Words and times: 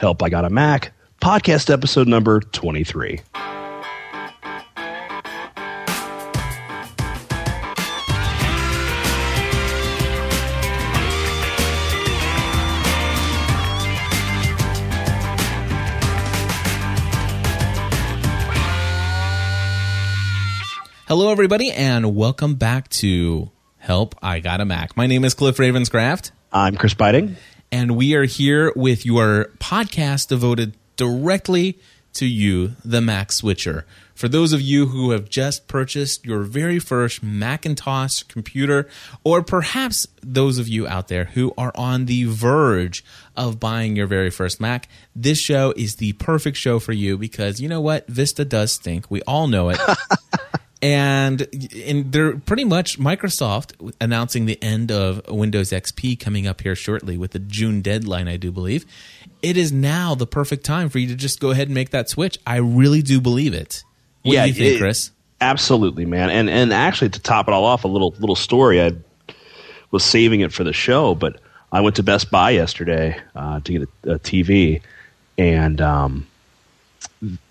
Help 0.00 0.22
I 0.22 0.30
Got 0.30 0.46
a 0.46 0.50
Mac, 0.50 0.94
podcast 1.20 1.70
episode 1.70 2.08
number 2.08 2.40
23. 2.40 3.20
Hello, 21.06 21.30
everybody, 21.30 21.70
and 21.72 22.16
welcome 22.16 22.54
back 22.54 22.88
to 22.88 23.50
Help 23.76 24.14
I 24.22 24.40
Got 24.40 24.62
a 24.62 24.64
Mac. 24.64 24.96
My 24.96 25.06
name 25.06 25.26
is 25.26 25.34
Cliff 25.34 25.58
Ravenscraft, 25.58 26.30
I'm 26.50 26.76
Chris 26.76 26.94
Biting. 26.94 27.36
And 27.72 27.96
we 27.96 28.14
are 28.14 28.24
here 28.24 28.72
with 28.74 29.06
your 29.06 29.46
podcast 29.58 30.28
devoted 30.28 30.74
directly 30.96 31.78
to 32.14 32.26
you, 32.26 32.74
the 32.84 33.00
Mac 33.00 33.30
Switcher. 33.30 33.86
For 34.14 34.28
those 34.28 34.52
of 34.52 34.60
you 34.60 34.86
who 34.86 35.12
have 35.12 35.30
just 35.30 35.66
purchased 35.68 36.26
your 36.26 36.42
very 36.42 36.78
first 36.78 37.22
Macintosh 37.22 38.22
computer, 38.24 38.88
or 39.24 39.42
perhaps 39.42 40.06
those 40.22 40.58
of 40.58 40.68
you 40.68 40.86
out 40.86 41.08
there 41.08 41.26
who 41.26 41.54
are 41.56 41.72
on 41.74 42.06
the 42.06 42.24
verge 42.24 43.04
of 43.36 43.60
buying 43.60 43.96
your 43.96 44.06
very 44.06 44.30
first 44.30 44.60
Mac, 44.60 44.88
this 45.16 45.38
show 45.38 45.72
is 45.76 45.96
the 45.96 46.12
perfect 46.14 46.56
show 46.56 46.78
for 46.78 46.92
you 46.92 47.16
because 47.16 47.60
you 47.60 47.68
know 47.68 47.80
what? 47.80 48.06
Vista 48.08 48.44
does 48.44 48.72
stink. 48.72 49.10
We 49.10 49.22
all 49.22 49.46
know 49.46 49.70
it. 49.70 49.80
and 50.82 51.46
and 51.86 52.10
they're 52.12 52.36
pretty 52.38 52.64
much 52.64 52.98
Microsoft 52.98 53.92
announcing 54.00 54.46
the 54.46 54.62
end 54.62 54.90
of 54.90 55.26
Windows 55.28 55.70
XP 55.70 56.18
coming 56.18 56.46
up 56.46 56.60
here 56.62 56.74
shortly 56.74 57.18
with 57.18 57.32
the 57.32 57.38
June 57.38 57.82
deadline, 57.82 58.28
I 58.28 58.36
do 58.36 58.50
believe. 58.50 58.86
It 59.42 59.56
is 59.56 59.72
now 59.72 60.14
the 60.14 60.26
perfect 60.26 60.64
time 60.64 60.88
for 60.88 60.98
you 60.98 61.06
to 61.08 61.14
just 61.14 61.40
go 61.40 61.50
ahead 61.50 61.68
and 61.68 61.74
make 61.74 61.90
that 61.90 62.08
switch. 62.08 62.38
I 62.46 62.56
really 62.56 63.02
do 63.02 63.20
believe 63.20 63.54
it. 63.54 63.84
What 64.22 64.34
Yeah, 64.34 64.42
do 64.44 64.48
you 64.48 64.54
think, 64.54 64.74
it- 64.76 64.78
Chris? 64.78 65.10
Absolutely, 65.42 66.04
man. 66.04 66.28
And 66.28 66.50
and 66.50 66.72
actually, 66.72 67.08
to 67.10 67.18
top 67.20 67.48
it 67.48 67.54
all 67.54 67.64
off, 67.64 67.84
a 67.84 67.88
little 67.88 68.14
little 68.18 68.36
story. 68.36 68.82
I 68.82 68.92
was 69.90 70.04
saving 70.04 70.40
it 70.40 70.52
for 70.52 70.64
the 70.64 70.72
show, 70.74 71.14
but 71.14 71.40
I 71.72 71.80
went 71.80 71.96
to 71.96 72.02
Best 72.02 72.30
Buy 72.30 72.50
yesterday 72.50 73.16
uh, 73.34 73.60
to 73.60 73.72
get 73.72 73.88
a, 74.04 74.10
a 74.12 74.18
TV, 74.18 74.82
and 75.38 75.80
um, 75.80 76.26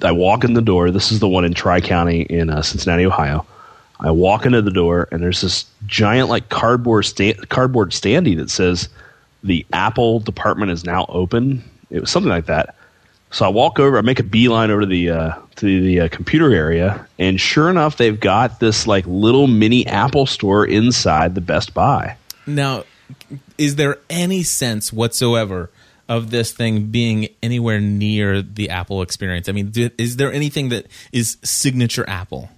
I 0.01 0.11
walk 0.11 0.43
in 0.43 0.53
the 0.53 0.61
door. 0.61 0.91
This 0.91 1.11
is 1.11 1.19
the 1.19 1.27
one 1.27 1.45
in 1.45 1.53
Tri 1.53 1.81
County 1.81 2.21
in 2.21 2.49
uh, 2.49 2.61
Cincinnati, 2.61 3.05
Ohio. 3.05 3.45
I 3.99 4.11
walk 4.11 4.45
into 4.45 4.61
the 4.61 4.71
door, 4.71 5.07
and 5.11 5.21
there's 5.21 5.41
this 5.41 5.65
giant 5.85 6.29
like 6.29 6.49
cardboard 6.49 7.05
sta- 7.05 7.35
cardboard 7.49 7.91
standee 7.91 8.37
that 8.37 8.49
says 8.49 8.89
the 9.43 9.65
Apple 9.73 10.19
department 10.21 10.71
is 10.71 10.85
now 10.85 11.05
open. 11.09 11.63
It 11.89 11.99
was 11.99 12.09
something 12.09 12.29
like 12.29 12.45
that. 12.45 12.75
So 13.31 13.45
I 13.45 13.49
walk 13.49 13.79
over, 13.79 13.97
I 13.97 14.01
make 14.01 14.19
a 14.19 14.23
beeline 14.23 14.71
over 14.71 14.81
to 14.81 14.87
the 14.87 15.11
uh, 15.11 15.33
to 15.57 15.81
the 15.81 16.01
uh, 16.01 16.09
computer 16.09 16.51
area, 16.51 17.05
and 17.19 17.39
sure 17.39 17.69
enough, 17.69 17.97
they've 17.97 18.19
got 18.19 18.59
this 18.59 18.87
like 18.87 19.05
little 19.05 19.47
mini 19.47 19.85
Apple 19.85 20.25
store 20.25 20.65
inside 20.65 21.35
the 21.35 21.41
Best 21.41 21.73
Buy. 21.73 22.15
Now, 22.47 22.85
is 23.57 23.75
there 23.75 23.97
any 24.09 24.41
sense 24.41 24.91
whatsoever 24.91 25.69
of 26.09 26.31
this 26.31 26.51
thing 26.51 26.87
being 26.87 27.29
anywhere 27.41 27.79
near 27.79 28.41
the 28.41 28.71
Apple 28.71 29.01
experience? 29.03 29.47
I 29.47 29.53
mean, 29.53 29.69
do, 29.69 29.89
is 29.97 30.17
there 30.17 30.33
anything 30.33 30.69
that 30.69 30.87
is 31.13 31.37
signature 31.43 32.03
Apple? 32.09 32.49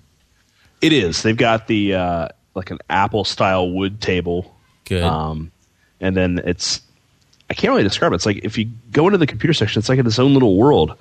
It 0.82 0.94
is. 0.94 1.22
They've 1.22 1.38
got 1.38 1.68
the 1.68 1.94
uh, 1.94 2.28
like 2.56 2.72
an 2.72 2.80
Apple 2.90 3.26
style 3.26 3.70
wood 3.70 4.02
table, 4.02 4.56
Good. 4.86 5.04
um, 5.04 5.52
and 6.00 6.18
then 6.18 6.42
it's 6.44 6.82
I 7.50 7.54
can't 7.54 7.72
really 7.72 7.84
describe 7.84 8.14
it. 8.14 8.16
It's 8.16 8.26
like 8.26 8.40
if 8.44 8.58
you 8.58 8.70
go 8.92 9.06
into 9.08 9.18
the 9.18 9.28
computer 9.28 9.54
section, 9.54 9.80
it's 9.80 9.90
like 9.90 10.00
in 10.00 10.08
its 10.08 10.18
own 10.18 10.34
little 10.34 10.56
world. 10.56 10.96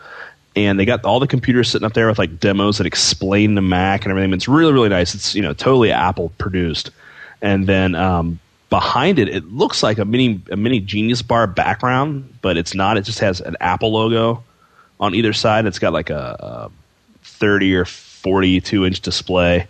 And 0.56 0.80
they 0.80 0.84
got 0.84 1.04
all 1.04 1.20
the 1.20 1.28
computers 1.28 1.70
sitting 1.70 1.86
up 1.86 1.92
there 1.92 2.08
with 2.08 2.18
like 2.18 2.40
demos 2.40 2.78
that 2.78 2.86
explain 2.86 3.54
the 3.54 3.62
Mac 3.62 4.04
and 4.04 4.10
everything. 4.10 4.32
It's 4.32 4.48
really 4.48 4.72
really 4.72 4.88
nice. 4.88 5.14
It's 5.14 5.34
you 5.34 5.42
know 5.42 5.54
totally 5.54 5.92
Apple 5.92 6.32
produced. 6.38 6.90
And 7.40 7.66
then 7.66 7.94
um, 7.94 8.40
behind 8.70 9.18
it, 9.18 9.28
it 9.28 9.52
looks 9.52 9.82
like 9.82 9.98
a 9.98 10.04
mini 10.04 10.40
a 10.50 10.56
mini 10.56 10.80
Genius 10.80 11.20
Bar 11.22 11.46
background, 11.48 12.38
but 12.40 12.56
it's 12.56 12.74
not. 12.74 12.96
It 12.96 13.02
just 13.02 13.18
has 13.18 13.40
an 13.40 13.56
Apple 13.60 13.92
logo 13.92 14.42
on 14.98 15.14
either 15.14 15.32
side. 15.32 15.66
It's 15.66 15.78
got 15.78 15.92
like 15.92 16.08
a, 16.08 16.36
a 16.38 16.70
thirty 17.22 17.74
or 17.74 17.84
forty 17.84 18.60
two 18.60 18.86
inch 18.86 19.00
display 19.00 19.66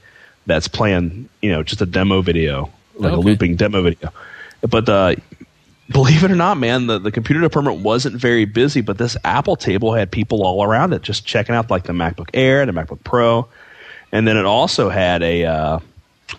that's 0.47 0.69
playing 0.69 1.29
you 1.43 1.51
know 1.51 1.63
just 1.63 1.81
a 1.81 1.87
demo 1.87 2.21
video, 2.21 2.71
like 2.95 3.13
a 3.13 3.17
looping 3.17 3.57
demo 3.57 3.83
video. 3.83 4.13
But 4.61 4.89
uh, 4.89 5.17
believe 5.89 6.23
it 6.23 6.31
or 6.31 6.37
not, 6.37 6.59
man, 6.59 6.87
the, 6.87 6.99
the 6.99 7.11
computer 7.11 7.41
department 7.41 7.81
wasn't 7.81 8.17
very 8.17 8.45
busy, 8.45 8.83
but 8.83 8.99
this 8.99 9.17
Apple 9.25 9.57
table 9.57 9.95
had 9.95 10.11
people 10.11 10.45
all 10.45 10.63
around 10.63 10.93
it 10.93 11.03
just 11.03 11.25
checking 11.25 11.55
out 11.55 11.71
like 11.71 11.85
the 11.85 11.95
MacBook 11.95 12.29
Air, 12.35 12.61
and 12.63 12.69
the 12.69 12.79
MacBook 12.79 13.03
Pro, 13.03 13.49
and 14.13 14.29
then 14.29 14.37
it 14.37 14.45
also 14.45 14.91
had 14.91 15.23
a 15.23 15.47
uh, 15.47 15.79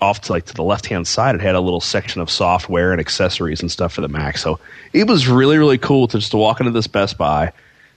off 0.02 0.22
to 0.22 0.32
like 0.32 0.46
to 0.46 0.54
the 0.54 0.64
left 0.64 0.86
hand 0.86 1.08
side, 1.08 1.36
it 1.36 1.42
had 1.42 1.56
a 1.56 1.60
little 1.60 1.82
section 1.82 2.22
of 2.22 2.30
software 2.30 2.92
and 2.92 3.00
accessories 3.00 3.62
and 3.62 3.72
stuff 3.72 3.94
for 3.94 4.02
the 4.02 4.08
Mac. 4.08 4.38
So 4.38 4.60
it 4.94 5.08
was 5.08 5.28
really 5.28 5.58
really 5.58 5.78
cool 5.78 6.08
to 6.08 6.20
just 6.20 6.32
to 6.32 6.38
walk 6.38 6.60
into 6.60 6.72
this 6.72 6.88
Best 6.88 7.18
Buy. 7.18 7.52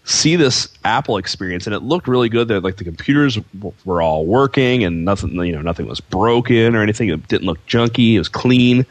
See 0.07 0.37
this 0.37 0.69
Apple 0.85 1.17
experience, 1.17 1.67
and 1.67 1.75
it 1.75 1.81
looked 1.81 2.07
really 2.07 2.29
good. 2.29 2.49
There, 2.49 2.61
like 2.61 2.77
the 2.77 2.85
computers 2.85 3.37
w- 3.37 3.75
were 3.87 4.03
all 4.03 4.27
working, 4.27 4.85
and 4.85 5.03
nothing, 5.03 5.35
you 5.35 5.53
know, 5.53 5.63
nothing 5.63 5.87
was 5.87 6.01
broken 6.01 6.77
or 6.77 6.83
anything. 6.83 7.09
It 7.09 7.27
didn't 7.27 7.47
look 7.47 7.65
junky. 7.67 8.13
It 8.15 8.19
was 8.19 8.29
clean 8.29 8.85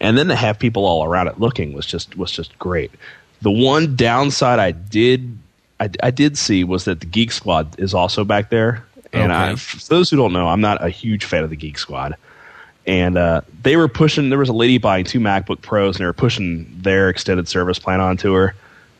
and 0.00 0.18
then 0.18 0.28
to 0.28 0.36
have 0.36 0.58
people 0.58 0.84
all 0.84 1.04
around 1.04 1.28
it 1.28 1.40
looking 1.40 1.72
was 1.72 1.86
just 1.86 2.16
was 2.16 2.30
just 2.30 2.56
great. 2.58 2.90
The 3.42 3.50
one 3.50 3.96
downside 3.96 4.58
I 4.58 4.72
did 4.72 5.38
I, 5.80 5.90
I 6.02 6.10
did 6.10 6.38
see 6.38 6.62
was 6.64 6.84
that 6.84 7.00
the 7.00 7.06
Geek 7.06 7.32
Squad 7.32 7.78
is 7.78 7.94
also 7.94 8.24
back 8.24 8.50
there, 8.50 8.84
and 9.12 9.32
I, 9.32 9.54
for 9.56 9.78
those 9.86 10.10
who 10.10 10.16
don't 10.16 10.32
know, 10.32 10.48
I'm 10.48 10.60
not 10.60 10.84
a 10.84 10.88
huge 10.88 11.24
fan 11.24 11.42
of 11.42 11.50
the 11.50 11.56
Geek 11.56 11.78
Squad. 11.78 12.16
And 12.86 13.16
uh, 13.16 13.40
they 13.62 13.76
were 13.76 13.88
pushing. 13.88 14.28
There 14.28 14.38
was 14.38 14.50
a 14.50 14.54
lady 14.54 14.78
buying 14.78 15.04
two 15.04 15.20
MacBook 15.20 15.62
Pros, 15.62 15.96
and 15.96 16.02
they 16.02 16.06
were 16.06 16.12
pushing 16.12 16.66
their 16.82 17.08
extended 17.08 17.48
service 17.48 17.78
plan 17.78 18.00
onto 18.00 18.34
her. 18.34 18.54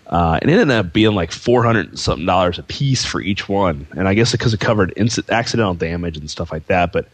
Uh, 0.06 0.38
and 0.40 0.50
it 0.50 0.54
ended 0.58 0.76
up 0.76 0.92
being 0.92 1.14
like 1.14 1.32
four 1.32 1.62
hundred 1.62 1.98
something 1.98 2.26
dollars 2.26 2.58
a 2.58 2.62
piece 2.62 3.04
for 3.04 3.20
each 3.20 3.48
one. 3.48 3.86
And 3.96 4.08
I 4.08 4.14
guess 4.14 4.32
because 4.32 4.54
it 4.54 4.60
covered 4.60 4.92
accidental 5.28 5.74
damage 5.74 6.16
and 6.16 6.30
stuff 6.30 6.50
like 6.50 6.66
that. 6.66 6.92
But 6.92 7.08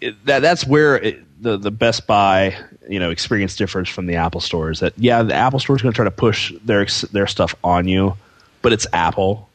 it, 0.00 0.24
that 0.26 0.40
that's 0.40 0.66
where 0.66 0.96
it, 0.96 1.42
the 1.42 1.56
the 1.56 1.70
Best 1.70 2.06
Buy 2.06 2.56
you 2.88 2.98
know 2.98 3.10
experience 3.10 3.56
differs 3.56 3.88
from 3.88 4.06
the 4.06 4.16
Apple 4.16 4.40
stores. 4.40 4.80
That 4.80 4.94
yeah, 4.96 5.22
the 5.22 5.34
Apple 5.34 5.58
store 5.58 5.76
is 5.76 5.82
going 5.82 5.92
to 5.92 5.96
try 5.96 6.04
to 6.04 6.10
push 6.10 6.52
their 6.64 6.86
their 7.12 7.26
stuff 7.26 7.54
on 7.62 7.88
you, 7.88 8.16
but 8.62 8.72
it's 8.72 8.86
Apple. 8.92 9.48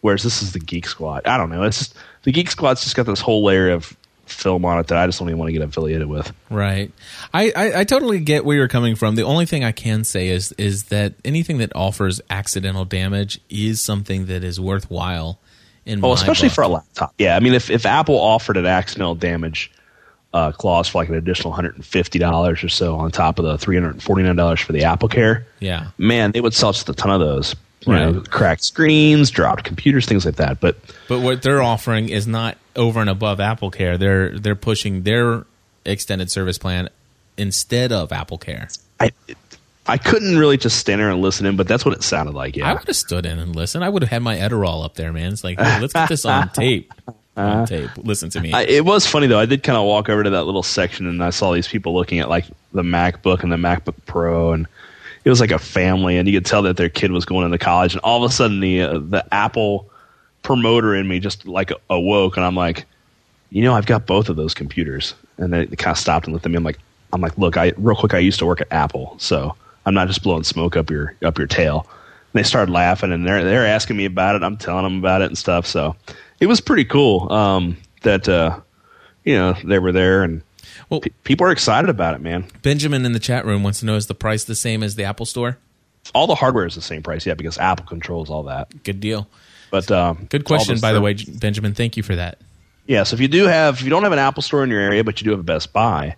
Whereas 0.00 0.22
this 0.22 0.42
is 0.42 0.52
the 0.52 0.60
Geek 0.60 0.86
Squad. 0.86 1.26
I 1.26 1.36
don't 1.36 1.50
know. 1.50 1.62
It's 1.62 1.78
just 1.78 1.94
the 2.22 2.32
Geek 2.32 2.50
Squad's 2.50 2.82
just 2.82 2.96
got 2.96 3.04
this 3.04 3.20
whole 3.20 3.44
layer 3.44 3.70
of 3.70 3.94
film 4.30 4.64
on 4.64 4.78
it 4.78 4.86
that 4.88 4.98
I 4.98 5.06
just 5.06 5.18
don't 5.18 5.28
even 5.28 5.38
want 5.38 5.48
to 5.48 5.52
get 5.52 5.62
affiliated 5.62 6.06
with. 6.08 6.32
Right. 6.48 6.92
I, 7.34 7.52
I, 7.54 7.80
I 7.80 7.84
totally 7.84 8.20
get 8.20 8.44
where 8.44 8.56
you're 8.56 8.68
coming 8.68 8.96
from. 8.96 9.14
The 9.14 9.22
only 9.22 9.46
thing 9.46 9.64
I 9.64 9.72
can 9.72 10.04
say 10.04 10.28
is 10.28 10.52
is 10.52 10.84
that 10.84 11.14
anything 11.24 11.58
that 11.58 11.72
offers 11.74 12.20
accidental 12.30 12.84
damage 12.84 13.40
is 13.50 13.80
something 13.80 14.26
that 14.26 14.42
is 14.44 14.58
worthwhile. 14.60 15.38
In 15.86 16.00
Well, 16.00 16.10
my 16.12 16.14
especially 16.20 16.48
book. 16.48 16.54
for 16.56 16.62
a 16.62 16.68
laptop. 16.68 17.14
Yeah, 17.18 17.36
I 17.36 17.40
mean, 17.40 17.54
if 17.54 17.70
if 17.70 17.86
Apple 17.86 18.16
offered 18.18 18.56
an 18.56 18.66
accidental 18.66 19.14
damage 19.14 19.70
uh, 20.32 20.52
clause 20.52 20.88
for 20.88 20.98
like 20.98 21.08
an 21.08 21.14
additional 21.16 21.52
hundred 21.52 21.74
and 21.74 21.84
fifty 21.84 22.18
dollars 22.18 22.62
or 22.62 22.68
so 22.68 22.96
on 22.96 23.10
top 23.10 23.38
of 23.38 23.44
the 23.44 23.58
three 23.58 23.76
hundred 23.76 23.92
and 23.94 24.02
forty 24.02 24.22
nine 24.22 24.36
dollars 24.36 24.60
for 24.60 24.72
the 24.72 24.84
Apple 24.84 25.08
Care, 25.08 25.46
yeah. 25.58 25.88
man, 25.98 26.32
they 26.32 26.40
would 26.40 26.54
sell 26.54 26.72
just 26.72 26.88
a 26.88 26.92
ton 26.94 27.10
of 27.10 27.20
those. 27.20 27.56
You 27.86 27.94
know, 27.94 28.20
cracked 28.28 28.62
screens, 28.62 29.30
dropped 29.30 29.64
computers, 29.64 30.04
things 30.04 30.26
like 30.26 30.36
that. 30.36 30.60
But 30.60 30.76
But 31.08 31.20
what 31.20 31.40
they're 31.40 31.62
offering 31.62 32.10
is 32.10 32.26
not 32.26 32.58
over 32.76 33.00
and 33.00 33.10
above 33.10 33.40
Apple 33.40 33.70
Care. 33.70 33.98
They're 33.98 34.38
they're 34.38 34.54
pushing 34.56 35.02
their 35.02 35.44
extended 35.84 36.30
service 36.30 36.58
plan 36.58 36.88
instead 37.36 37.92
of 37.92 38.12
Apple 38.12 38.38
Care. 38.38 38.68
I 38.98 39.10
I 39.86 39.98
couldn't 39.98 40.38
really 40.38 40.56
just 40.56 40.78
stand 40.78 41.00
there 41.00 41.10
and 41.10 41.20
listen 41.20 41.46
in, 41.46 41.56
but 41.56 41.66
that's 41.66 41.84
what 41.84 41.94
it 41.94 42.02
sounded 42.02 42.34
like. 42.34 42.56
Yeah, 42.56 42.70
I 42.70 42.74
would 42.74 42.86
have 42.86 42.96
stood 42.96 43.26
in 43.26 43.38
and 43.38 43.56
listened. 43.56 43.84
I 43.84 43.88
would 43.88 44.02
have 44.02 44.10
had 44.10 44.22
my 44.22 44.36
Adderall 44.36 44.84
up 44.84 44.94
there, 44.94 45.12
man. 45.12 45.32
It's 45.32 45.42
like, 45.42 45.58
hey, 45.58 45.80
let's 45.80 45.92
get 45.92 46.08
this 46.08 46.24
on 46.24 46.48
tape. 46.52 46.92
On 47.36 47.66
tape. 47.66 47.90
Listen 47.96 48.30
to 48.30 48.40
me. 48.40 48.52
I, 48.52 48.62
it 48.62 48.84
was 48.84 49.06
funny 49.06 49.26
though. 49.26 49.38
I 49.38 49.46
did 49.46 49.62
kind 49.62 49.78
of 49.78 49.84
walk 49.84 50.08
over 50.08 50.22
to 50.22 50.30
that 50.30 50.44
little 50.44 50.62
section 50.62 51.06
and 51.06 51.22
I 51.22 51.30
saw 51.30 51.52
these 51.52 51.68
people 51.68 51.94
looking 51.94 52.18
at 52.18 52.28
like 52.28 52.44
the 52.72 52.82
MacBook 52.82 53.42
and 53.42 53.50
the 53.50 53.56
MacBook 53.56 53.96
Pro, 54.06 54.52
and 54.52 54.66
it 55.24 55.30
was 55.30 55.40
like 55.40 55.50
a 55.50 55.58
family, 55.58 56.18
and 56.18 56.28
you 56.28 56.36
could 56.38 56.46
tell 56.46 56.62
that 56.62 56.76
their 56.76 56.88
kid 56.88 57.10
was 57.10 57.24
going 57.24 57.44
into 57.44 57.58
college, 57.58 57.94
and 57.94 58.00
all 58.02 58.22
of 58.22 58.30
a 58.30 58.32
sudden 58.32 58.60
the 58.60 58.82
uh, 58.82 58.98
the 58.98 59.26
Apple 59.32 59.89
promoter 60.42 60.94
in 60.94 61.06
me 61.08 61.20
just 61.20 61.46
like 61.46 61.72
awoke, 61.88 62.36
and 62.36 62.44
I'm 62.44 62.54
like, 62.54 62.84
you 63.50 63.62
know, 63.62 63.74
I've 63.74 63.86
got 63.86 64.06
both 64.06 64.28
of 64.28 64.36
those 64.36 64.54
computers, 64.54 65.14
and 65.38 65.52
they, 65.52 65.66
they 65.66 65.76
kind 65.76 65.94
of 65.94 65.98
stopped 65.98 66.26
and 66.26 66.32
looked 66.32 66.46
at 66.46 66.52
me. 66.52 66.56
I'm 66.56 66.64
like, 66.64 66.78
I'm 67.12 67.20
like, 67.20 67.36
look, 67.38 67.56
I 67.56 67.72
real 67.76 67.96
quick, 67.96 68.14
I 68.14 68.18
used 68.18 68.38
to 68.40 68.46
work 68.46 68.60
at 68.60 68.68
Apple, 68.72 69.16
so 69.18 69.54
I'm 69.86 69.94
not 69.94 70.08
just 70.08 70.22
blowing 70.22 70.44
smoke 70.44 70.76
up 70.76 70.90
your 70.90 71.14
up 71.22 71.38
your 71.38 71.46
tail. 71.46 71.86
And 72.32 72.38
they 72.38 72.42
started 72.46 72.72
laughing, 72.72 73.12
and 73.12 73.26
they're 73.26 73.42
they're 73.44 73.66
asking 73.66 73.96
me 73.96 74.04
about 74.04 74.36
it. 74.36 74.42
I'm 74.42 74.56
telling 74.56 74.84
them 74.84 74.98
about 74.98 75.22
it 75.22 75.26
and 75.26 75.38
stuff. 75.38 75.66
So 75.66 75.96
it 76.38 76.46
was 76.46 76.60
pretty 76.60 76.84
cool 76.84 77.30
um, 77.32 77.76
that 78.02 78.28
uh, 78.28 78.60
you 79.24 79.34
know 79.34 79.54
they 79.64 79.78
were 79.78 79.92
there, 79.92 80.22
and 80.22 80.42
Well- 80.88 81.00
pe- 81.00 81.10
people 81.24 81.46
are 81.46 81.50
excited 81.50 81.90
about 81.90 82.14
it, 82.14 82.20
man. 82.20 82.46
Benjamin 82.62 83.04
in 83.04 83.12
the 83.12 83.18
chat 83.18 83.44
room 83.44 83.62
wants 83.64 83.80
to 83.80 83.86
know 83.86 83.96
is 83.96 84.06
the 84.06 84.14
price 84.14 84.44
the 84.44 84.54
same 84.54 84.82
as 84.82 84.94
the 84.94 85.04
Apple 85.04 85.26
Store? 85.26 85.58
all 86.14 86.26
the 86.26 86.34
hardware 86.34 86.66
is 86.66 86.74
the 86.74 86.80
same 86.82 87.02
price, 87.02 87.26
yeah, 87.26 87.34
because 87.34 87.58
Apple 87.58 87.84
controls 87.86 88.30
all 88.30 88.42
that. 88.44 88.82
Good 88.84 89.00
deal. 89.00 89.28
But 89.70 89.90
um, 89.90 90.26
Good 90.28 90.44
question, 90.44 90.78
by 90.80 90.92
the 90.92 91.00
way, 91.00 91.14
Benjamin. 91.14 91.74
Thank 91.74 91.96
you 91.96 92.02
for 92.02 92.16
that. 92.16 92.38
Yeah, 92.86 93.04
so 93.04 93.14
if 93.14 93.20
you 93.20 93.28
do 93.28 93.44
have, 93.44 93.76
if 93.76 93.82
you 93.82 93.90
don't 93.90 94.02
have 94.02 94.12
an 94.12 94.18
Apple 94.18 94.42
store 94.42 94.64
in 94.64 94.70
your 94.70 94.80
area, 94.80 95.04
but 95.04 95.20
you 95.20 95.24
do 95.24 95.30
have 95.30 95.40
a 95.40 95.44
Best 95.44 95.72
Buy, 95.72 96.16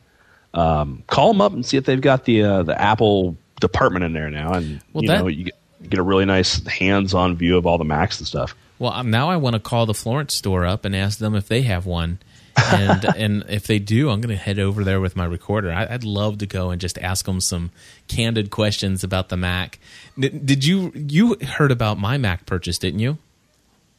um, 0.55 1.03
call 1.07 1.33
them 1.33 1.41
up 1.41 1.53
and 1.53 1.65
see 1.67 1.77
if 1.77 1.85
they've 1.85 2.01
got 2.01 2.25
the 2.25 2.43
uh, 2.43 2.63
the 2.63 2.81
Apple 2.81 3.37
department 3.61 4.05
in 4.05 4.13
there 4.13 4.31
now, 4.31 4.53
and 4.53 4.81
Well, 4.93 5.03
you 5.05 5.09
that- 5.09 5.19
know 5.21 5.27
you 5.29 5.45
get, 5.45 5.55
get 5.91 5.99
a 5.99 6.03
really 6.03 6.25
nice 6.25 6.67
hands-on 6.67 7.37
view 7.37 7.57
of 7.59 7.67
all 7.67 7.79
the 7.79 7.85
Macs 7.85 8.19
and 8.19 8.27
stuff. 8.27 8.55
Well, 8.79 8.93
um, 8.93 9.11
now 9.11 9.29
I 9.31 9.37
want 9.37 9.55
to 9.55 9.61
call 9.61 9.87
the 9.87 9.95
Florence 9.95 10.35
store 10.35 10.65
up 10.67 10.85
and 10.85 10.97
ask 10.97 11.19
them 11.19 11.35
if 11.35 11.47
they 11.47 11.63
have 11.63 11.85
one. 11.87 12.19
and 12.57 13.05
and 13.17 13.45
if 13.49 13.67
they 13.67 13.79
do, 13.79 14.11
I'm 14.11 14.21
going 14.21 14.35
to 14.37 14.43
head 14.43 14.59
over 14.59 14.83
there 14.85 15.01
with 15.01 15.15
my 15.15 15.25
recorder. 15.25 15.71
I, 15.73 15.87
I'd 15.89 16.05
love 16.05 16.39
to 16.39 16.47
go 16.47 16.71
and 16.71 16.81
just 16.81 16.99
ask 16.99 17.25
them 17.27 17.41
some 17.41 17.71
candid 18.09 18.51
questions 18.51 19.05
about 19.05 19.29
the 19.29 19.37
Mac. 19.37 19.79
Did, 20.19 20.45
did 20.47 20.65
you 20.65 20.91
you 20.95 21.37
heard 21.37 21.71
about 21.71 21.99
my 21.99 22.19
Mac 22.19 22.45
purchase? 22.47 22.79
Didn't 22.79 23.01
you? 23.01 23.19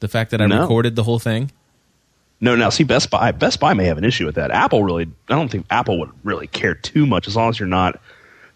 The 0.04 0.10
fact 0.10 0.32
that 0.32 0.42
I 0.42 0.48
No. 0.48 0.60
recorded 0.64 0.98
the 0.98 1.04
whole 1.04 1.18
thing. 1.18 1.50
No, 2.42 2.58
now 2.58 2.68
see 2.70 2.84
Best 2.84 3.10
Buy. 3.10 3.32
Best 3.32 3.62
Buy 3.62 3.74
may 3.74 3.86
have 3.86 3.98
an 3.98 4.04
issue 4.04 4.26
with 4.26 4.36
that. 4.36 4.52
Apple 4.52 4.84
really, 4.84 5.06
I 5.30 5.36
don't 5.36 5.48
think 5.50 5.66
Apple 5.70 5.98
would 6.02 6.10
really 6.26 6.48
care 6.48 6.76
too 6.76 7.06
much 7.06 7.26
as 7.30 7.38
long 7.38 7.48
as 7.48 7.58
you're 7.58 7.70
not 7.70 8.02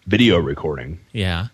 video 0.06 0.38
recording. 0.40 1.00
Yeah. 1.14 1.48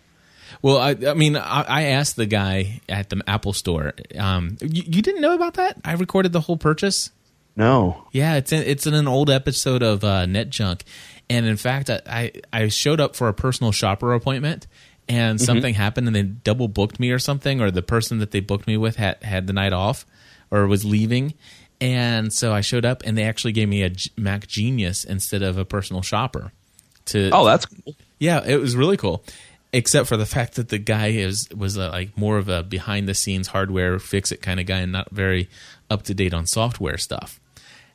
Well, 0.63 0.79
I, 0.79 0.95
I 1.07 1.13
mean, 1.13 1.35
I, 1.35 1.61
I 1.61 1.81
asked 1.83 2.15
the 2.15 2.25
guy 2.25 2.81
at 2.89 3.11
the 3.11 3.21
Apple 3.27 3.53
store. 3.53 3.93
Um, 4.17 4.57
you, 4.61 4.81
you 4.83 5.01
didn't 5.03 5.21
know 5.21 5.35
about 5.35 5.53
that? 5.55 5.77
I 5.85 5.93
recorded 5.93 6.31
the 6.33 6.41
whole 6.41 6.57
purchase. 6.57 7.11
No, 7.55 8.05
Yeah, 8.11 8.37
it's 8.37 8.51
in, 8.51 8.63
it's 8.63 8.87
in 8.87 8.95
an 8.95 9.07
old 9.07 9.29
episode 9.29 9.83
of 9.83 10.03
uh, 10.03 10.25
Net 10.25 10.49
Junk, 10.49 10.85
and 11.29 11.45
in 11.45 11.55
fact, 11.55 11.91
I, 11.91 12.01
I 12.07 12.31
I 12.51 12.67
showed 12.69 12.99
up 12.99 13.15
for 13.15 13.27
a 13.27 13.33
personal 13.35 13.71
shopper 13.71 14.11
appointment, 14.15 14.65
and 15.09 15.39
something 15.39 15.73
happened, 15.73 16.07
and 16.07 16.15
they 16.15 16.23
double 16.23 16.67
booked 16.67 16.99
me 16.99 17.11
or 17.11 17.19
something, 17.19 17.61
or 17.61 17.71
the 17.71 17.81
person 17.81 18.19
that 18.19 18.31
they 18.31 18.39
booked 18.39 18.67
me 18.67 18.77
with 18.77 18.95
had 18.95 19.21
had 19.23 19.47
the 19.47 19.53
night 19.53 19.73
off, 19.73 20.05
or 20.51 20.67
was 20.67 20.85
leaving, 20.85 21.33
and 21.83 22.31
so 22.31 22.53
I 22.53 22.61
showed 22.61 22.85
up, 22.85 23.03
and 23.05 23.17
they 23.17 23.23
actually 23.23 23.51
gave 23.51 23.67
me 23.67 23.83
a 23.83 23.89
G- 23.89 24.09
Mac 24.15 24.47
Genius 24.47 25.03
instead 25.03 25.41
of 25.41 25.57
a 25.57 25.65
personal 25.65 26.01
shopper. 26.01 26.53
To 27.07 27.29
oh, 27.33 27.45
that's 27.45 27.65
cool. 27.65 27.95
yeah, 28.19 28.41
it 28.45 28.57
was 28.57 28.75
really 28.75 28.95
cool. 28.95 29.23
Except 29.73 30.07
for 30.07 30.15
the 30.15 30.25
fact 30.37 30.55
that 30.55 30.69
the 30.69 30.77
guy 30.77 31.07
is 31.07 31.49
was 31.55 31.77
uh 31.77 31.89
like 31.89 32.17
more 32.17 32.37
of 32.37 32.47
a 32.47 32.63
behind 32.63 33.09
the 33.09 33.13
scenes 33.13 33.47
hardware 33.47 33.99
fix 33.99 34.31
it 34.31 34.41
kind 34.41 34.61
of 34.61 34.65
guy 34.65 34.79
and 34.79 34.93
not 34.93 35.11
very 35.11 35.49
up 35.89 36.03
to 36.03 36.13
date 36.13 36.33
on 36.33 36.45
software 36.45 36.97
stuff. 36.97 37.41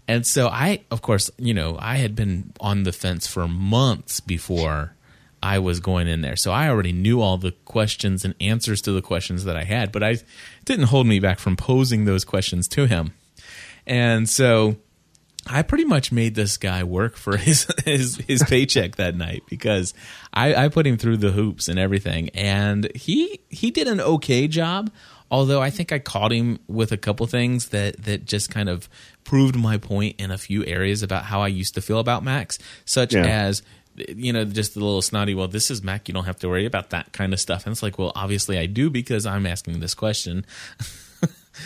And 0.07 0.27
so 0.27 0.49
I, 0.49 0.85
of 0.91 1.03
course, 1.03 1.31
you 1.39 1.53
know, 1.53 1.77
I 1.79 1.97
had 1.97 2.15
been 2.15 2.53
on 2.61 2.83
the 2.83 2.93
fence 2.93 3.27
for 3.27 3.47
months 3.47 4.21
before 4.21 4.95
I 5.43 5.59
was 5.59 5.81
going 5.81 6.09
in 6.09 6.21
there. 6.21 6.37
So 6.37 6.51
I 6.53 6.69
already 6.69 6.93
knew 6.93 7.21
all 7.21 7.39
the 7.39 7.53
questions 7.65 8.25
and 8.25 8.35
answers 8.41 8.81
to 8.83 8.93
the 8.93 9.03
questions 9.03 9.45
that 9.45 9.57
I 9.57 9.65
had, 9.65 9.93
but 9.93 10.03
I 10.03 10.17
didn't 10.65 10.87
hold 10.87 11.07
me 11.07 11.21
back 11.21 11.39
from 11.39 11.57
posing 11.57 12.05
those 12.05 12.25
questions 12.25 12.67
to 12.69 12.87
him. 12.87 13.13
And 13.87 14.29
so 14.29 14.77
I 15.47 15.63
pretty 15.63 15.85
much 15.85 16.13
made 16.13 16.35
this 16.35 16.57
guy 16.57 16.85
work 16.85 17.17
for 17.17 17.37
his 17.47 17.67
his, 17.85 18.17
his 18.17 18.43
paycheck 18.43 18.97
that 18.97 19.15
night 19.17 19.43
because 19.49 19.95
I, 20.33 20.55
I 20.65 20.69
put 20.69 20.87
him 20.87 20.97
through 20.99 21.19
the 21.19 21.31
hoops 21.31 21.69
and 21.69 21.79
everything, 21.79 22.29
and 22.31 22.91
he 22.95 23.41
he 23.49 23.71
did 23.71 23.89
an 23.89 24.01
okay 24.01 24.49
job. 24.49 24.91
Although 25.31 25.61
I 25.61 25.69
think 25.69 25.93
I 25.93 25.99
caught 25.99 26.33
him 26.33 26.59
with 26.69 26.91
a 26.91 26.97
couple 26.97 27.27
things 27.27 27.69
that 27.69 28.03
that 28.05 28.25
just 28.25 28.51
kind 28.51 28.69
of 28.69 28.89
proved 29.25 29.57
my 29.57 29.77
point 29.77 30.17
in 30.19 30.31
a 30.31 30.39
few 30.39 30.65
areas 30.65 31.03
about 31.03 31.25
how 31.25 31.43
I 31.43 31.49
used 31.49 31.75
to 31.75 31.83
feel 31.83 31.99
about 31.99 32.25
Macs, 32.25 32.59
such 32.87 33.13
Yeah. 33.15 33.25
as 33.27 33.63
you 34.09 34.33
know 34.33 34.45
just 34.45 34.75
the 34.75 34.81
little 34.81 35.03
snotty. 35.03 35.35
Well, 35.35 35.49
this 35.49 35.71
is 35.71 35.83
Mac. 35.83 36.09
You 36.09 36.15
don't 36.15 36.25
have 36.25 36.39
to 36.41 36.49
worry 36.49 36.67
about 36.67 36.91
that 36.91 37.13
kind 37.13 37.33
of 37.33 37.41
stuff. 37.41 37.67
And 37.67 37.73
it's 37.73 37.83
like, 37.83 37.99
well, 37.99 38.13
obviously 38.15 38.59
I 38.59 38.67
do 38.67 38.91
because 38.91 39.27
I'm 39.27 39.47
asking 39.47 39.81
this 39.81 39.95
question. 39.95 40.45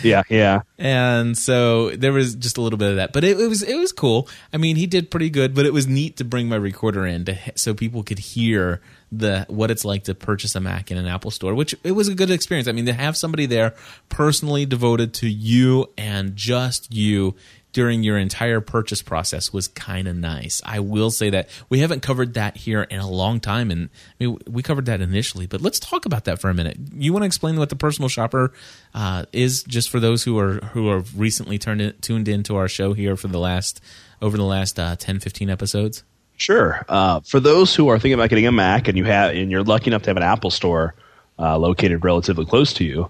Yeah, 0.01 0.23
yeah. 0.29 0.61
and 0.79 1.37
so 1.37 1.91
there 1.91 2.13
was 2.13 2.35
just 2.35 2.57
a 2.57 2.61
little 2.61 2.77
bit 2.77 2.89
of 2.89 2.95
that 2.95 3.13
but 3.13 3.23
it, 3.23 3.39
it 3.39 3.47
was 3.47 3.61
it 3.61 3.75
was 3.77 3.91
cool 3.91 4.27
i 4.51 4.57
mean 4.57 4.75
he 4.75 4.87
did 4.87 5.11
pretty 5.11 5.29
good 5.29 5.53
but 5.53 5.65
it 5.65 5.73
was 5.73 5.87
neat 5.87 6.17
to 6.17 6.23
bring 6.23 6.49
my 6.49 6.55
recorder 6.55 7.05
in 7.05 7.25
to, 7.25 7.37
so 7.55 7.73
people 7.73 8.01
could 8.01 8.19
hear 8.19 8.81
the 9.11 9.45
what 9.49 9.69
it's 9.69 9.85
like 9.85 10.05
to 10.05 10.15
purchase 10.15 10.55
a 10.55 10.59
mac 10.59 10.89
in 10.89 10.97
an 10.97 11.05
apple 11.05 11.29
store 11.29 11.53
which 11.53 11.75
it 11.83 11.91
was 11.91 12.07
a 12.07 12.15
good 12.15 12.31
experience 12.31 12.67
i 12.67 12.71
mean 12.71 12.85
to 12.85 12.93
have 12.93 13.15
somebody 13.15 13.45
there 13.45 13.75
personally 14.09 14.65
devoted 14.65 15.13
to 15.13 15.29
you 15.29 15.87
and 15.97 16.35
just 16.35 16.91
you 16.91 17.35
during 17.73 18.03
your 18.03 18.17
entire 18.17 18.61
purchase 18.61 19.01
process 19.01 19.51
was 19.51 19.67
kind 19.67 20.07
of 20.07 20.15
nice. 20.15 20.61
I 20.65 20.79
will 20.79 21.11
say 21.11 21.29
that 21.31 21.49
we 21.69 21.79
haven't 21.79 22.01
covered 22.01 22.35
that 22.35 22.55
here 22.55 22.83
in 22.83 22.99
a 22.99 23.09
long 23.09 23.39
time, 23.39 23.71
and 23.71 23.89
I 24.19 24.23
mean 24.23 24.37
we 24.47 24.63
covered 24.63 24.85
that 24.85 25.01
initially, 25.01 25.47
but 25.47 25.59
let's 25.59 25.79
talk 25.79 26.05
about 26.05 26.25
that 26.25 26.39
for 26.39 26.49
a 26.49 26.53
minute. 26.53 26.77
You 26.93 27.11
want 27.11 27.23
to 27.23 27.27
explain 27.27 27.57
what 27.57 27.69
the 27.69 27.75
personal 27.75 28.09
shopper 28.09 28.53
uh, 28.93 29.25
is, 29.33 29.63
just 29.63 29.89
for 29.89 29.99
those 29.99 30.23
who 30.23 30.37
are 30.39 30.59
who 30.73 30.89
are 30.89 31.03
recently 31.15 31.57
turned 31.57 31.81
in, 31.81 31.93
tuned 31.99 32.27
into 32.27 32.55
our 32.55 32.67
show 32.67 32.93
here 32.93 33.17
for 33.17 33.27
the 33.27 33.39
last 33.39 33.81
over 34.21 34.37
the 34.37 34.43
last 34.43 34.79
uh, 34.79 34.95
10, 34.95 35.19
15 35.19 35.49
episodes. 35.49 36.03
Sure. 36.37 36.85
Uh, 36.87 37.19
for 37.21 37.39
those 37.39 37.75
who 37.75 37.89
are 37.89 37.99
thinking 37.99 38.13
about 38.13 38.29
getting 38.29 38.47
a 38.47 38.51
Mac 38.51 38.87
and 38.87 38.97
you 38.97 39.03
have 39.03 39.35
and 39.35 39.51
you're 39.51 39.63
lucky 39.63 39.87
enough 39.87 40.03
to 40.03 40.09
have 40.09 40.17
an 40.17 40.23
Apple 40.23 40.49
store 40.49 40.95
uh, 41.39 41.57
located 41.57 42.03
relatively 42.03 42.45
close 42.45 42.73
to 42.73 42.83
you, 42.83 43.09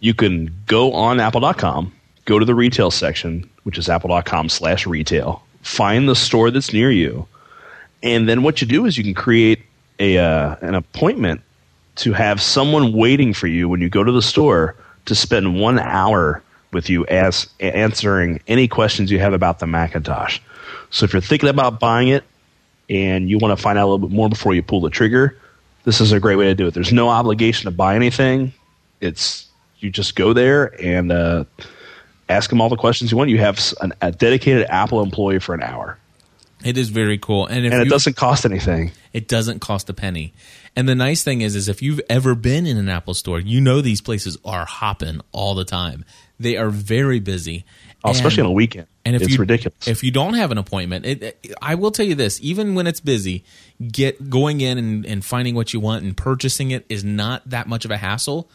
you 0.00 0.14
can 0.14 0.54
go 0.66 0.92
on 0.92 1.20
Apple.com, 1.20 1.92
go 2.24 2.38
to 2.38 2.44
the 2.44 2.54
retail 2.54 2.90
section, 2.90 3.48
which 3.64 3.78
is 3.78 3.88
Apple.com 3.88 4.48
slash 4.48 4.86
retail, 4.86 5.42
find 5.62 6.08
the 6.08 6.16
store 6.16 6.50
that's 6.50 6.72
near 6.72 6.90
you, 6.90 7.26
and 8.02 8.28
then 8.28 8.42
what 8.42 8.60
you 8.60 8.66
do 8.66 8.86
is 8.86 8.98
you 8.98 9.04
can 9.04 9.14
create 9.14 9.62
a 9.98 10.18
uh, 10.18 10.56
an 10.60 10.74
appointment 10.74 11.40
to 11.96 12.12
have 12.12 12.40
someone 12.40 12.92
waiting 12.92 13.32
for 13.32 13.46
you 13.46 13.68
when 13.68 13.80
you 13.80 13.88
go 13.88 14.02
to 14.02 14.12
the 14.12 14.22
store 14.22 14.76
to 15.06 15.14
spend 15.14 15.60
one 15.60 15.78
hour 15.78 16.42
with 16.72 16.90
you 16.90 17.06
as 17.06 17.46
answering 17.60 18.40
any 18.48 18.66
questions 18.66 19.10
you 19.10 19.18
have 19.20 19.32
about 19.32 19.60
the 19.60 19.66
Macintosh. 19.66 20.40
So 20.90 21.04
if 21.04 21.12
you're 21.12 21.22
thinking 21.22 21.48
about 21.48 21.78
buying 21.78 22.08
it 22.08 22.24
and 22.90 23.30
you 23.30 23.38
want 23.38 23.56
to 23.56 23.62
find 23.62 23.78
out 23.78 23.84
a 23.84 23.88
little 23.90 24.08
bit 24.08 24.14
more 24.14 24.28
before 24.28 24.54
you 24.54 24.62
pull 24.62 24.80
the 24.80 24.90
trigger, 24.90 25.38
this 25.84 26.00
is 26.00 26.12
a 26.12 26.18
great 26.18 26.36
way 26.36 26.46
to 26.46 26.54
do 26.54 26.66
it. 26.66 26.74
There's 26.74 26.92
no 26.92 27.08
obligation 27.08 27.70
to 27.70 27.70
buy 27.70 27.94
anything. 27.94 28.52
It's 29.00 29.46
you 29.78 29.90
just 29.90 30.16
go 30.16 30.32
there 30.32 30.74
and 30.82 31.12
uh, 31.12 31.44
ask 32.28 32.50
them 32.50 32.60
all 32.60 32.68
the 32.68 32.76
questions 32.76 33.10
you 33.10 33.16
want. 33.16 33.30
You 33.30 33.38
have 33.38 33.60
an, 33.80 33.92
a 34.00 34.10
dedicated 34.12 34.66
Apple 34.68 35.02
employee 35.02 35.38
for 35.40 35.54
an 35.54 35.62
hour, 35.62 35.98
It 36.64 36.78
is 36.78 36.88
very 36.88 37.18
cool, 37.18 37.46
and 37.46 37.64
if 37.66 37.72
and 37.72 37.82
it 37.82 37.84
you- 37.86 37.90
doesn't 37.90 38.16
cost 38.16 38.44
anything. 38.44 38.92
It 39.12 39.28
doesn't 39.28 39.60
cost 39.60 39.88
a 39.90 39.94
penny. 39.94 40.32
And 40.76 40.88
the 40.88 40.94
nice 40.96 41.22
thing 41.22 41.40
is, 41.40 41.54
is 41.54 41.68
if 41.68 41.82
you've 41.82 42.00
ever 42.10 42.34
been 42.34 42.66
in 42.66 42.76
an 42.78 42.88
Apple 42.88 43.14
store, 43.14 43.38
you 43.38 43.60
know 43.60 43.80
these 43.80 44.00
places 44.00 44.36
are 44.44 44.64
hopping 44.64 45.20
all 45.30 45.54
the 45.54 45.64
time. 45.64 46.04
They 46.40 46.56
are 46.56 46.68
very 46.68 47.20
busy, 47.20 47.64
Oh, 48.02 48.10
especially 48.10 48.42
on 48.42 48.48
a 48.48 48.52
weekend. 48.52 48.86
And 49.04 49.14
if 49.14 49.22
it's 49.22 49.32
you, 49.32 49.38
ridiculous. 49.38 49.86
If 49.86 50.02
you 50.02 50.10
don't 50.10 50.34
have 50.34 50.50
an 50.50 50.58
appointment, 50.58 51.06
it, 51.06 51.22
it- 51.22 51.54
I 51.62 51.76
will 51.76 51.92
tell 51.92 52.04
you 52.06 52.16
this: 52.16 52.40
even 52.42 52.74
when 52.74 52.86
it's 52.88 52.98
busy, 53.00 53.44
get 53.86 54.28
going 54.30 54.60
in 54.60 54.78
and, 54.78 55.06
and 55.06 55.24
finding 55.24 55.54
what 55.54 55.72
you 55.72 55.78
want 55.80 56.02
and 56.02 56.16
purchasing 56.16 56.70
it 56.72 56.84
is 56.88 57.04
not 57.04 57.48
that 57.50 57.68
much 57.68 57.84
of 57.84 57.90
a 57.92 57.96
hassle. 57.96 58.50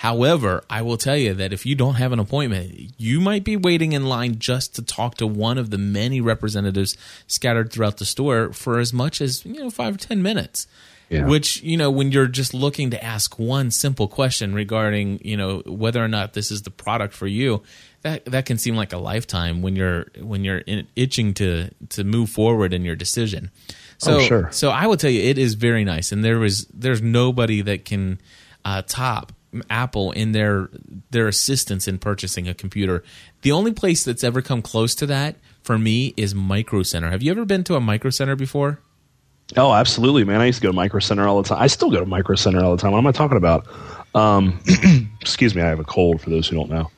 However, 0.00 0.64
I 0.70 0.80
will 0.80 0.96
tell 0.96 1.18
you 1.18 1.34
that 1.34 1.52
if 1.52 1.66
you 1.66 1.74
don't 1.74 1.96
have 1.96 2.10
an 2.12 2.18
appointment, 2.18 2.92
you 2.96 3.20
might 3.20 3.44
be 3.44 3.54
waiting 3.54 3.92
in 3.92 4.06
line 4.06 4.38
just 4.38 4.74
to 4.76 4.82
talk 4.82 5.16
to 5.16 5.26
one 5.26 5.58
of 5.58 5.68
the 5.68 5.76
many 5.76 6.22
representatives 6.22 6.96
scattered 7.26 7.70
throughout 7.70 7.98
the 7.98 8.06
store 8.06 8.50
for 8.54 8.78
as 8.78 8.94
much 8.94 9.20
as 9.20 9.44
you 9.44 9.56
know 9.60 9.68
five 9.68 9.96
or 9.96 9.98
ten 9.98 10.22
minutes. 10.22 10.66
Yeah. 11.10 11.26
Which 11.26 11.62
you 11.62 11.76
know, 11.76 11.90
when 11.90 12.12
you're 12.12 12.28
just 12.28 12.54
looking 12.54 12.88
to 12.92 13.04
ask 13.04 13.38
one 13.38 13.70
simple 13.70 14.08
question 14.08 14.54
regarding 14.54 15.20
you 15.22 15.36
know 15.36 15.58
whether 15.66 16.02
or 16.02 16.08
not 16.08 16.32
this 16.32 16.50
is 16.50 16.62
the 16.62 16.70
product 16.70 17.12
for 17.12 17.26
you, 17.26 17.62
that 18.00 18.24
that 18.24 18.46
can 18.46 18.56
seem 18.56 18.76
like 18.76 18.94
a 18.94 18.98
lifetime 18.98 19.60
when 19.60 19.76
you're 19.76 20.06
when 20.18 20.44
you're 20.44 20.60
in, 20.60 20.86
itching 20.96 21.34
to 21.34 21.68
to 21.90 22.04
move 22.04 22.30
forward 22.30 22.72
in 22.72 22.86
your 22.86 22.96
decision. 22.96 23.50
So, 23.98 24.16
Oh, 24.16 24.20
sure. 24.20 24.48
so 24.50 24.70
I 24.70 24.86
will 24.86 24.96
tell 24.96 25.10
you, 25.10 25.20
it 25.20 25.36
is 25.36 25.52
very 25.52 25.84
nice, 25.84 26.10
and 26.10 26.24
there 26.24 26.42
is 26.42 26.66
there's 26.72 27.02
nobody 27.02 27.60
that 27.60 27.84
can 27.84 28.18
uh, 28.64 28.80
top 28.86 29.32
Apple 29.68 30.12
in 30.12 30.32
their 30.32 30.70
their 31.10 31.28
assistance 31.28 31.88
in 31.88 31.98
purchasing 31.98 32.48
a 32.48 32.54
computer. 32.54 33.02
The 33.42 33.52
only 33.52 33.72
place 33.72 34.04
that's 34.04 34.22
ever 34.22 34.42
come 34.42 34.62
close 34.62 34.94
to 34.96 35.06
that 35.06 35.36
for 35.62 35.78
me 35.78 36.14
is 36.16 36.34
Micro 36.34 36.82
Center. 36.82 37.10
Have 37.10 37.22
you 37.22 37.30
ever 37.30 37.44
been 37.44 37.64
to 37.64 37.74
a 37.74 37.80
Micro 37.80 38.10
Center 38.10 38.36
before? 38.36 38.80
Oh, 39.56 39.72
absolutely, 39.72 40.24
man. 40.24 40.40
I 40.40 40.46
used 40.46 40.60
to 40.60 40.62
go 40.62 40.68
to 40.68 40.76
Micro 40.76 41.00
Center 41.00 41.26
all 41.26 41.42
the 41.42 41.48
time. 41.48 41.60
I 41.60 41.66
still 41.66 41.90
go 41.90 41.98
to 41.98 42.06
Micro 42.06 42.36
Center 42.36 42.62
all 42.62 42.76
the 42.76 42.80
time. 42.80 42.92
What 42.92 42.98
am 42.98 43.06
I 43.06 43.12
talking 43.12 43.36
about? 43.36 43.66
Um, 44.14 44.60
excuse 45.20 45.54
me, 45.54 45.62
I 45.62 45.66
have 45.66 45.80
a 45.80 45.84
cold 45.84 46.20
for 46.20 46.30
those 46.30 46.48
who 46.48 46.56
don't 46.56 46.70
know. 46.70 46.90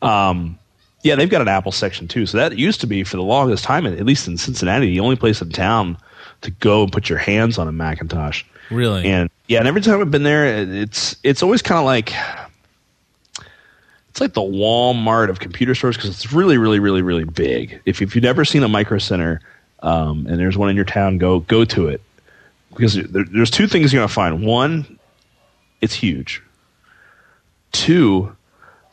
Um, 0.00 0.58
yeah, 1.02 1.16
they've 1.16 1.30
got 1.30 1.42
an 1.42 1.48
Apple 1.48 1.72
section 1.72 2.06
too. 2.06 2.26
So 2.26 2.38
that 2.38 2.56
used 2.56 2.80
to 2.82 2.86
be 2.86 3.04
for 3.04 3.16
the 3.16 3.22
longest 3.22 3.64
time, 3.64 3.86
at 3.86 4.04
least 4.04 4.28
in 4.28 4.36
Cincinnati, 4.36 4.86
the 4.86 5.00
only 5.00 5.16
place 5.16 5.42
in 5.42 5.50
town 5.50 5.96
to 6.42 6.50
go 6.50 6.84
and 6.84 6.92
put 6.92 7.08
your 7.08 7.18
hands 7.18 7.58
on 7.58 7.68
a 7.68 7.72
Macintosh. 7.72 8.44
Really? 8.70 9.06
And 9.06 9.30
yeah, 9.50 9.58
and 9.58 9.66
every 9.66 9.80
time 9.80 10.00
I've 10.00 10.12
been 10.12 10.22
there, 10.22 10.46
it's 10.46 11.16
it's 11.24 11.42
always 11.42 11.60
kind 11.60 11.80
of 11.80 11.84
like 11.84 12.12
it's 14.08 14.20
like 14.20 14.32
the 14.32 14.40
Walmart 14.40 15.28
of 15.28 15.40
computer 15.40 15.74
stores 15.74 15.96
because 15.96 16.10
it's 16.10 16.32
really, 16.32 16.56
really, 16.56 16.78
really, 16.78 17.02
really 17.02 17.24
big. 17.24 17.82
If 17.84 18.00
if 18.00 18.14
you've 18.14 18.22
never 18.22 18.44
seen 18.44 18.62
a 18.62 18.68
Micro 18.68 18.98
Center 18.98 19.40
um, 19.80 20.24
and 20.28 20.38
there's 20.38 20.56
one 20.56 20.70
in 20.70 20.76
your 20.76 20.84
town, 20.84 21.18
go 21.18 21.40
go 21.40 21.64
to 21.64 21.88
it 21.88 22.00
because 22.68 22.94
there, 22.94 23.24
there's 23.24 23.50
two 23.50 23.66
things 23.66 23.92
you're 23.92 23.98
gonna 23.98 24.06
find. 24.06 24.46
One, 24.46 25.00
it's 25.80 25.94
huge. 25.94 26.40
Two, 27.72 28.32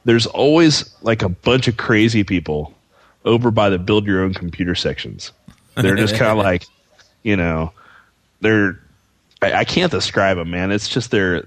there's 0.05 0.25
always 0.25 0.91
like 1.03 1.21
a 1.21 1.29
bunch 1.29 1.67
of 1.67 1.77
crazy 1.77 2.23
people 2.23 2.73
over 3.25 3.51
by 3.51 3.69
the 3.69 3.77
build 3.77 4.07
your 4.07 4.23
own 4.23 4.33
computer 4.33 4.73
sections. 4.73 5.31
They're 5.75 5.95
just 5.95 6.15
kind 6.15 6.31
of 6.31 6.37
like, 6.43 6.65
you 7.21 7.37
know, 7.37 7.73
they're 8.41 8.79
I, 9.41 9.53
I 9.53 9.63
can't 9.65 9.91
describe 9.91 10.37
them, 10.37 10.49
man. 10.51 10.71
It's 10.71 10.87
just 10.89 11.11
they're 11.11 11.45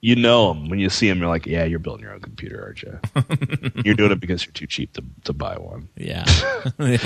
you 0.00 0.16
know 0.16 0.52
them 0.52 0.68
when 0.68 0.78
you 0.80 0.90
see 0.90 1.08
them. 1.08 1.18
You're 1.20 1.28
like, 1.28 1.46
yeah, 1.46 1.64
you're 1.64 1.78
building 1.78 2.02
your 2.04 2.12
own 2.12 2.20
computer, 2.20 2.62
aren't 2.62 2.82
you? 2.82 2.98
you're 3.84 3.94
doing 3.94 4.10
it 4.10 4.20
because 4.20 4.44
you're 4.44 4.52
too 4.52 4.66
cheap 4.66 4.92
to 4.94 5.04
to 5.24 5.32
buy 5.32 5.56
one. 5.56 5.88
Yeah. 5.96 6.24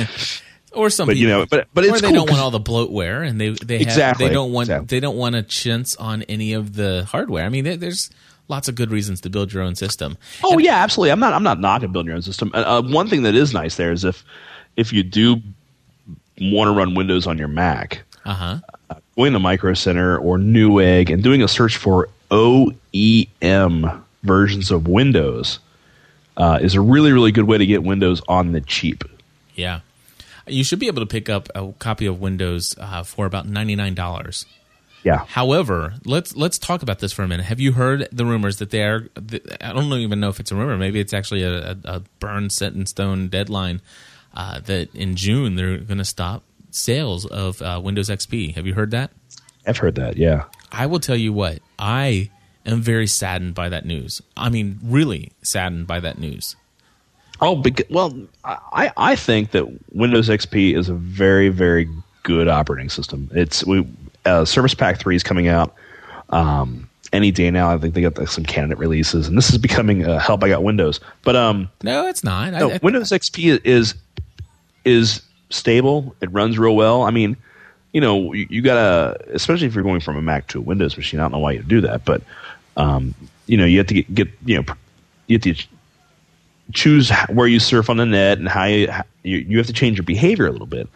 or 0.72 0.90
some 0.90 1.06
But 1.06 1.14
people, 1.14 1.22
you 1.22 1.28
know, 1.28 1.46
but 1.46 1.68
but 1.74 1.84
or 1.84 1.92
they 2.00 2.08
cool 2.08 2.12
don't 2.26 2.30
want 2.30 2.40
all 2.40 2.50
the 2.50 2.60
bloatware, 2.60 3.26
and 3.26 3.40
they 3.40 3.50
they 3.50 3.78
have, 3.78 3.86
Exactly, 3.86 4.28
they 4.28 4.34
don't 4.34 4.52
want 4.52 4.68
exactly. 4.68 4.86
they 4.86 5.00
don't 5.00 5.16
want 5.16 5.34
a 5.34 5.42
chintz 5.42 5.96
on 5.96 6.22
any 6.24 6.52
of 6.52 6.74
the 6.74 7.04
hardware. 7.10 7.44
I 7.44 7.48
mean, 7.48 7.64
there, 7.64 7.76
there's 7.76 8.10
lots 8.48 8.68
of 8.68 8.74
good 8.76 8.90
reasons 8.90 9.20
to 9.22 9.30
build 9.30 9.52
your 9.52 9.62
own 9.62 9.74
system. 9.74 10.16
Oh 10.42 10.58
yeah, 10.58 10.76
absolutely. 10.76 11.10
I'm 11.12 11.20
not. 11.20 11.34
I'm 11.34 11.42
not 11.42 11.60
knocking 11.60 11.92
building 11.92 12.08
your 12.08 12.16
own 12.16 12.22
system. 12.22 12.50
Uh, 12.54 12.58
uh, 12.58 12.82
one 12.82 13.08
thing 13.08 13.22
that 13.24 13.34
is 13.34 13.52
nice 13.52 13.76
there 13.76 13.92
is 13.92 14.04
if 14.04 14.24
if 14.76 14.92
you 14.92 15.02
do 15.02 15.36
want 16.40 16.68
to 16.68 16.72
run 16.72 16.94
Windows 16.94 17.26
on 17.26 17.36
your 17.38 17.48
Mac, 17.48 18.04
Uh 18.24 18.34
huh. 18.34 18.58
Going 19.16 19.32
to 19.32 19.38
Micro 19.38 19.72
Center 19.74 20.18
or 20.18 20.36
Newegg 20.38 21.10
and 21.10 21.22
doing 21.22 21.42
a 21.42 21.48
search 21.48 21.76
for 21.76 22.08
OEM 22.30 24.02
versions 24.22 24.70
of 24.70 24.86
Windows 24.86 25.58
uh, 26.36 26.58
is 26.60 26.74
a 26.74 26.80
really 26.80 27.12
really 27.12 27.32
good 27.32 27.44
way 27.44 27.58
to 27.58 27.66
get 27.66 27.82
Windows 27.82 28.20
on 28.28 28.52
the 28.52 28.60
cheap. 28.60 29.04
Yeah. 29.54 29.80
You 30.46 30.62
should 30.62 30.78
be 30.78 30.86
able 30.86 31.00
to 31.00 31.06
pick 31.06 31.28
up 31.28 31.48
a 31.54 31.72
copy 31.78 32.06
of 32.06 32.20
Windows 32.20 32.74
uh, 32.78 33.02
for 33.02 33.26
about 33.26 33.48
ninety 33.48 33.74
nine 33.74 33.94
dollars. 33.94 34.44
Yeah. 35.02 35.24
However, 35.24 35.94
let's 36.04 36.36
let's 36.36 36.58
talk 36.58 36.82
about 36.82 36.98
this 36.98 37.12
for 37.12 37.22
a 37.22 37.28
minute. 37.28 37.46
Have 37.46 37.60
you 37.60 37.72
heard 37.72 38.08
the 38.12 38.26
rumors 38.26 38.58
that 38.58 38.70
they 38.70 38.82
are? 38.82 39.08
I 39.60 39.72
don't 39.72 39.92
even 39.94 40.20
know 40.20 40.28
if 40.28 40.40
it's 40.40 40.50
a 40.50 40.56
rumor. 40.56 40.76
Maybe 40.76 41.00
it's 41.00 41.14
actually 41.14 41.42
a, 41.42 41.70
a, 41.70 41.76
a 41.84 42.02
burn 42.20 42.50
set 42.50 42.74
in 42.74 42.86
stone 42.86 43.28
deadline 43.28 43.80
uh, 44.34 44.60
that 44.60 44.94
in 44.94 45.16
June 45.16 45.54
they're 45.54 45.78
going 45.78 45.98
to 45.98 46.04
stop 46.04 46.42
sales 46.76 47.24
of 47.26 47.60
uh, 47.62 47.80
Windows 47.82 48.08
XP. 48.08 48.54
Have 48.54 48.66
you 48.66 48.74
heard 48.74 48.90
that? 48.92 49.10
I've 49.66 49.78
heard 49.78 49.94
that. 49.96 50.16
Yeah. 50.16 50.44
I 50.70 50.86
will 50.86 51.00
tell 51.00 51.16
you 51.16 51.32
what. 51.32 51.58
I 51.78 52.30
am 52.64 52.80
very 52.82 53.06
saddened 53.06 53.54
by 53.54 53.68
that 53.68 53.84
news. 53.84 54.20
I 54.36 54.48
mean, 54.50 54.78
really 54.82 55.32
saddened 55.42 55.86
by 55.86 56.00
that 56.00 56.18
news. 56.18 56.54
Oh, 57.40 57.54
because, 57.56 57.86
well, 57.90 58.16
I 58.44 58.90
I 58.96 59.14
think 59.16 59.50
that 59.50 59.66
Windows 59.94 60.28
XP 60.28 60.74
is 60.76 60.88
a 60.88 60.94
very 60.94 61.48
very 61.50 61.86
good 62.22 62.48
operating 62.48 62.88
system. 62.88 63.30
It's 63.34 63.64
we 63.66 63.86
uh, 64.24 64.44
Service 64.46 64.72
Pack 64.74 64.98
three 64.98 65.16
is 65.16 65.22
coming 65.22 65.46
out 65.48 65.74
um, 66.30 66.88
any 67.12 67.30
day 67.30 67.50
now. 67.50 67.70
I 67.70 67.76
think 67.78 67.92
they 67.94 68.00
got 68.00 68.16
like, 68.16 68.28
some 68.28 68.44
candidate 68.44 68.78
releases, 68.78 69.28
and 69.28 69.36
this 69.36 69.50
is 69.50 69.58
becoming 69.58 70.06
uh, 70.06 70.18
help. 70.18 70.42
I 70.44 70.48
got 70.48 70.62
Windows, 70.62 70.98
but 71.24 71.36
um, 71.36 71.68
No, 71.82 72.06
it's 72.06 72.24
not. 72.24 72.54
I- 72.54 72.58
no, 72.58 72.70
I- 72.70 72.80
Windows 72.82 73.10
XP 73.10 73.60
is 73.64 73.94
is 74.86 75.20
stable. 75.50 76.14
It 76.20 76.30
runs 76.32 76.58
real 76.58 76.76
well. 76.76 77.02
I 77.02 77.10
mean, 77.10 77.36
you 77.92 78.00
know, 78.00 78.32
you, 78.32 78.46
you 78.50 78.62
gotta, 78.62 79.18
especially 79.32 79.66
if 79.66 79.74
you're 79.74 79.84
going 79.84 80.00
from 80.00 80.16
a 80.16 80.22
Mac 80.22 80.48
to 80.48 80.58
a 80.58 80.62
Windows 80.62 80.96
machine. 80.96 81.20
I 81.20 81.24
don't 81.24 81.32
know 81.32 81.38
why 81.38 81.52
you 81.52 81.62
do 81.62 81.80
that, 81.82 82.04
but 82.04 82.22
um, 82.76 83.14
you 83.46 83.56
know, 83.56 83.64
you 83.64 83.78
have 83.78 83.86
to 83.86 83.94
get, 83.94 84.14
get 84.14 84.28
you 84.44 84.56
know, 84.56 84.74
you 85.26 85.36
have 85.36 85.42
to 85.42 85.54
choose 86.72 87.10
where 87.30 87.46
you 87.46 87.60
surf 87.60 87.88
on 87.88 87.96
the 87.96 88.06
net 88.06 88.38
and 88.38 88.48
how 88.48 88.64
you 88.64 88.92
you, 89.22 89.38
you 89.38 89.58
have 89.58 89.66
to 89.66 89.72
change 89.72 89.96
your 89.96 90.04
behavior 90.04 90.46
a 90.46 90.52
little 90.52 90.66
bit. 90.66 90.88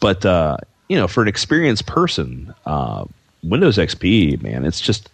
But 0.00 0.24
uh, 0.24 0.56
you 0.88 0.96
know, 0.96 1.06
for 1.06 1.22
an 1.22 1.28
experienced 1.28 1.86
person, 1.86 2.54
uh, 2.66 3.04
Windows 3.42 3.78
XP, 3.78 4.42
man, 4.42 4.64
it's 4.64 4.80
just 4.80 5.08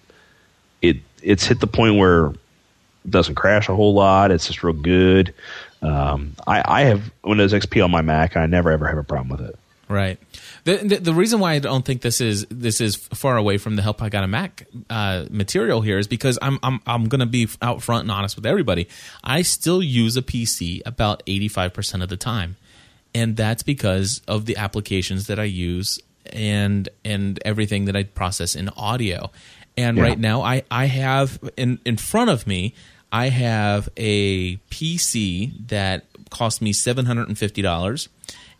it 0.83 0.97
it's 1.23 1.47
hit 1.47 1.61
the 1.61 1.66
point 1.66 1.97
where 1.97 2.26
it 2.26 3.11
doesn't 3.11 3.35
crash 3.35 3.69
a 3.69 3.75
whole 3.75 3.95
lot. 3.95 4.31
It's 4.31 4.47
just 4.47 4.62
real 4.62 4.73
good. 4.73 5.35
Um, 5.83 6.35
I, 6.47 6.62
I 6.64 6.83
have 6.85 7.11
Windows 7.25 7.52
XP 7.52 7.85
on 7.85 7.90
my 7.90 8.02
Mac, 8.02 8.35
and 8.35 8.42
I 8.42 8.47
never 8.47 8.71
ever 8.71 8.87
have 8.87 8.99
a 8.99 9.04
problem 9.04 9.28
with 9.28 9.49
it. 9.49 9.59
Right. 9.88 10.18
The, 10.64 10.78
the 10.78 10.97
the 10.97 11.14
reason 11.14 11.38
why 11.38 11.52
I 11.52 11.59
don't 11.61 11.85
think 11.85 12.02
this 12.02 12.21
is 12.21 12.45
this 12.50 12.80
is 12.80 12.97
far 12.97 13.37
away 13.37 13.56
from 13.56 13.76
the 13.76 13.83
help 13.83 14.02
I 14.02 14.09
got 14.09 14.25
a 14.25 14.26
Mac 14.26 14.66
uh, 14.90 15.26
material 15.30 15.80
here 15.80 15.99
is 15.99 16.09
because 16.09 16.38
I'm 16.42 16.59
I'm 16.62 16.80
I'm 16.87 17.09
going 17.09 17.21
to 17.21 17.26
be 17.26 17.49
out 17.62 17.83
front 17.83 18.02
and 18.02 18.11
honest 18.11 18.35
with 18.35 18.47
everybody. 18.47 18.88
I 19.23 19.42
still 19.42 19.80
use 19.83 20.16
a 20.16 20.23
PC 20.23 20.83
about 20.85 21.25
85% 21.26 22.02
of 22.02 22.09
the 22.09 22.16
time. 22.16 22.56
And 23.14 23.37
that's 23.37 23.62
because 23.62 24.21
of 24.26 24.45
the 24.47 24.56
applications 24.56 25.28
that 25.28 25.38
I 25.38 25.45
use 25.45 26.00
and 26.33 26.88
and 27.04 27.38
everything 27.45 27.85
that 27.85 27.95
I 27.95 28.02
process 28.02 28.56
in 28.56 28.68
audio. 28.71 29.30
And 29.76 29.97
Yeah. 29.99 30.02
right 30.02 30.18
now 30.18 30.42
I 30.42 30.64
I 30.68 30.87
have 30.87 31.38
in 31.56 31.78
in 31.85 31.97
front 31.97 32.30
of 32.30 32.45
me 32.47 32.75
I 33.12 33.28
have 33.28 33.88
a 33.96 34.56
PC 34.70 35.68
that 35.68 36.04
cost 36.30 36.60
me 36.60 36.72
$750 36.72 38.08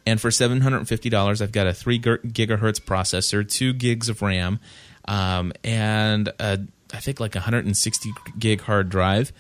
and 0.07 0.21
for 0.21 0.31
seven 0.31 0.61
hundred 0.61 0.79
and 0.79 0.89
fifty 0.89 1.11
dollars, 1.11 1.43
I've 1.43 1.53
got 1.53 1.67
a 1.67 1.75
three 1.75 1.99
gigahertz 1.99 2.81
processor, 2.81 3.47
two 3.47 3.73
gigs 3.73 4.09
of 4.09 4.23
RAM, 4.23 4.61
um, 5.07 5.53
and 5.65 6.29
a, 6.39 6.61
I 6.95 6.99
think 6.99 7.19
like 7.19 7.35
a 7.35 7.41
hundred 7.41 7.67
and 7.67 7.77
sixty 7.77 8.13
gig 8.39 8.63
hard 8.63 8.89
drive. 8.89 9.33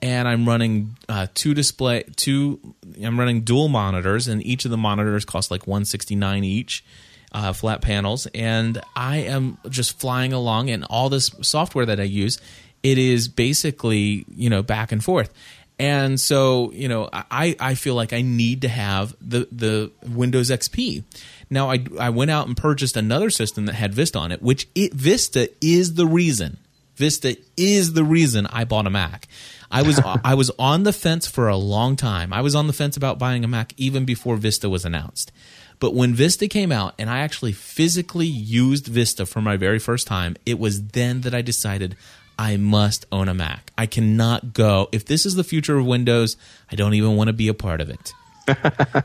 And 0.00 0.26
I'm 0.26 0.48
running 0.48 0.96
uh, 1.08 1.26
two 1.34 1.54
display, 1.54 2.04
two. 2.16 2.74
I'm 3.02 3.18
running 3.18 3.42
dual 3.42 3.68
monitors, 3.68 4.28
and 4.28 4.44
each 4.46 4.64
of 4.64 4.70
the 4.70 4.76
monitors 4.76 5.24
cost 5.24 5.50
like 5.50 5.66
one 5.66 5.84
sixty 5.84 6.14
nine 6.14 6.44
each, 6.44 6.84
uh, 7.32 7.52
flat 7.52 7.82
panels. 7.82 8.26
And 8.32 8.80
I 8.94 9.18
am 9.18 9.58
just 9.68 9.98
flying 9.98 10.32
along, 10.32 10.70
and 10.70 10.84
all 10.84 11.08
this 11.08 11.32
software 11.42 11.86
that 11.86 11.98
I 11.98 12.04
use, 12.04 12.40
it 12.82 12.98
is 12.98 13.28
basically 13.28 14.24
you 14.34 14.50
know 14.50 14.62
back 14.62 14.92
and 14.92 15.02
forth. 15.02 15.32
And 15.78 16.20
so, 16.20 16.70
you 16.72 16.86
know, 16.86 17.08
I, 17.12 17.56
I 17.58 17.74
feel 17.74 17.96
like 17.96 18.12
I 18.12 18.22
need 18.22 18.60
to 18.62 18.68
have 18.68 19.16
the, 19.20 19.48
the 19.50 19.90
Windows 20.06 20.48
XP. 20.48 21.02
Now, 21.50 21.72
I, 21.72 21.84
I 21.98 22.10
went 22.10 22.30
out 22.30 22.46
and 22.46 22.56
purchased 22.56 22.96
another 22.96 23.30
system 23.30 23.66
that 23.66 23.74
had 23.74 23.92
Vista 23.92 24.18
on 24.18 24.30
it, 24.30 24.42
which 24.42 24.68
it, 24.76 24.94
Vista 24.94 25.50
is 25.60 25.94
the 25.94 26.06
reason. 26.06 26.58
Vista 26.94 27.36
is 27.56 27.94
the 27.94 28.04
reason 28.04 28.46
I 28.46 28.64
bought 28.64 28.86
a 28.86 28.90
Mac. 28.90 29.26
I 29.72 29.82
was 29.82 30.00
I 30.24 30.34
was 30.34 30.52
on 30.58 30.84
the 30.84 30.92
fence 30.92 31.26
for 31.26 31.48
a 31.48 31.56
long 31.56 31.96
time. 31.96 32.32
I 32.32 32.42
was 32.42 32.54
on 32.54 32.68
the 32.68 32.72
fence 32.72 32.96
about 32.96 33.18
buying 33.18 33.44
a 33.44 33.48
Mac 33.48 33.72
even 33.76 34.04
before 34.04 34.36
Vista 34.36 34.68
was 34.68 34.84
announced. 34.84 35.32
But 35.80 35.94
when 35.94 36.14
Vista 36.14 36.46
came 36.46 36.70
out 36.70 36.94
and 36.96 37.10
I 37.10 37.20
actually 37.20 37.52
physically 37.52 38.26
used 38.26 38.86
Vista 38.86 39.26
for 39.26 39.40
my 39.40 39.56
very 39.56 39.80
first 39.80 40.06
time, 40.06 40.36
it 40.46 40.60
was 40.60 40.88
then 40.88 41.22
that 41.22 41.34
I 41.34 41.42
decided 41.42 41.96
I 42.42 42.56
must 42.56 43.06
own 43.12 43.28
a 43.28 43.34
Mac. 43.34 43.70
I 43.78 43.86
cannot 43.86 44.52
go. 44.52 44.88
If 44.90 45.04
this 45.04 45.24
is 45.24 45.36
the 45.36 45.44
future 45.44 45.78
of 45.78 45.86
Windows, 45.86 46.36
I 46.72 46.74
don't 46.74 46.94
even 46.94 47.14
want 47.14 47.28
to 47.28 47.32
be 47.32 47.46
a 47.46 47.54
part 47.54 47.80
of 47.80 47.88
it. 47.88 48.12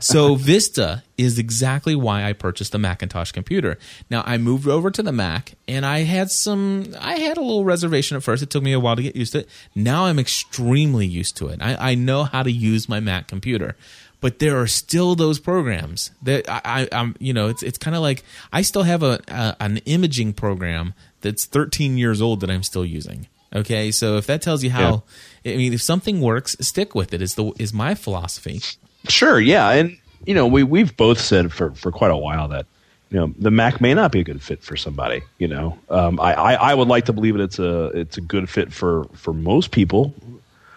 so 0.02 0.34
Vista 0.34 1.04
is 1.16 1.38
exactly 1.38 1.94
why 1.94 2.24
I 2.24 2.32
purchased 2.32 2.72
the 2.72 2.80
Macintosh 2.80 3.30
computer. 3.30 3.78
Now 4.10 4.24
I 4.26 4.38
moved 4.38 4.66
over 4.66 4.90
to 4.90 5.04
the 5.04 5.12
Mac 5.12 5.54
and 5.68 5.86
I 5.86 6.00
had 6.00 6.32
some 6.32 6.96
I 6.98 7.20
had 7.20 7.36
a 7.36 7.40
little 7.40 7.64
reservation 7.64 8.16
at 8.16 8.24
first. 8.24 8.42
It 8.42 8.50
took 8.50 8.64
me 8.64 8.72
a 8.72 8.80
while 8.80 8.96
to 8.96 9.02
get 9.04 9.14
used 9.14 9.30
to 9.34 9.38
it. 9.38 9.48
Now 9.72 10.06
I'm 10.06 10.18
extremely 10.18 11.06
used 11.06 11.36
to 11.36 11.46
it. 11.46 11.62
I, 11.62 11.92
I 11.92 11.94
know 11.94 12.24
how 12.24 12.42
to 12.42 12.50
use 12.50 12.88
my 12.88 12.98
Mac 12.98 13.28
computer. 13.28 13.76
But 14.20 14.40
there 14.40 14.60
are 14.60 14.66
still 14.66 15.14
those 15.14 15.38
programs 15.38 16.10
that 16.22 16.50
I, 16.50 16.60
I, 16.64 16.88
I'm, 16.90 17.14
you 17.20 17.32
know, 17.32 17.46
it's 17.46 17.62
it's 17.62 17.78
kind 17.78 17.94
of 17.94 18.02
like 18.02 18.24
I 18.52 18.62
still 18.62 18.82
have 18.82 19.04
a, 19.04 19.20
a 19.28 19.56
an 19.60 19.76
imaging 19.86 20.32
program 20.32 20.94
that's 21.20 21.44
13 21.46 21.98
years 21.98 22.20
old 22.20 22.40
that 22.40 22.50
I'm 22.50 22.62
still 22.62 22.84
using. 22.84 23.26
Okay, 23.54 23.90
so 23.90 24.16
if 24.18 24.26
that 24.26 24.42
tells 24.42 24.62
you 24.62 24.70
how, 24.70 25.02
I 25.44 25.56
mean, 25.56 25.72
if 25.72 25.80
something 25.80 26.20
works, 26.20 26.54
stick 26.60 26.94
with 26.94 27.14
it. 27.14 27.22
Is 27.22 27.34
the 27.34 27.52
is 27.58 27.72
my 27.72 27.94
philosophy. 27.94 28.60
Sure, 29.08 29.40
yeah, 29.40 29.70
and 29.70 29.96
you 30.26 30.34
know 30.34 30.46
we 30.46 30.62
we've 30.64 30.94
both 30.96 31.18
said 31.18 31.50
for 31.52 31.70
for 31.72 31.90
quite 31.90 32.10
a 32.10 32.16
while 32.16 32.48
that 32.48 32.66
you 33.10 33.18
know 33.18 33.32
the 33.38 33.50
Mac 33.50 33.80
may 33.80 33.94
not 33.94 34.12
be 34.12 34.20
a 34.20 34.24
good 34.24 34.42
fit 34.42 34.62
for 34.62 34.76
somebody. 34.76 35.22
You 35.38 35.48
know, 35.48 35.78
um, 35.88 36.20
I, 36.20 36.34
I 36.34 36.52
I 36.54 36.74
would 36.74 36.88
like 36.88 37.06
to 37.06 37.12
believe 37.14 37.38
that 37.38 37.42
it's 37.44 37.58
a 37.58 37.86
it's 37.94 38.18
a 38.18 38.20
good 38.20 38.50
fit 38.50 38.70
for 38.70 39.04
for 39.14 39.32
most 39.32 39.70
people, 39.70 40.12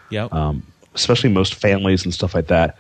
Yep. 0.10 0.34
um, 0.34 0.64
especially 0.96 1.30
most 1.30 1.56
families 1.56 2.06
and 2.06 2.14
stuff 2.14 2.34
like 2.34 2.48
that, 2.48 2.78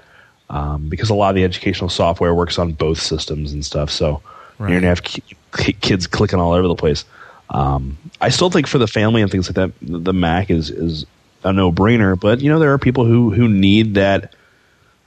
um, 0.49 0.87
because 0.87 1.09
a 1.09 1.13
lot 1.15 1.29
of 1.29 1.35
the 1.35 1.43
educational 1.43 1.89
software 1.89 2.33
works 2.33 2.57
on 2.57 2.71
both 2.71 2.99
systems 3.01 3.51
and 3.51 3.65
stuff. 3.65 3.89
So 3.89 4.21
Right. 4.57 4.69
you're 4.69 4.79
gonna 4.79 4.87
have 4.89 5.03
ki- 5.03 5.23
ki- 5.57 5.73
kids 5.81 6.07
clicking 6.07 6.39
all 6.39 6.53
over 6.53 6.67
the 6.69 6.75
place. 6.75 7.03
Um, 7.51 7.97
I 8.21 8.29
still 8.29 8.49
think 8.49 8.67
for 8.67 8.77
the 8.77 8.87
family 8.87 9.21
and 9.21 9.29
things 9.29 9.47
like 9.47 9.55
that, 9.55 9.71
the 9.81 10.13
Mac 10.13 10.49
is 10.49 10.69
is 10.69 11.05
a 11.43 11.51
no 11.51 11.71
brainer. 11.71 12.19
But 12.19 12.41
you 12.41 12.49
know, 12.49 12.59
there 12.59 12.73
are 12.73 12.77
people 12.77 13.05
who 13.05 13.31
who 13.31 13.47
need 13.47 13.95
that 13.95 14.33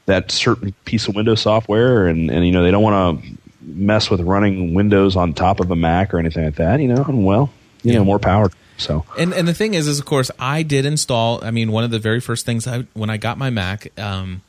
that 0.06 0.30
certain 0.30 0.74
piece 0.84 1.08
of 1.08 1.14
Windows 1.14 1.40
software, 1.40 2.06
and 2.06 2.30
and 2.30 2.46
you 2.46 2.52
know 2.52 2.62
they 2.62 2.70
don't 2.70 2.82
want 2.82 3.22
to 3.22 3.28
mess 3.62 4.10
with 4.10 4.20
running 4.20 4.74
Windows 4.74 5.16
on 5.16 5.32
top 5.32 5.60
of 5.60 5.70
a 5.70 5.76
Mac 5.76 6.12
or 6.12 6.18
anything 6.18 6.44
like 6.44 6.56
that. 6.56 6.80
You 6.80 6.88
know, 6.88 7.02
and 7.04 7.24
well, 7.24 7.50
you 7.82 7.92
Yeah. 7.92 7.98
know, 7.98 8.04
more 8.04 8.18
power. 8.18 8.50
So 8.76 9.04
And 9.18 9.32
and 9.32 9.46
the 9.48 9.54
thing 9.54 9.74
is, 9.74 9.86
is 9.86 9.98
of 9.98 10.04
course, 10.04 10.30
I 10.38 10.62
did 10.62 10.84
install. 10.84 11.42
I 11.44 11.50
mean, 11.50 11.72
one 11.72 11.84
of 11.84 11.90
the 11.90 11.98
very 11.98 12.20
first 12.20 12.44
things 12.44 12.66
I 12.66 12.84
when 12.92 13.08
I 13.08 13.16
got 13.16 13.38
my 13.38 13.48
Mac, 13.48 13.98
um, 13.98 14.42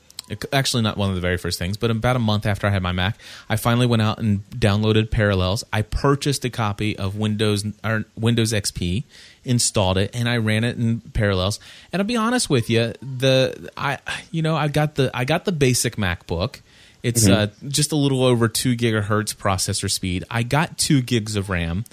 actually 0.51 0.81
not 0.81 0.97
one 0.97 1.09
of 1.09 1.15
the 1.15 1.21
very 1.21 1.37
first 1.37 1.59
things, 1.59 1.77
but 1.77 1.91
about 1.91 2.15
a 2.15 2.19
month 2.19 2.45
after 2.45 2.65
I 2.65 2.71
had 2.71 2.81
my 2.81 2.91
Mac, 2.91 3.17
I 3.47 3.55
finally 3.57 3.85
went 3.85 4.01
out 4.01 4.17
and 4.17 4.47
downloaded 4.49 5.11
Parallels. 5.11 5.63
I 5.71 5.83
purchased 5.83 6.43
a 6.45 6.49
copy 6.49 6.97
of 6.97 7.15
Windows 7.15 7.65
or 7.83 8.05
Windows 8.17 8.51
XP, 8.51 9.03
installed 9.43 9.97
it, 9.97 10.11
and 10.13 10.27
I 10.27 10.37
ran 10.37 10.63
it 10.63 10.77
in 10.77 11.01
Parallels. 11.01 11.59
And 11.93 12.01
I'll 12.01 12.07
be 12.07 12.17
honest 12.17 12.49
with 12.49 12.69
you, 12.69 12.93
the 13.01 13.71
I 13.77 13.99
you 14.31 14.41
know 14.41 14.55
I 14.55 14.67
got 14.67 14.95
the 14.95 15.11
I 15.13 15.25
got 15.25 15.45
the 15.45 15.51
basic 15.51 15.95
MacBook. 15.95 16.61
It's 17.03 17.25
mm-hmm. 17.25 17.67
uh, 17.67 17.69
just 17.69 17.91
a 17.91 17.95
little 17.95 18.23
over 18.23 18.47
two 18.47 18.75
gigahertz 18.75 19.35
processor 19.35 19.91
speed. 19.91 20.23
I 20.31 20.41
got 20.41 20.79
two 20.79 21.03
gigs 21.03 21.35
of 21.35 21.49
RAM. 21.51 21.85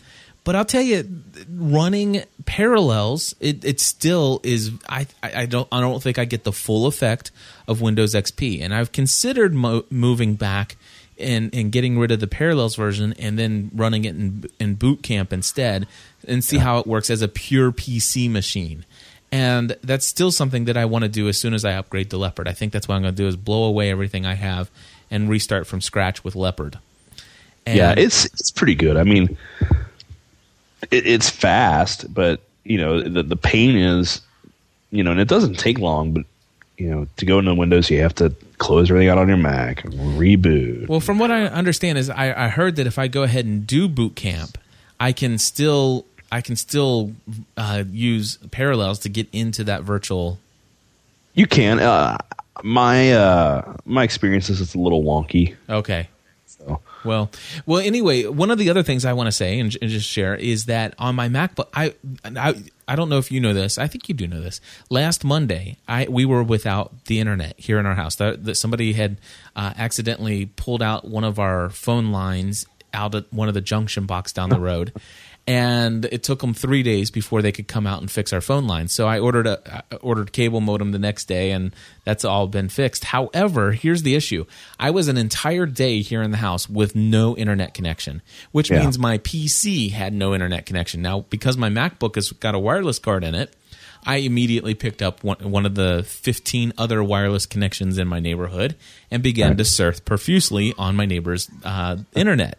But 0.45 0.57
I'll 0.57 0.65
tell 0.65 0.83
you, 0.83 1.23
running 1.49 2.25
parallels, 2.47 3.35
it, 3.39 3.65
it 3.65 3.81
still 3.81 4.41
is. 4.43 4.73
I, 4.89 5.07
I 5.23 5.47
don't 5.47 5.69
I 5.71 5.81
don't 5.81 6.03
think 6.03 6.19
I 6.19 6.25
get 6.25 6.43
the 6.43 6.53
full 6.53 6.87
effect 6.87 7.31
of 7.69 7.81
Windows 7.81 8.15
XP, 8.15 8.61
and 8.61 8.75
I've 8.75 8.91
considered 8.91 9.55
mo- 9.55 9.85
moving 9.89 10.35
back 10.35 10.77
and 11.17 11.55
and 11.55 11.71
getting 11.71 11.97
rid 11.97 12.11
of 12.11 12.19
the 12.19 12.27
parallels 12.27 12.75
version 12.75 13.13
and 13.21 13.39
then 13.39 13.71
running 13.73 14.05
it 14.05 14.17
in 14.17 14.45
in 14.59 14.75
Boot 14.75 15.05
Camp 15.05 15.33
instead, 15.33 15.87
and 16.27 16.43
see 16.43 16.57
yeah. 16.57 16.63
how 16.63 16.79
it 16.79 16.89
works 16.89 17.09
as 17.09 17.23
a 17.23 17.29
pure 17.29 17.71
PC 17.71 18.29
machine. 18.29 18.85
And 19.31 19.77
that's 19.83 20.07
still 20.07 20.31
something 20.31 20.67
that 20.67 20.77
I 20.77 20.85
want 20.85 21.05
to 21.05 21.09
do 21.09 21.27
as 21.29 21.39
soon 21.39 21.55
as 21.55 21.65
I 21.65 21.73
upgrade 21.73 22.11
to 22.11 22.19
Leopard. 22.19 22.49
I 22.49 22.53
think 22.53 22.73
that's 22.73 22.87
what 22.87 22.97
I'm 22.97 23.03
going 23.03 23.15
to 23.15 23.23
do 23.23 23.29
is 23.29 23.37
blow 23.37 23.65
away 23.65 23.91
everything 23.91 24.27
I 24.27 24.35
have 24.35 24.71
and 25.11 25.31
restart 25.31 25.67
from 25.67 25.81
scratch 25.81 26.23
with 26.23 26.37
Leopard. 26.37 26.79
And 27.65 27.79
yeah, 27.79 27.95
it's 27.97 28.25
it's 28.27 28.51
pretty 28.51 28.75
good. 28.75 28.97
I 28.97 29.05
mean, 29.05 29.39
it, 30.91 31.07
it's 31.07 31.31
fast, 31.31 32.13
but 32.13 32.41
you 32.65 32.79
know 32.79 33.01
the 33.01 33.23
the 33.23 33.37
pain 33.37 33.77
is, 33.77 34.21
you 34.91 35.03
know, 35.03 35.11
and 35.11 35.21
it 35.21 35.29
doesn't 35.29 35.59
take 35.59 35.79
long, 35.79 36.13
but 36.13 36.25
you 36.79 36.91
know, 36.91 37.07
to 37.19 37.27
go 37.27 37.39
into 37.39 37.55
Windows, 37.55 37.91
you 37.91 38.01
have 38.01 38.15
to 38.17 38.35
close 38.59 38.91
everything 38.91 39.09
out 39.09 39.19
on 39.19 39.29
your 39.29 39.37
Mac, 39.37 39.83
reboot. 39.85 40.89
Well, 40.89 41.01
from 41.01 41.19
what 41.19 41.31
I 41.31 41.45
understand 41.45 41.99
is, 41.99 42.11
I, 42.11 42.47
I 42.47 42.49
heard 42.49 42.77
that 42.77 42.87
if 42.87 42.99
I 42.99 43.09
go 43.09 43.23
ahead 43.23 43.45
and 43.45 43.67
do 43.67 43.89
Boot 43.89 44.17
Camp, 44.17 44.59
I 44.99 45.13
can 45.13 45.39
still 45.39 46.07
I 46.31 46.41
can 46.41 46.57
still 46.57 47.13
uh, 47.57 47.85
use 47.91 48.39
Parallels 48.51 48.99
to 49.01 49.09
get 49.09 49.29
into 49.33 49.65
that 49.65 49.83
virtual. 49.83 50.39
You 51.35 51.47
can. 51.47 51.79
Uh, 51.79 52.19
my 52.63 53.13
uh, 53.13 53.77
my 53.85 54.03
experience 54.03 54.49
is 54.51 54.61
it's 54.61 54.75
a 54.75 54.79
little 54.79 55.03
wonky. 55.03 55.55
Okay. 55.69 56.09
So. 56.67 56.81
Well, 57.05 57.31
well. 57.67 57.81
Anyway, 57.81 58.25
one 58.27 58.51
of 58.51 58.59
the 58.59 58.71
other 58.71 58.83
things 58.83 59.05
I 59.05 59.13
want 59.13 59.27
to 59.27 59.33
say 59.33 59.59
and, 59.59 59.77
and, 59.83 59.91
just 59.91 60.09
share 60.09 60.35
is 60.35 60.67
that 60.67 60.95
on 60.99 61.15
my 61.15 61.29
MacBook, 61.29 61.69
I, 61.75 61.95
I, 62.25 62.63
I 62.87 62.97
don't 62.97 63.09
know 63.09 63.19
if 63.19 63.33
you 63.33 63.41
know 63.41 63.53
this. 63.53 63.79
I 63.79 63.87
think 63.87 64.09
you 64.09 64.15
do 64.15 64.29
know 64.29 64.41
this. 64.41 64.61
Last 64.89 65.25
Monday, 65.25 65.79
I 65.89 66.07
we 66.09 66.25
were 66.25 66.43
without 66.43 67.07
the 67.07 67.19
internet 67.19 67.59
here 67.59 67.79
in 67.79 67.87
our 67.87 67.95
house. 67.95 68.17
That, 68.17 68.45
that 68.45 68.55
somebody 68.55 68.93
had 68.93 69.19
uh, 69.57 69.73
accidentally 69.77 70.47
pulled 70.47 70.83
out 70.83 71.07
one 71.07 71.25
of 71.25 71.39
our 71.39 71.71
phone 71.71 72.13
lines 72.13 72.67
out 72.95 73.15
at 73.15 73.33
one 73.33 73.49
of 73.49 73.55
the 73.55 73.61
junction 73.61 74.07
box 74.07 74.33
down 74.33 74.51
the 74.51 74.61
road, 74.71 74.93
and 75.47 76.05
it 76.07 76.23
took 76.23 76.41
them 76.41 76.55
three 76.55 76.83
days 76.83 77.11
before 77.11 77.43
they 77.43 77.51
could 77.51 77.67
come 77.67 77.87
out 77.87 78.01
and 78.01 78.11
fix 78.11 78.33
our 78.33 78.41
phone 78.41 78.67
line. 78.67 78.87
So 78.89 79.09
I 79.09 79.19
ordered 79.19 79.47
a 79.47 79.85
I 79.93 79.97
ordered 79.97 80.33
cable 80.33 80.61
modem 80.61 80.93
the 80.93 80.99
next 80.99 81.25
day, 81.25 81.51
and 81.51 81.75
that's 82.05 82.25
all 82.25 82.47
been 82.47 82.69
fixed. 82.69 83.05
However, 83.05 83.73
here's 83.73 84.03
the 84.03 84.15
issue: 84.15 84.45
I 84.79 84.91
was 84.91 85.09
an 85.09 85.17
entire 85.17 85.67
day 85.67 86.01
here 86.01 86.23
in 86.23 86.31
the 86.31 86.37
house 86.37 86.69
with 86.69 86.95
no 86.95 87.37
internet 87.37 87.75
connection, 87.75 88.23
which 88.53 88.71
yeah. 88.71 88.81
means 88.81 88.99
my 88.99 89.19
PC 89.19 89.91
had 89.91 90.13
no 90.13 90.33
internet 90.33 90.65
connection. 90.65 91.03
Now, 91.03 91.21
because 91.29 91.57
my 91.57 91.69
MacBook 91.69 92.15
has 92.15 92.31
got 92.33 92.55
a 92.55 92.59
wireless 92.59 92.99
card 92.99 93.25
in 93.25 93.35
it. 93.35 93.55
I 94.05 94.17
immediately 94.17 94.75
picked 94.75 95.01
up 95.01 95.23
one, 95.23 95.39
one 95.49 95.65
of 95.65 95.77
the 95.77 96.03
15 96.05 96.73
other 96.77 97.05
wireless 97.05 97.47
connections 97.47 97.99
in 97.99 98.09
my 98.09 98.19
neighborhood 98.19 98.75
and 99.13 99.23
began 99.23 99.51
right. 99.51 99.59
to 99.59 99.65
surf 99.65 100.05
profusely 100.05 100.75
on 100.77 100.97
my 100.97 101.07
neighbor's 101.07 101.49
uh, 101.63 101.99
internet. 102.13 102.59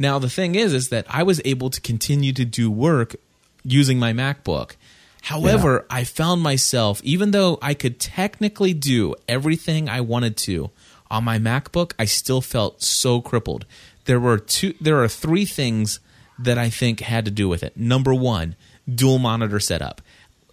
Now 0.00 0.18
the 0.18 0.30
thing 0.30 0.54
is, 0.54 0.72
is 0.72 0.88
that 0.88 1.04
I 1.10 1.22
was 1.22 1.42
able 1.44 1.68
to 1.68 1.78
continue 1.78 2.32
to 2.32 2.46
do 2.46 2.70
work 2.70 3.16
using 3.62 3.98
my 3.98 4.14
MacBook. 4.14 4.76
However, 5.24 5.84
yeah. 5.90 5.96
I 5.98 6.04
found 6.04 6.40
myself, 6.40 7.02
even 7.04 7.32
though 7.32 7.58
I 7.60 7.74
could 7.74 8.00
technically 8.00 8.72
do 8.72 9.14
everything 9.28 9.90
I 9.90 10.00
wanted 10.00 10.38
to 10.38 10.70
on 11.10 11.24
my 11.24 11.38
MacBook, 11.38 11.92
I 11.98 12.06
still 12.06 12.40
felt 12.40 12.80
so 12.82 13.20
crippled. 13.20 13.66
There 14.06 14.18
were 14.18 14.38
two, 14.38 14.72
there 14.80 15.02
are 15.02 15.08
three 15.08 15.44
things 15.44 16.00
that 16.38 16.56
I 16.56 16.70
think 16.70 17.00
had 17.00 17.26
to 17.26 17.30
do 17.30 17.46
with 17.46 17.62
it. 17.62 17.76
Number 17.76 18.14
one, 18.14 18.56
dual 18.92 19.18
monitor 19.18 19.60
setup, 19.60 20.00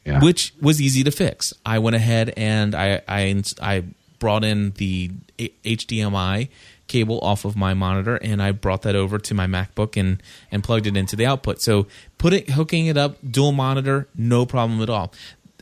yeah. 0.04 0.20
which 0.20 0.54
was 0.62 0.82
easy 0.82 1.06
to 1.06 1.12
fix. 1.12 1.54
I 1.66 1.80
went 1.80 1.96
ahead 1.96 2.34
and 2.36 2.76
I, 2.76 3.02
I, 3.08 3.42
I 3.62 3.86
brought 4.20 4.44
in 4.44 4.72
the 4.72 5.12
HDMI 5.40 6.50
cable 6.88 7.20
off 7.22 7.46
of 7.46 7.56
my 7.56 7.74
monitor 7.74 8.16
and 8.18 8.42
I 8.42 8.52
brought 8.52 8.82
that 8.84 8.96
over 8.96 9.18
to 9.20 9.34
my 9.34 9.48
MacBook 9.48 10.00
and 10.00 10.22
and 10.52 10.64
plugged 10.64 10.88
it 10.88 10.98
into 10.98 11.16
the 11.16 11.26
output. 11.26 11.62
So 11.62 11.88
put 12.18 12.34
it 12.34 12.52
hooking 12.52 12.88
it 12.88 12.98
up 12.98 13.18
dual 13.30 13.52
monitor, 13.52 14.08
no 14.16 14.46
problem 14.46 14.82
at 14.82 14.90
all. 14.90 15.14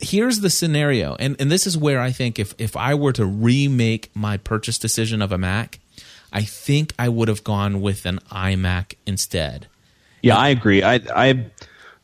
Here's 0.02 0.42
the 0.42 0.50
scenario, 0.50 1.16
and, 1.20 1.38
and 1.40 1.50
this 1.50 1.66
is 1.66 1.78
where 1.78 2.02
I 2.02 2.12
think 2.12 2.38
if, 2.38 2.54
if 2.58 2.76
I 2.76 2.94
were 2.96 3.14
to 3.14 3.26
remake 3.26 4.12
my 4.14 4.36
purchase 4.36 4.78
decision 4.78 5.22
of 5.22 5.32
a 5.32 5.38
Mac, 5.38 5.80
I 6.34 6.42
think 6.42 6.94
I 7.00 7.08
would 7.08 7.30
have 7.30 7.46
gone 7.46 7.80
with 7.80 8.06
an 8.06 8.20
iMac 8.30 8.96
instead. 9.06 9.68
Yeah, 10.22 10.38
I 10.38 10.50
agree. 10.50 10.84
I 10.84 10.96
I 11.16 11.46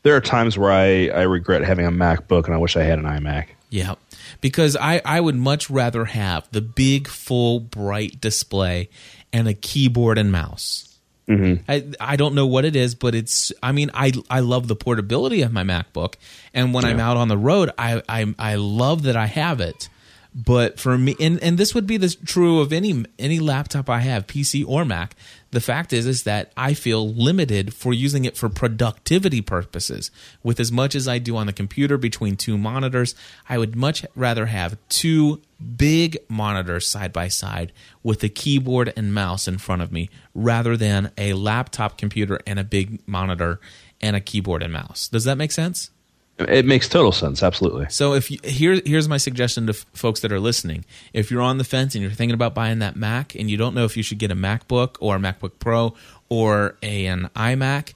there 0.02 0.16
are 0.16 0.22
times 0.22 0.56
where 0.56 0.72
I, 0.72 1.08
I 1.08 1.22
regret 1.22 1.62
having 1.62 1.86
a 1.86 1.90
MacBook 1.90 2.46
and 2.46 2.54
I 2.54 2.58
wish 2.58 2.76
I 2.76 2.82
had 2.82 2.98
an 2.98 3.04
iMac. 3.04 3.48
Yeah 3.68 3.94
because 4.40 4.76
I, 4.76 5.00
I 5.04 5.20
would 5.20 5.36
much 5.36 5.70
rather 5.70 6.06
have 6.06 6.48
the 6.50 6.60
big, 6.60 7.08
full, 7.08 7.60
bright 7.60 8.20
display 8.20 8.88
and 9.32 9.48
a 9.48 9.54
keyboard 9.54 10.18
and 10.18 10.32
mouse. 10.32 10.98
Mm-hmm. 11.28 11.70
I, 11.70 11.86
I 12.00 12.16
don't 12.16 12.34
know 12.34 12.46
what 12.46 12.64
it 12.64 12.74
is, 12.74 12.94
but 12.94 13.14
it's. 13.14 13.52
I 13.62 13.72
mean, 13.72 13.90
I 13.94 14.12
I 14.28 14.40
love 14.40 14.66
the 14.66 14.76
portability 14.76 15.42
of 15.42 15.52
my 15.52 15.62
MacBook, 15.62 16.14
and 16.52 16.74
when 16.74 16.84
yeah. 16.84 16.90
I'm 16.90 17.00
out 17.00 17.16
on 17.16 17.28
the 17.28 17.38
road, 17.38 17.70
I, 17.78 18.02
I 18.08 18.34
I 18.38 18.56
love 18.56 19.04
that 19.04 19.16
I 19.16 19.26
have 19.26 19.60
it. 19.60 19.88
But 20.34 20.80
for 20.80 20.96
me, 20.96 21.14
and, 21.20 21.42
and 21.42 21.58
this 21.58 21.74
would 21.74 21.86
be 21.86 21.96
the 21.96 22.08
true 22.08 22.60
of 22.60 22.72
any 22.72 23.04
any 23.18 23.38
laptop 23.38 23.88
I 23.88 24.00
have, 24.00 24.26
PC 24.26 24.64
or 24.66 24.84
Mac. 24.84 25.14
The 25.52 25.60
fact 25.60 25.92
is, 25.92 26.06
is 26.06 26.22
that 26.22 26.50
I 26.56 26.72
feel 26.72 27.08
limited 27.08 27.74
for 27.74 27.92
using 27.92 28.24
it 28.24 28.38
for 28.38 28.48
productivity 28.48 29.42
purposes. 29.42 30.10
With 30.42 30.58
as 30.58 30.72
much 30.72 30.94
as 30.94 31.06
I 31.06 31.18
do 31.18 31.36
on 31.36 31.46
the 31.46 31.52
computer 31.52 31.98
between 31.98 32.36
two 32.36 32.56
monitors, 32.56 33.14
I 33.50 33.58
would 33.58 33.76
much 33.76 34.04
rather 34.16 34.46
have 34.46 34.78
two 34.88 35.42
big 35.76 36.16
monitors 36.28 36.88
side 36.88 37.12
by 37.12 37.28
side 37.28 37.70
with 38.02 38.24
a 38.24 38.30
keyboard 38.30 38.94
and 38.96 39.12
mouse 39.12 39.46
in 39.46 39.58
front 39.58 39.82
of 39.82 39.92
me 39.92 40.08
rather 40.34 40.74
than 40.74 41.12
a 41.18 41.34
laptop 41.34 41.98
computer 41.98 42.40
and 42.46 42.58
a 42.58 42.64
big 42.64 43.06
monitor 43.06 43.60
and 44.00 44.16
a 44.16 44.20
keyboard 44.20 44.62
and 44.62 44.72
mouse. 44.72 45.06
Does 45.06 45.24
that 45.24 45.36
make 45.36 45.52
sense? 45.52 45.90
It 46.38 46.64
makes 46.64 46.88
total 46.88 47.12
sense, 47.12 47.42
absolutely. 47.42 47.86
So 47.90 48.14
if 48.14 48.30
you, 48.30 48.38
here 48.42 48.80
here's 48.84 49.08
my 49.08 49.18
suggestion 49.18 49.66
to 49.66 49.72
f- 49.72 49.86
folks 49.92 50.20
that 50.20 50.32
are 50.32 50.40
listening: 50.40 50.84
if 51.12 51.30
you're 51.30 51.42
on 51.42 51.58
the 51.58 51.64
fence 51.64 51.94
and 51.94 52.02
you're 52.02 52.10
thinking 52.10 52.34
about 52.34 52.54
buying 52.54 52.78
that 52.80 52.96
Mac 52.96 53.34
and 53.34 53.50
you 53.50 53.56
don't 53.56 53.74
know 53.74 53.84
if 53.84 53.96
you 53.96 54.02
should 54.02 54.18
get 54.18 54.30
a 54.30 54.34
MacBook 54.34 54.96
or 54.98 55.16
a 55.16 55.18
MacBook 55.18 55.52
Pro 55.58 55.94
or 56.28 56.76
a, 56.82 57.06
an 57.06 57.28
iMac, 57.36 57.92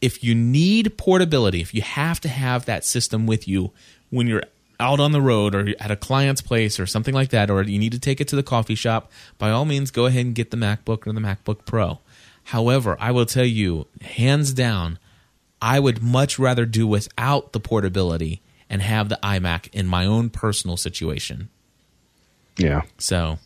if 0.00 0.22
you 0.22 0.34
need 0.34 0.98
portability, 0.98 1.60
if 1.60 1.72
you 1.72 1.82
have 1.82 2.20
to 2.20 2.28
have 2.28 2.64
that 2.64 2.84
system 2.84 3.26
with 3.26 3.46
you 3.46 3.70
when 4.10 4.26
you're 4.26 4.42
out 4.78 5.00
on 5.00 5.12
the 5.12 5.20
road 5.20 5.54
or 5.54 5.72
at 5.80 5.90
a 5.90 5.96
client's 5.96 6.42
place 6.42 6.78
or 6.78 6.86
something 6.86 7.14
like 7.14 7.30
that, 7.30 7.50
or 7.50 7.62
you 7.62 7.78
need 7.78 7.92
to 7.92 7.98
take 7.98 8.20
it 8.20 8.28
to 8.28 8.36
the 8.36 8.42
coffee 8.42 8.74
shop, 8.74 9.10
by 9.38 9.50
all 9.50 9.64
means, 9.64 9.90
go 9.90 10.06
ahead 10.06 10.26
and 10.26 10.34
get 10.34 10.50
the 10.50 10.56
MacBook 10.56 11.06
or 11.06 11.12
the 11.12 11.20
MacBook 11.20 11.64
Pro. 11.64 12.00
However, 12.44 12.96
I 13.00 13.10
will 13.10 13.26
tell 13.26 13.44
you, 13.44 13.86
hands 14.02 14.52
down, 14.52 14.98
I 15.60 15.80
would 15.80 16.02
much 16.02 16.38
rather 16.38 16.66
do 16.66 16.86
without 16.86 17.52
the 17.52 17.60
portability 17.60 18.42
and 18.68 18.82
have 18.82 19.08
the 19.08 19.18
iMac 19.22 19.68
in 19.72 19.86
my 19.86 20.04
own 20.04 20.30
personal 20.30 20.76
situation. 20.76 21.48
Yeah. 22.56 22.82
So, 22.98 23.38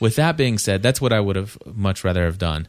with 0.00 0.16
that 0.16 0.36
being 0.36 0.58
said, 0.58 0.82
that's 0.82 1.00
what 1.00 1.12
I 1.12 1.20
would 1.20 1.36
have 1.36 1.56
much 1.66 2.04
rather 2.04 2.24
have 2.24 2.38
done. 2.38 2.68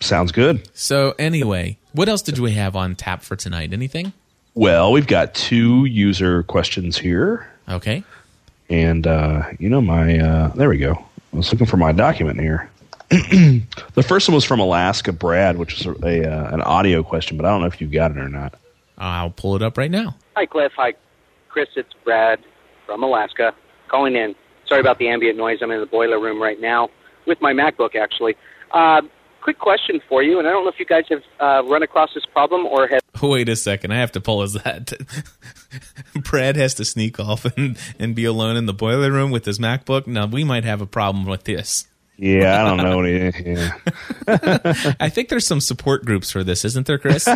Sounds 0.00 0.32
good. 0.32 0.68
So, 0.74 1.14
anyway, 1.18 1.78
what 1.92 2.08
else 2.08 2.22
did 2.22 2.38
we 2.38 2.52
have 2.52 2.74
on 2.74 2.96
tap 2.96 3.22
for 3.22 3.36
tonight? 3.36 3.72
Anything? 3.72 4.12
Well, 4.54 4.92
we've 4.92 5.06
got 5.06 5.34
two 5.34 5.84
user 5.84 6.42
questions 6.44 6.96
here. 6.98 7.50
Okay. 7.68 8.02
And, 8.68 9.06
uh, 9.06 9.44
you 9.58 9.68
know, 9.68 9.80
my, 9.80 10.18
uh, 10.18 10.48
there 10.50 10.68
we 10.68 10.78
go. 10.78 10.92
I 11.32 11.36
was 11.36 11.52
looking 11.52 11.66
for 11.66 11.76
my 11.76 11.92
document 11.92 12.40
here. 12.40 12.70
the 13.94 14.04
first 14.06 14.28
one 14.28 14.36
was 14.36 14.44
from 14.44 14.60
Alaska 14.60 15.12
Brad, 15.12 15.58
which 15.58 15.80
is 15.80 15.86
a, 15.86 15.90
a 16.06 16.24
uh, 16.24 16.54
an 16.54 16.60
audio 16.60 17.02
question, 17.02 17.36
but 17.36 17.44
I 17.44 17.50
don't 17.50 17.60
know 17.60 17.66
if 17.66 17.80
you 17.80 17.88
got 17.88 18.12
it 18.12 18.18
or 18.18 18.28
not. 18.28 18.54
I'll 18.98 19.30
pull 19.30 19.56
it 19.56 19.62
up 19.62 19.76
right 19.76 19.90
now. 19.90 20.16
Hi, 20.36 20.46
Cliff. 20.46 20.72
Hi, 20.76 20.92
Chris. 21.48 21.68
It's 21.74 21.92
Brad 22.04 22.38
from 22.86 23.02
Alaska 23.02 23.52
calling 23.88 24.14
in. 24.14 24.36
Sorry 24.68 24.80
about 24.80 24.98
the 24.98 25.08
ambient 25.08 25.36
noise. 25.36 25.58
I'm 25.60 25.72
in 25.72 25.80
the 25.80 25.86
boiler 25.86 26.20
room 26.20 26.40
right 26.40 26.60
now 26.60 26.88
with 27.26 27.40
my 27.40 27.52
MacBook, 27.52 27.96
actually. 27.96 28.36
Uh, 28.70 29.02
quick 29.42 29.58
question 29.58 30.00
for 30.08 30.22
you, 30.22 30.38
and 30.38 30.46
I 30.46 30.52
don't 30.52 30.64
know 30.64 30.70
if 30.70 30.78
you 30.78 30.86
guys 30.86 31.04
have 31.10 31.22
uh, 31.40 31.68
run 31.68 31.82
across 31.82 32.10
this 32.14 32.26
problem 32.26 32.64
or 32.64 32.86
have 32.86 33.00
Wait 33.22 33.48
a 33.48 33.56
second. 33.56 33.92
I 33.92 33.98
have 33.98 34.12
to 34.12 34.20
pause 34.20 34.52
that. 34.64 34.92
Brad 36.14 36.54
has 36.54 36.74
to 36.74 36.84
sneak 36.84 37.18
off 37.18 37.44
and, 37.56 37.76
and 37.98 38.14
be 38.14 38.24
alone 38.24 38.56
in 38.56 38.66
the 38.66 38.72
boiler 38.72 39.10
room 39.10 39.32
with 39.32 39.46
his 39.46 39.58
MacBook. 39.58 40.06
Now, 40.06 40.26
we 40.26 40.44
might 40.44 40.64
have 40.64 40.80
a 40.80 40.86
problem 40.86 41.26
with 41.26 41.42
this. 41.44 41.88
Yeah, 42.20 42.62
I 42.62 42.68
don't 42.68 42.76
know. 42.76 43.02
yeah. 43.02 43.72
I 45.00 45.08
think 45.08 45.30
there's 45.30 45.46
some 45.46 45.60
support 45.60 46.04
groups 46.04 46.30
for 46.30 46.44
this, 46.44 46.66
isn't 46.66 46.86
there, 46.86 46.98
Chris? 46.98 47.26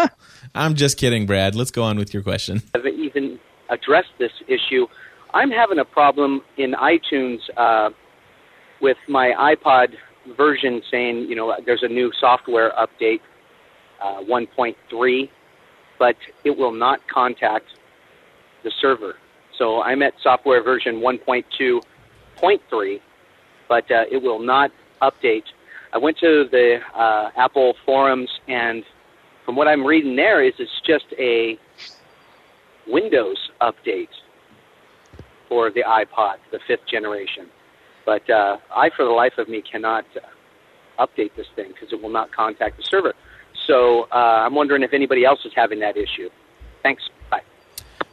I'm 0.54 0.74
just 0.74 0.98
kidding, 0.98 1.26
Brad. 1.26 1.54
Let's 1.54 1.70
go 1.70 1.84
on 1.84 1.96
with 1.96 2.12
your 2.12 2.24
question. 2.24 2.60
I've 2.74 2.84
even 2.84 3.38
addressed 3.70 4.10
this 4.18 4.32
issue. 4.48 4.88
I'm 5.32 5.52
having 5.52 5.78
a 5.78 5.84
problem 5.84 6.42
in 6.56 6.72
iTunes 6.72 7.38
uh, 7.56 7.90
with 8.80 8.96
my 9.08 9.32
iPod 9.38 9.94
version 10.36 10.82
saying, 10.90 11.26
you 11.28 11.36
know, 11.36 11.54
there's 11.64 11.84
a 11.84 11.88
new 11.88 12.10
software 12.18 12.72
update, 12.72 13.20
uh, 14.02 14.22
1.3, 14.22 15.30
but 16.00 16.16
it 16.42 16.58
will 16.58 16.72
not 16.72 16.98
contact 17.06 17.66
the 18.64 18.72
server. 18.80 19.14
So 19.56 19.82
I'm 19.82 20.02
at 20.02 20.14
software 20.20 20.64
version 20.64 20.96
1.2.3, 20.96 23.00
but 23.72 23.90
uh, 23.90 24.04
it 24.10 24.20
will 24.22 24.38
not 24.38 24.70
update. 25.00 25.44
I 25.94 25.96
went 25.96 26.18
to 26.18 26.44
the 26.50 26.80
uh, 26.94 27.30
Apple 27.38 27.72
forums, 27.86 28.28
and 28.46 28.84
from 29.46 29.56
what 29.56 29.66
I'm 29.66 29.82
reading 29.82 30.14
there, 30.14 30.44
is 30.44 30.52
it's 30.58 30.78
just 30.86 31.06
a 31.18 31.58
Windows 32.86 33.38
update 33.62 34.14
for 35.48 35.70
the 35.70 35.84
iPod, 35.88 36.34
the 36.50 36.60
fifth 36.68 36.86
generation. 36.86 37.46
But 38.04 38.28
uh, 38.28 38.58
I, 38.76 38.90
for 38.94 39.06
the 39.06 39.16
life 39.22 39.38
of 39.38 39.48
me, 39.48 39.62
cannot 39.62 40.04
uh, 40.16 41.06
update 41.06 41.34
this 41.34 41.46
thing 41.56 41.68
because 41.68 41.94
it 41.94 42.02
will 42.02 42.10
not 42.20 42.30
contact 42.30 42.76
the 42.76 42.82
server. 42.82 43.14
So 43.66 44.02
uh, 44.12 44.44
I'm 44.44 44.54
wondering 44.54 44.82
if 44.82 44.92
anybody 44.92 45.24
else 45.24 45.40
is 45.46 45.52
having 45.56 45.80
that 45.80 45.96
issue. 45.96 46.28
Thanks. 46.82 47.04
Bye. 47.30 47.40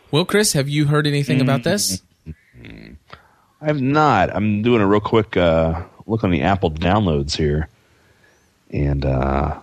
Well, 0.09 0.23
Chris, 0.23 0.53
have 0.53 0.69
you 0.69 0.85
heard 0.85 1.05
anything 1.05 1.41
about 1.41 1.63
this? 1.63 2.01
I 3.61 3.65
have 3.65 3.81
not. 3.81 4.33
I'm 4.33 4.61
doing 4.61 4.81
a 4.81 4.87
real 4.87 5.01
quick 5.01 5.35
uh, 5.35 5.83
look 6.07 6.23
on 6.23 6.31
the 6.31 6.41
Apple 6.41 6.71
downloads 6.71 7.35
here, 7.35 7.67
and 8.71 9.03
uh, 9.03 9.59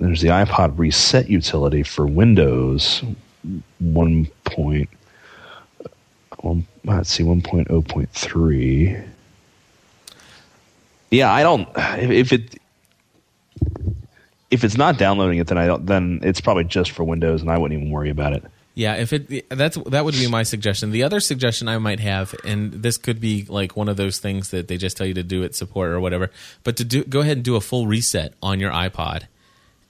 there's 0.00 0.22
the 0.22 0.28
iPod 0.28 0.78
reset 0.78 1.28
utility 1.28 1.82
for 1.82 2.06
Windows 2.06 3.02
one 3.78 4.26
point. 4.44 4.88
Let's 6.84 7.10
see, 7.10 7.22
one 7.22 7.42
point 7.42 7.68
oh 7.70 7.82
point 7.82 8.10
three. 8.12 8.96
Yeah, 11.10 11.32
I 11.32 11.42
don't. 11.42 11.68
If 11.76 12.32
it 12.32 12.58
if 14.50 14.64
it's 14.64 14.78
not 14.78 14.96
downloading 14.96 15.38
it, 15.38 15.48
then 15.48 15.58
I 15.58 15.66
don't. 15.66 15.84
Then 15.84 16.20
it's 16.22 16.40
probably 16.40 16.64
just 16.64 16.92
for 16.92 17.04
Windows, 17.04 17.42
and 17.42 17.50
I 17.50 17.58
wouldn't 17.58 17.78
even 17.78 17.92
worry 17.92 18.08
about 18.08 18.32
it. 18.32 18.44
Yeah, 18.78 18.94
if 18.94 19.12
it 19.12 19.48
that's 19.48 19.76
that 19.76 20.04
would 20.04 20.14
be 20.14 20.28
my 20.28 20.44
suggestion. 20.44 20.92
The 20.92 21.02
other 21.02 21.18
suggestion 21.18 21.66
I 21.66 21.78
might 21.78 21.98
have, 21.98 22.32
and 22.44 22.72
this 22.72 22.96
could 22.96 23.20
be 23.20 23.44
like 23.48 23.76
one 23.76 23.88
of 23.88 23.96
those 23.96 24.20
things 24.20 24.50
that 24.50 24.68
they 24.68 24.76
just 24.76 24.96
tell 24.96 25.04
you 25.04 25.14
to 25.14 25.24
do 25.24 25.42
at 25.42 25.56
support 25.56 25.88
or 25.90 25.98
whatever, 25.98 26.30
but 26.62 26.76
to 26.76 26.84
do 26.84 27.02
go 27.02 27.18
ahead 27.18 27.38
and 27.38 27.44
do 27.44 27.56
a 27.56 27.60
full 27.60 27.88
reset 27.88 28.34
on 28.40 28.60
your 28.60 28.70
iPod 28.70 29.24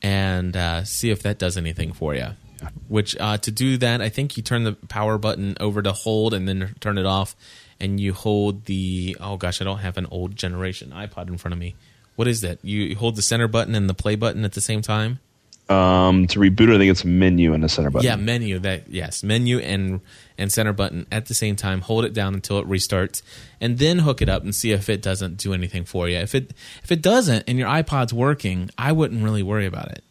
and 0.00 0.56
uh, 0.56 0.84
see 0.84 1.10
if 1.10 1.22
that 1.24 1.38
does 1.38 1.58
anything 1.58 1.92
for 1.92 2.14
you. 2.14 2.28
Yeah. 2.62 2.70
Which 2.88 3.14
uh, 3.20 3.36
to 3.36 3.50
do 3.50 3.76
that, 3.76 4.00
I 4.00 4.08
think 4.08 4.38
you 4.38 4.42
turn 4.42 4.64
the 4.64 4.72
power 4.72 5.18
button 5.18 5.54
over 5.60 5.82
to 5.82 5.92
hold 5.92 6.32
and 6.32 6.48
then 6.48 6.74
turn 6.80 6.96
it 6.96 7.04
off, 7.04 7.36
and 7.78 8.00
you 8.00 8.14
hold 8.14 8.64
the 8.64 9.18
oh 9.20 9.36
gosh, 9.36 9.60
I 9.60 9.64
don't 9.66 9.80
have 9.80 9.98
an 9.98 10.06
old 10.10 10.34
generation 10.34 10.92
iPod 10.96 11.28
in 11.28 11.36
front 11.36 11.52
of 11.52 11.58
me. 11.58 11.74
What 12.16 12.26
is 12.26 12.40
that? 12.40 12.64
You 12.64 12.96
hold 12.96 13.16
the 13.16 13.22
center 13.22 13.48
button 13.48 13.74
and 13.74 13.86
the 13.86 13.92
play 13.92 14.16
button 14.16 14.46
at 14.46 14.54
the 14.54 14.62
same 14.62 14.80
time. 14.80 15.20
Um, 15.68 16.26
to 16.28 16.38
reboot, 16.38 16.74
I 16.74 16.78
think 16.78 16.90
it's 16.90 17.04
menu 17.04 17.52
and 17.52 17.62
the 17.62 17.68
center 17.68 17.90
button. 17.90 18.06
Yeah, 18.06 18.16
menu. 18.16 18.58
That 18.58 18.88
yes, 18.88 19.22
menu 19.22 19.58
and 19.58 20.00
and 20.38 20.50
center 20.50 20.72
button 20.72 21.06
at 21.12 21.26
the 21.26 21.34
same 21.34 21.56
time. 21.56 21.82
Hold 21.82 22.06
it 22.06 22.14
down 22.14 22.32
until 22.34 22.58
it 22.58 22.66
restarts, 22.66 23.20
and 23.60 23.76
then 23.78 23.98
hook 23.98 24.22
it 24.22 24.30
up 24.30 24.42
and 24.42 24.54
see 24.54 24.72
if 24.72 24.88
it 24.88 25.02
doesn't 25.02 25.36
do 25.36 25.52
anything 25.52 25.84
for 25.84 26.08
you. 26.08 26.16
If 26.16 26.34
it 26.34 26.54
if 26.82 26.90
it 26.90 27.02
doesn't 27.02 27.44
and 27.46 27.58
your 27.58 27.68
iPod's 27.68 28.14
working, 28.14 28.70
I 28.78 28.92
wouldn't 28.92 29.22
really 29.22 29.42
worry 29.42 29.66
about 29.66 29.90
it. 29.90 30.02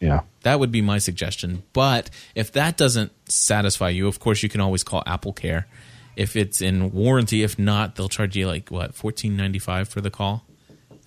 yeah. 0.00 0.20
That 0.42 0.60
would 0.60 0.70
be 0.70 0.82
my 0.82 0.98
suggestion. 0.98 1.62
But 1.72 2.10
if 2.34 2.52
that 2.52 2.76
doesn't 2.76 3.10
satisfy 3.28 3.88
you, 3.88 4.06
of 4.08 4.20
course 4.20 4.42
you 4.42 4.48
can 4.50 4.60
always 4.60 4.84
call 4.84 5.02
Apple 5.06 5.32
Care. 5.32 5.66
If 6.14 6.36
it's 6.36 6.60
in 6.60 6.92
warranty, 6.92 7.42
if 7.42 7.58
not, 7.58 7.96
they'll 7.96 8.08
charge 8.10 8.36
you 8.36 8.46
like 8.46 8.68
what 8.70 8.94
fourteen 8.94 9.34
ninety 9.36 9.58
five 9.58 9.88
for 9.88 10.00
the 10.02 10.10
call. 10.10 10.44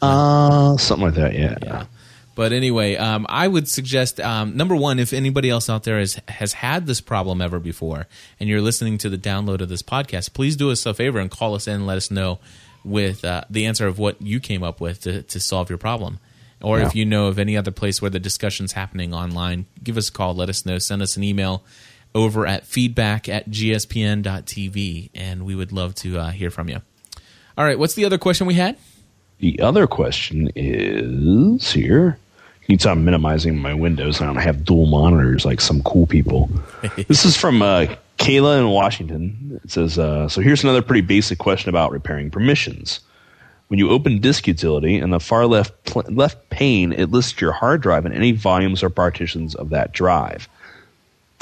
Uh, 0.02 0.78
something 0.78 1.06
like 1.06 1.16
that. 1.16 1.34
Yeah. 1.36 1.58
Yeah. 1.62 1.86
But 2.40 2.54
anyway, 2.54 2.96
um, 2.96 3.26
I 3.28 3.50
would 3.50 3.68
suggest 3.68 4.22
um, 4.22 4.56
number 4.56 4.74
one, 4.74 4.98
if 4.98 5.12
anybody 5.12 5.50
else 5.50 5.70
out 5.70 5.84
there 5.84 6.00
has 6.00 6.22
has 6.30 6.54
had 6.54 6.88
this 6.88 7.02
problem 7.02 7.42
ever 7.42 7.60
before, 7.60 8.08
and 8.40 8.48
you're 8.48 8.62
listening 8.62 8.98
to 9.00 9.10
the 9.10 9.18
download 9.18 9.60
of 9.60 9.68
this 9.68 9.82
podcast, 9.82 10.34
please 10.34 10.56
do 10.56 10.72
us 10.72 10.86
a 10.86 10.94
favor 10.94 11.20
and 11.20 11.30
call 11.30 11.54
us 11.54 11.68
in 11.68 11.74
and 11.74 11.86
let 11.86 11.98
us 11.98 12.10
know 12.10 12.40
with 12.86 13.26
uh, 13.26 13.42
the 13.50 13.66
answer 13.66 13.88
of 13.88 14.00
what 14.00 14.22
you 14.22 14.40
came 14.40 14.64
up 14.64 14.80
with 14.80 15.02
to, 15.02 15.22
to 15.24 15.38
solve 15.38 15.68
your 15.68 15.78
problem. 15.78 16.20
Or 16.62 16.80
Yeah. 16.80 16.86
if 16.88 16.96
you 16.96 17.04
know 17.04 17.28
of 17.28 17.40
any 17.40 17.58
other 17.58 17.72
place 17.72 18.02
where 18.02 18.10
the 18.10 18.22
discussion's 18.22 18.72
happening 18.72 19.14
online, 19.14 19.66
give 19.84 19.98
us 19.98 20.08
a 20.08 20.12
call, 20.14 20.34
let 20.34 20.48
us 20.48 20.66
know, 20.66 20.78
send 20.78 21.02
us 21.02 21.18
an 21.18 21.26
email 21.26 21.66
over 22.16 22.48
at 22.48 22.66
feedback 22.66 23.28
at 23.28 23.50
gspn.tv, 23.50 25.10
and 25.14 25.46
we 25.46 25.56
would 25.56 25.74
love 25.74 25.94
to 25.96 26.18
uh, 26.18 26.30
hear 26.32 26.52
from 26.52 26.70
you. 26.70 26.82
All 27.58 27.66
right, 27.66 27.78
what's 27.78 27.96
the 27.96 28.06
other 28.06 28.18
question 28.18 28.48
we 28.48 28.54
had? 28.54 28.78
The 29.40 29.60
other 29.60 29.88
question 29.88 30.50
is 30.56 31.74
here. 31.74 32.18
Anytime 32.70 33.00
I'm 33.00 33.06
minimizing 33.06 33.58
my 33.58 33.74
windows, 33.74 34.22
and 34.22 34.30
I 34.30 34.34
don't 34.34 34.44
have 34.44 34.64
dual 34.64 34.86
monitors 34.86 35.44
like 35.44 35.60
some 35.60 35.82
cool 35.82 36.06
people. 36.06 36.52
this 37.08 37.26
is 37.26 37.36
from 37.36 37.64
uh, 37.64 37.88
Kayla 38.20 38.60
in 38.60 38.70
Washington. 38.70 39.60
It 39.64 39.72
says, 39.72 39.98
uh, 39.98 40.30
"So 40.30 40.40
here's 40.40 40.64
another 40.64 40.84
pretty 40.84 41.02
basic 41.02 41.40
question 41.40 41.70
about 41.70 41.92
repairing 41.92 42.30
permissions. 42.30 43.00
When 43.70 43.80
you 43.80 43.90
open 43.90 44.20
Disk 44.20 44.48
Utility 44.48 44.98
in 44.98 45.10
the 45.10 45.20
far 45.20 45.48
left 45.48 45.84
pl- 45.86 46.06
left 46.10 46.48
pane, 46.52 46.94
it 46.94 47.10
lists 47.10 47.42
your 47.42 47.54
hard 47.54 47.82
drive 47.82 48.06
and 48.06 48.14
any 48.14 48.34
volumes 48.34 48.84
or 48.84 48.92
partitions 48.92 49.56
of 49.56 49.72
that 49.72 49.92
drive. 49.92 50.48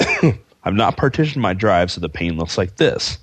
I've 0.00 0.74
not 0.74 0.96
partitioned 0.96 1.42
my 1.42 1.52
drive, 1.52 1.90
so 1.90 2.00
the 2.00 2.08
pane 2.08 2.38
looks 2.38 2.56
like 2.56 2.76
this. 2.76 3.18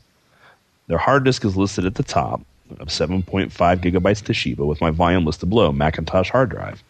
Their 0.88 1.00
hard 1.00 1.24
disk 1.24 1.44
is 1.44 1.58
listed 1.58 1.86
at 1.86 1.96
the 1.96 2.04
top 2.04 2.42
of 2.80 2.90
7.5 2.90 3.52
gigabytes 3.52 4.24
Toshiba 4.24 4.66
with 4.66 4.80
my 4.80 4.92
volume 4.92 5.26
listed 5.26 5.50
below 5.50 5.72
Macintosh 5.72 6.30
hard 6.30 6.50
drive. 6.50 6.84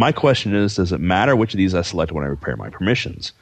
My 0.00 0.12
question 0.12 0.54
is 0.54 0.76
Does 0.76 0.92
it 0.92 1.00
matter 1.00 1.36
which 1.36 1.52
of 1.52 1.58
these 1.58 1.74
I 1.74 1.82
select 1.82 2.10
when 2.10 2.24
I 2.24 2.28
repair 2.28 2.56
my 2.56 2.70
permissions? 2.70 3.32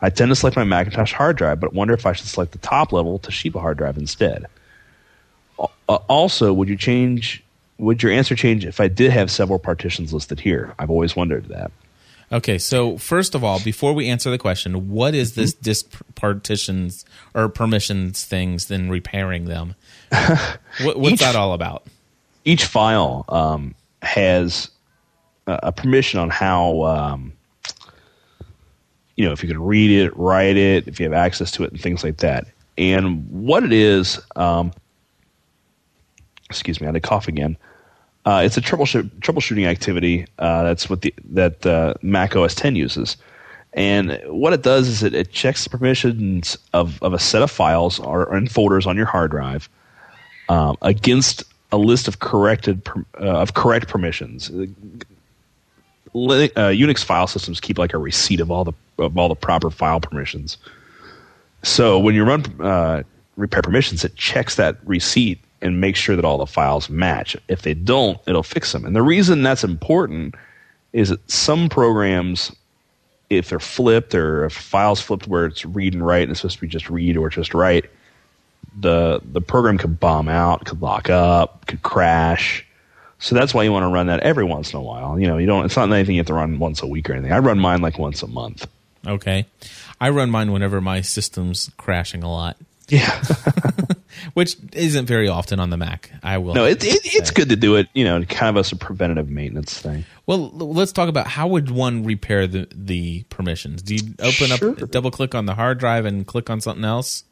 I 0.00 0.08
tend 0.08 0.30
to 0.30 0.34
select 0.34 0.56
my 0.56 0.64
Macintosh 0.64 1.12
hard 1.12 1.36
drive, 1.36 1.60
but 1.60 1.74
wonder 1.74 1.92
if 1.92 2.06
I 2.06 2.14
should 2.14 2.28
select 2.28 2.52
the 2.52 2.58
top 2.58 2.92
level 2.92 3.18
Toshiba 3.18 3.60
hard 3.60 3.76
drive 3.76 3.98
instead. 3.98 4.46
Uh, 5.58 5.66
also, 6.08 6.50
would 6.54 6.66
you 6.68 6.76
change? 6.78 7.44
Would 7.76 8.02
your 8.02 8.10
answer 8.10 8.34
change 8.34 8.64
if 8.64 8.80
I 8.80 8.88
did 8.88 9.10
have 9.10 9.30
several 9.30 9.58
partitions 9.58 10.14
listed 10.14 10.40
here? 10.40 10.74
I've 10.78 10.88
always 10.88 11.14
wondered 11.14 11.48
that. 11.48 11.70
Okay, 12.32 12.56
so 12.56 12.96
first 12.96 13.34
of 13.34 13.44
all, 13.44 13.60
before 13.60 13.92
we 13.92 14.08
answer 14.08 14.30
the 14.30 14.38
question, 14.38 14.88
what 14.88 15.14
is 15.14 15.34
this 15.34 15.52
disk 15.52 15.90
partitions 16.14 17.04
or 17.34 17.50
permissions 17.50 18.24
things, 18.24 18.68
then 18.68 18.88
repairing 18.88 19.44
them? 19.44 19.74
what, 20.82 20.98
what's 20.98 21.12
Each- 21.14 21.20
that 21.20 21.36
all 21.36 21.52
about? 21.52 21.86
each 22.44 22.64
file 22.64 23.26
um, 23.28 23.74
has 24.00 24.70
a, 25.48 25.72
permission 25.72 26.20
on 26.20 26.30
how 26.30 26.82
um, 26.82 27.32
you 29.16 29.26
know 29.26 29.32
if 29.32 29.42
you 29.42 29.48
can 29.48 29.62
read 29.62 29.90
it, 29.90 30.16
write 30.16 30.56
it, 30.56 30.86
if 30.86 31.00
you 31.00 31.04
have 31.04 31.12
access 31.12 31.50
to 31.52 31.64
it, 31.64 31.72
and 31.72 31.80
things 31.80 32.04
like 32.04 32.18
that. 32.18 32.46
And 32.76 33.28
what 33.30 33.64
it 33.64 33.72
is, 33.72 34.20
um, 34.36 34.72
excuse 36.48 36.80
me, 36.80 36.86
I 36.86 36.88
had 36.88 36.94
to 36.94 37.00
cough 37.00 37.26
again. 37.26 37.56
Uh, 38.24 38.42
it's 38.44 38.56
a 38.56 38.60
troubleshoot, 38.60 39.08
troubleshooting 39.20 39.66
activity. 39.66 40.26
Uh, 40.38 40.62
that's 40.62 40.90
what 40.90 41.02
the 41.02 41.14
that 41.30 41.64
uh, 41.66 41.94
Mac 42.02 42.36
OS 42.36 42.54
10 42.54 42.76
uses. 42.76 43.16
And 43.72 44.20
what 44.26 44.52
it 44.52 44.62
does 44.62 44.88
is 44.88 45.02
it, 45.02 45.14
it 45.14 45.30
checks 45.30 45.64
the 45.64 45.70
permissions 45.70 46.56
of, 46.72 47.02
of 47.02 47.12
a 47.12 47.18
set 47.18 47.42
of 47.42 47.50
files 47.50 47.98
or, 47.98 48.26
or 48.26 48.36
in 48.36 48.48
folders 48.48 48.86
on 48.86 48.96
your 48.96 49.06
hard 49.06 49.30
drive 49.30 49.68
um, 50.48 50.76
against 50.82 51.44
a 51.70 51.76
list 51.76 52.08
of 52.08 52.18
corrected 52.18 52.86
uh, 53.20 53.24
of 53.24 53.54
correct 53.54 53.88
permissions. 53.88 54.50
Uh, 56.14 56.70
Unix 56.72 57.04
file 57.04 57.26
systems 57.26 57.60
keep 57.60 57.78
like 57.78 57.94
a 57.94 57.98
receipt 57.98 58.40
of 58.40 58.50
all 58.50 58.64
the 58.64 58.72
of 58.98 59.16
all 59.16 59.28
the 59.28 59.34
proper 59.34 59.70
file 59.70 60.00
permissions. 60.00 60.58
So 61.62 61.98
when 61.98 62.14
you 62.14 62.24
run 62.24 62.44
uh, 62.60 63.02
repair 63.36 63.62
permissions, 63.62 64.04
it 64.04 64.14
checks 64.16 64.56
that 64.56 64.76
receipt 64.84 65.38
and 65.60 65.80
makes 65.80 65.98
sure 65.98 66.16
that 66.16 66.24
all 66.24 66.38
the 66.38 66.46
files 66.46 66.88
match. 66.88 67.36
If 67.48 67.62
they 67.62 67.74
don't, 67.74 68.18
it'll 68.26 68.42
fix 68.42 68.72
them. 68.72 68.84
And 68.84 68.94
the 68.94 69.02
reason 69.02 69.42
that's 69.42 69.64
important 69.64 70.34
is 70.92 71.08
that 71.08 71.30
some 71.30 71.68
programs, 71.68 72.54
if 73.28 73.48
they're 73.48 73.60
flipped 73.60 74.14
or 74.14 74.44
if 74.44 74.52
files 74.52 75.00
flipped 75.00 75.26
where 75.26 75.46
it's 75.46 75.64
read 75.64 75.94
and 75.94 76.06
write 76.06 76.22
and 76.22 76.30
it's 76.30 76.40
supposed 76.40 76.56
to 76.56 76.60
be 76.62 76.68
just 76.68 76.88
read 76.88 77.16
or 77.16 77.28
just 77.28 77.54
write, 77.54 77.86
the 78.80 79.20
the 79.32 79.40
program 79.40 79.78
could 79.78 79.98
bomb 79.98 80.28
out, 80.28 80.64
could 80.64 80.80
lock 80.80 81.10
up, 81.10 81.66
could 81.66 81.82
crash. 81.82 82.64
So 83.20 83.34
that's 83.34 83.52
why 83.52 83.64
you 83.64 83.72
want 83.72 83.82
to 83.84 83.88
run 83.88 84.06
that 84.06 84.20
every 84.20 84.44
once 84.44 84.72
in 84.72 84.78
a 84.78 84.82
while. 84.82 85.18
You 85.18 85.26
know, 85.26 85.38
you 85.38 85.46
don't. 85.46 85.64
It's 85.64 85.76
not 85.76 85.90
anything 85.90 86.14
you 86.14 86.20
have 86.20 86.26
to 86.28 86.34
run 86.34 86.58
once 86.58 86.82
a 86.82 86.86
week 86.86 87.10
or 87.10 87.14
anything. 87.14 87.32
I 87.32 87.38
run 87.38 87.58
mine 87.58 87.80
like 87.82 87.98
once 87.98 88.22
a 88.22 88.28
month. 88.28 88.66
Okay. 89.06 89.46
I 90.00 90.10
run 90.10 90.30
mine 90.30 90.52
whenever 90.52 90.80
my 90.80 91.00
system's 91.00 91.70
crashing 91.76 92.22
a 92.22 92.30
lot, 92.30 92.56
Yeah. 92.88 93.20
which 94.34 94.56
isn't 94.72 95.06
very 95.06 95.28
often 95.28 95.58
on 95.60 95.70
the 95.70 95.76
Mac. 95.76 96.10
I 96.22 96.38
will. 96.38 96.54
no, 96.54 96.64
it, 96.64 96.82
it, 96.84 97.00
it's 97.04 97.30
good 97.30 97.48
to 97.50 97.56
do 97.56 97.76
it, 97.76 97.88
you 97.94 98.04
know, 98.04 98.22
kind 98.24 98.56
of 98.56 98.60
as 98.64 98.72
a 98.72 98.76
preventative 98.76 99.28
maintenance 99.30 99.78
thing. 99.80 100.04
Well, 100.26 100.50
let's 100.50 100.92
talk 100.92 101.08
about 101.08 101.26
how 101.26 101.48
would 101.48 101.70
one 101.70 102.04
repair 102.04 102.46
the 102.46 102.68
the 102.72 103.24
permissions? 103.30 103.82
Do 103.82 103.94
you 103.96 104.02
open 104.20 104.48
Sure. 104.56 104.70
up, 104.70 104.90
double 104.90 105.10
click 105.10 105.34
on 105.34 105.46
the 105.46 105.54
hard 105.54 105.78
drive, 105.78 106.04
and 106.04 106.26
click 106.26 106.50
on 106.50 106.60
something 106.60 106.84
else? 106.84 107.24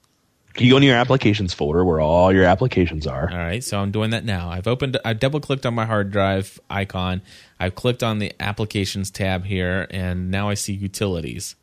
You 0.58 0.70
go 0.70 0.76
into 0.76 0.86
your 0.86 0.96
applications 0.96 1.52
folder 1.52 1.84
where 1.84 2.00
all 2.00 2.32
your 2.32 2.44
applications 2.44 3.06
are. 3.06 3.30
All 3.30 3.36
right, 3.36 3.62
so 3.62 3.78
I'm 3.78 3.90
doing 3.90 4.10
that 4.10 4.24
now. 4.24 4.48
I've 4.48 4.66
opened, 4.66 4.98
I 5.04 5.12
double 5.12 5.40
clicked 5.40 5.66
on 5.66 5.74
my 5.74 5.84
hard 5.84 6.10
drive 6.10 6.58
icon. 6.70 7.22
I've 7.60 7.74
clicked 7.74 8.02
on 8.02 8.18
the 8.18 8.32
applications 8.40 9.10
tab 9.10 9.44
here, 9.44 9.86
and 9.90 10.30
now 10.30 10.48
I 10.48 10.54
see 10.54 10.72
utilities. 10.72 11.56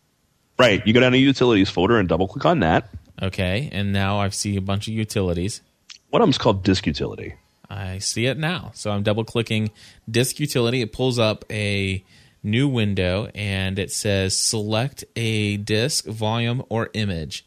Right. 0.60 0.86
You 0.86 0.94
go 0.94 1.00
down 1.00 1.14
to 1.14 1.18
utilities 1.18 1.70
folder 1.70 1.98
and 1.98 2.08
double 2.08 2.28
click 2.28 2.46
on 2.46 2.60
that. 2.60 2.90
Okay, 3.22 3.70
and 3.72 3.94
now 3.94 4.20
I 4.20 4.30
see 4.30 4.56
a 4.58 4.62
bunch 4.62 4.88
of 4.88 4.94
utilities. 4.94 5.62
One 6.10 6.22
of 6.22 6.28
them's 6.28 6.38
called 6.38 6.64
disk 6.64 6.86
utility. 6.86 7.36
I 7.70 8.00
see 8.00 8.28
it 8.28 8.38
now. 8.38 8.72
So 8.76 8.92
I'm 8.92 9.04
double 9.04 9.24
clicking 9.24 9.72
disk 10.10 10.40
utility. 10.40 10.82
It 10.82 10.94
pulls 10.94 11.18
up 11.18 11.44
a 11.50 12.04
new 12.44 12.68
window 12.68 13.30
and 13.34 13.80
it 13.80 13.92
says 13.92 14.38
select 14.38 15.04
a 15.16 15.58
disk, 15.58 16.06
volume, 16.06 16.64
or 16.70 16.90
image. 16.94 17.46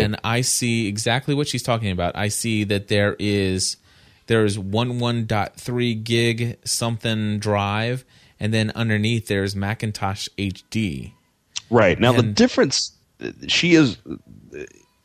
And 0.00 0.20
I 0.24 0.40
see 0.40 0.86
exactly 0.88 1.34
what 1.34 1.48
she's 1.48 1.62
talking 1.62 1.90
about. 1.90 2.16
I 2.16 2.28
see 2.28 2.64
that 2.64 2.88
there 2.88 3.16
is 3.18 3.76
there's 4.26 4.56
11.3 4.56 6.04
gig 6.04 6.58
something 6.64 7.38
drive, 7.38 8.04
and 8.40 8.54
then 8.54 8.70
underneath 8.74 9.26
there's 9.26 9.54
Macintosh 9.56 10.28
HD. 10.38 11.12
Right. 11.70 11.98
Now 11.98 12.12
the 12.12 12.22
difference 12.22 12.92
she 13.46 13.74
is 13.74 13.96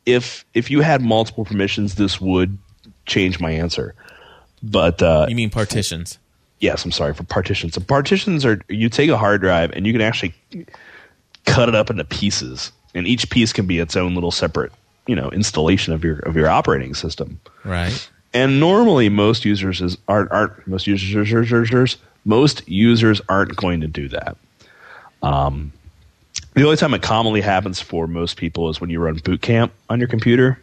if 0.06 0.44
if 0.54 0.70
you 0.70 0.80
had 0.80 1.02
multiple 1.02 1.44
permissions 1.44 1.94
this 1.94 2.20
would 2.20 2.58
change 3.06 3.40
my 3.40 3.50
answer. 3.50 3.94
But 4.62 5.02
uh 5.02 5.26
You 5.28 5.36
mean 5.36 5.50
partitions? 5.50 6.18
yes, 6.60 6.84
I'm 6.84 6.90
sorry 6.92 7.14
for 7.14 7.22
partitions. 7.24 7.74
So 7.74 7.80
partitions 7.80 8.44
are 8.44 8.60
you 8.68 8.88
take 8.88 9.08
a 9.10 9.16
hard 9.16 9.40
drive 9.40 9.70
and 9.72 9.86
you 9.86 9.92
can 9.92 10.02
actually 10.02 10.34
cut 11.46 11.68
it 11.68 11.74
up 11.74 11.88
into 11.90 12.04
pieces 12.04 12.72
and 12.94 13.06
each 13.06 13.30
piece 13.30 13.52
can 13.52 13.66
be 13.66 13.78
its 13.78 13.96
own 13.96 14.14
little 14.14 14.30
separate, 14.30 14.72
you 15.08 15.16
know, 15.16 15.30
installation 15.30 15.92
of 15.92 16.04
your 16.04 16.20
of 16.20 16.36
your 16.36 16.48
operating 16.48 16.94
system. 16.94 17.40
Right. 17.64 18.08
And 18.32 18.60
normally, 18.60 19.08
most 19.08 19.44
users 19.46 19.80
is, 19.80 19.96
aren't, 20.06 20.30
aren't 20.30 20.66
most 20.68 20.86
users, 20.86 21.10
users, 21.10 21.50
users 21.50 21.96
most 22.24 22.68
users 22.68 23.22
aren't 23.28 23.56
going 23.56 23.80
to 23.80 23.86
do 23.88 24.06
that. 24.08 24.36
Um, 25.22 25.72
the 26.54 26.62
only 26.62 26.76
time 26.76 26.92
it 26.92 27.02
commonly 27.02 27.40
happens 27.40 27.80
for 27.80 28.06
most 28.06 28.36
people 28.36 28.68
is 28.68 28.80
when 28.80 28.90
you 28.90 29.00
run 29.00 29.16
Boot 29.16 29.40
Camp 29.40 29.72
on 29.88 29.98
your 29.98 30.08
computer. 30.08 30.60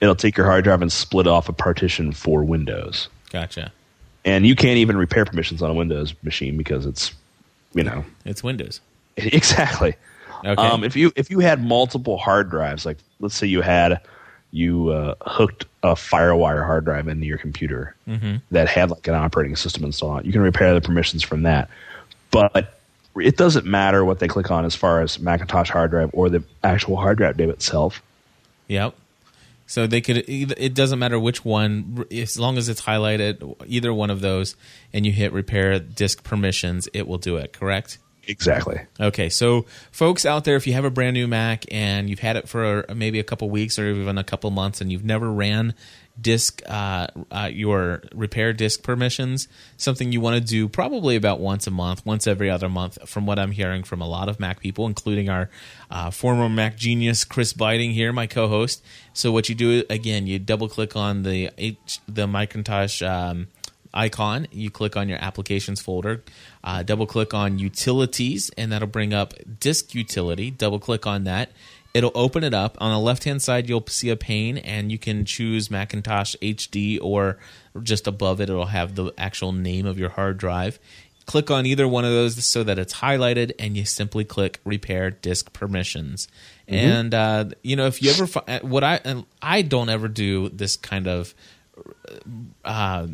It'll 0.00 0.14
take 0.14 0.36
your 0.36 0.46
hard 0.46 0.64
drive 0.64 0.82
and 0.82 0.92
split 0.92 1.26
off 1.26 1.48
a 1.48 1.52
partition 1.52 2.12
for 2.12 2.44
Windows, 2.44 3.08
Gotcha. 3.30 3.72
and 4.24 4.46
you 4.46 4.54
can't 4.54 4.76
even 4.78 4.96
repair 4.96 5.24
permissions 5.24 5.62
on 5.62 5.70
a 5.70 5.74
Windows 5.74 6.14
machine 6.22 6.56
because 6.56 6.86
it's, 6.86 7.12
you 7.72 7.82
know, 7.82 8.04
It's 8.24 8.42
Windows. 8.44 8.80
exactly. 9.16 9.94
Okay. 10.44 10.62
Um, 10.62 10.84
if 10.84 10.96
you 10.96 11.12
if 11.16 11.30
you 11.30 11.38
had 11.40 11.64
multiple 11.64 12.18
hard 12.18 12.50
drives, 12.50 12.84
like 12.84 12.98
let's 13.20 13.34
say 13.34 13.46
you 13.46 13.60
had 13.60 14.00
you 14.50 14.90
uh, 14.90 15.14
hooked 15.22 15.66
a 15.82 15.94
FireWire 15.94 16.64
hard 16.64 16.84
drive 16.84 17.08
into 17.08 17.26
your 17.26 17.38
computer 17.38 17.94
that 18.50 18.68
had 18.68 18.90
like 18.90 19.06
an 19.08 19.14
operating 19.14 19.56
system 19.56 19.84
installed, 19.84 20.12
on 20.12 20.20
it, 20.20 20.26
you 20.26 20.32
can 20.32 20.42
repair 20.42 20.74
the 20.74 20.80
permissions 20.80 21.22
from 21.22 21.42
that. 21.42 21.70
But 22.30 22.78
it 23.16 23.36
doesn't 23.36 23.66
matter 23.66 24.04
what 24.04 24.18
they 24.18 24.28
click 24.28 24.50
on 24.50 24.64
as 24.64 24.74
far 24.74 25.00
as 25.00 25.18
Macintosh 25.18 25.70
hard 25.70 25.90
drive 25.90 26.10
or 26.12 26.28
the 26.28 26.42
actual 26.62 26.96
hard 26.96 27.18
drive 27.18 27.36
name 27.36 27.50
itself. 27.50 28.02
Yep. 28.68 28.94
So 29.66 29.86
they 29.86 30.02
could. 30.02 30.24
It 30.28 30.74
doesn't 30.74 30.98
matter 30.98 31.18
which 31.18 31.44
one, 31.44 32.04
as 32.10 32.38
long 32.38 32.58
as 32.58 32.68
it's 32.68 32.82
highlighted, 32.82 33.56
either 33.66 33.94
one 33.94 34.10
of 34.10 34.20
those, 34.20 34.54
and 34.92 35.06
you 35.06 35.12
hit 35.12 35.32
repair 35.32 35.78
disk 35.78 36.22
permissions, 36.24 36.88
it 36.92 37.08
will 37.08 37.18
do 37.18 37.36
it. 37.36 37.54
Correct. 37.54 37.96
Exactly. 38.28 38.80
Okay, 39.00 39.28
so 39.28 39.66
folks 39.90 40.24
out 40.24 40.44
there, 40.44 40.56
if 40.56 40.66
you 40.66 40.72
have 40.74 40.84
a 40.84 40.90
brand 40.90 41.14
new 41.14 41.26
Mac 41.26 41.64
and 41.72 42.08
you've 42.08 42.20
had 42.20 42.36
it 42.36 42.48
for 42.48 42.84
maybe 42.94 43.18
a 43.18 43.24
couple 43.24 43.50
weeks 43.50 43.78
or 43.78 43.88
even 43.88 44.16
a 44.16 44.24
couple 44.24 44.50
months, 44.50 44.80
and 44.80 44.92
you've 44.92 45.04
never 45.04 45.30
ran 45.30 45.74
disk 46.20 46.62
uh, 46.66 47.06
uh, 47.30 47.48
your 47.50 48.02
repair 48.14 48.52
disk 48.52 48.82
permissions, 48.82 49.48
something 49.76 50.12
you 50.12 50.20
want 50.20 50.36
to 50.36 50.40
do 50.40 50.68
probably 50.68 51.16
about 51.16 51.40
once 51.40 51.66
a 51.66 51.70
month, 51.70 52.04
once 52.06 52.26
every 52.26 52.50
other 52.50 52.68
month, 52.68 52.98
from 53.08 53.26
what 53.26 53.38
I'm 53.38 53.50
hearing 53.50 53.82
from 53.82 54.00
a 54.00 54.06
lot 54.06 54.28
of 54.28 54.38
Mac 54.38 54.60
people, 54.60 54.86
including 54.86 55.28
our 55.28 55.50
uh, 55.90 56.10
former 56.10 56.48
Mac 56.48 56.76
genius 56.76 57.24
Chris 57.24 57.52
Biting 57.52 57.90
here, 57.92 58.12
my 58.12 58.26
co-host. 58.26 58.84
So 59.12 59.32
what 59.32 59.48
you 59.48 59.54
do 59.54 59.84
again, 59.90 60.26
you 60.26 60.38
double 60.38 60.68
click 60.68 60.94
on 60.94 61.22
the 61.22 61.50
H, 61.58 61.98
the 62.06 62.26
Macintosh. 62.26 63.02
Um, 63.02 63.48
icon. 63.94 64.46
You 64.50 64.70
click 64.70 64.96
on 64.96 65.08
your 65.08 65.18
applications 65.18 65.80
folder, 65.80 66.22
uh, 66.64 66.82
double 66.82 67.06
click 67.06 67.34
on 67.34 67.58
utilities, 67.58 68.50
and 68.56 68.72
that'll 68.72 68.88
bring 68.88 69.12
up 69.12 69.34
disk 69.60 69.94
utility. 69.94 70.50
Double 70.50 70.78
click 70.78 71.06
on 71.06 71.24
that. 71.24 71.52
It'll 71.94 72.12
open 72.14 72.42
it 72.42 72.54
up. 72.54 72.78
On 72.80 72.90
the 72.90 72.98
left 72.98 73.24
hand 73.24 73.42
side, 73.42 73.68
you'll 73.68 73.86
see 73.86 74.08
a 74.08 74.16
pane, 74.16 74.56
and 74.58 74.90
you 74.90 74.98
can 74.98 75.24
choose 75.24 75.70
Macintosh 75.70 76.34
HD 76.40 76.98
or 77.02 77.38
just 77.82 78.06
above 78.06 78.40
it, 78.40 78.50
it'll 78.50 78.66
have 78.66 78.94
the 78.94 79.12
actual 79.16 79.52
name 79.52 79.86
of 79.86 79.98
your 79.98 80.10
hard 80.10 80.38
drive. 80.38 80.78
Click 81.24 81.50
on 81.50 81.66
either 81.66 81.86
one 81.86 82.04
of 82.04 82.10
those 82.10 82.44
so 82.44 82.64
that 82.64 82.78
it's 82.78 82.94
highlighted, 82.94 83.52
and 83.58 83.76
you 83.76 83.84
simply 83.84 84.24
click 84.24 84.60
repair 84.64 85.10
disk 85.10 85.52
permissions. 85.52 86.28
And 86.66 87.14
uh, 87.14 87.46
you 87.62 87.76
know, 87.76 87.86
if 87.86 88.02
you 88.02 88.10
ever 88.10 88.26
fi- 88.26 88.60
what 88.62 88.82
I 88.82 89.00
and 89.04 89.24
I 89.40 89.62
don't 89.62 89.88
ever 89.88 90.08
do 90.08 90.48
this 90.48 90.76
kind 90.76 91.06
of 91.06 91.34
uh, 92.64 93.06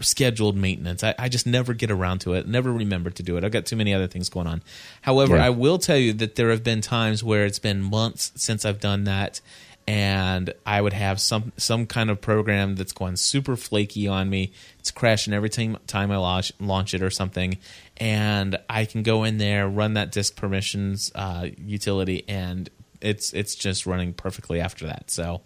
scheduled 0.00 0.56
maintenance. 0.56 1.04
I, 1.04 1.14
I 1.18 1.28
just 1.28 1.46
never 1.46 1.74
get 1.74 1.90
around 1.90 2.20
to 2.22 2.34
it. 2.34 2.46
Never 2.48 2.72
remember 2.72 3.10
to 3.10 3.22
do 3.22 3.36
it. 3.36 3.44
I've 3.44 3.52
got 3.52 3.66
too 3.66 3.76
many 3.76 3.94
other 3.94 4.06
things 4.06 4.28
going 4.28 4.46
on. 4.46 4.62
However, 5.02 5.36
Yeah. 5.36 5.46
I 5.46 5.50
will 5.50 5.78
tell 5.78 5.96
you 5.96 6.12
that 6.14 6.36
there 6.36 6.50
have 6.50 6.64
been 6.64 6.80
times 6.80 7.22
where 7.22 7.44
it's 7.44 7.58
been 7.58 7.82
months 7.82 8.32
since 8.36 8.64
I've 8.64 8.80
done 8.80 9.04
that, 9.04 9.40
and 9.86 10.52
I 10.64 10.80
would 10.80 10.92
have 10.92 11.20
some 11.20 11.52
some 11.56 11.86
kind 11.86 12.10
of 12.10 12.20
program 12.20 12.76
that's 12.76 12.92
going 12.92 13.16
super 13.16 13.56
flaky 13.56 14.06
on 14.08 14.30
me. 14.30 14.52
It's 14.78 14.90
crashing 14.90 15.32
every 15.34 15.48
time 15.50 15.78
time 15.86 16.10
I 16.10 16.16
launch 16.16 16.52
launch 16.60 16.94
it 16.94 17.02
or 17.02 17.10
something, 17.10 17.58
and 17.96 18.58
I 18.68 18.84
can 18.84 19.02
go 19.02 19.24
in 19.24 19.38
there, 19.38 19.68
run 19.68 19.94
that 19.94 20.12
disk 20.12 20.36
permissions 20.36 21.10
uh, 21.14 21.48
utility, 21.58 22.24
and 22.28 22.70
it's 23.00 23.32
it's 23.32 23.54
just 23.54 23.86
running 23.86 24.12
perfectly 24.12 24.60
after 24.60 24.86
that. 24.86 25.10
So 25.10 25.42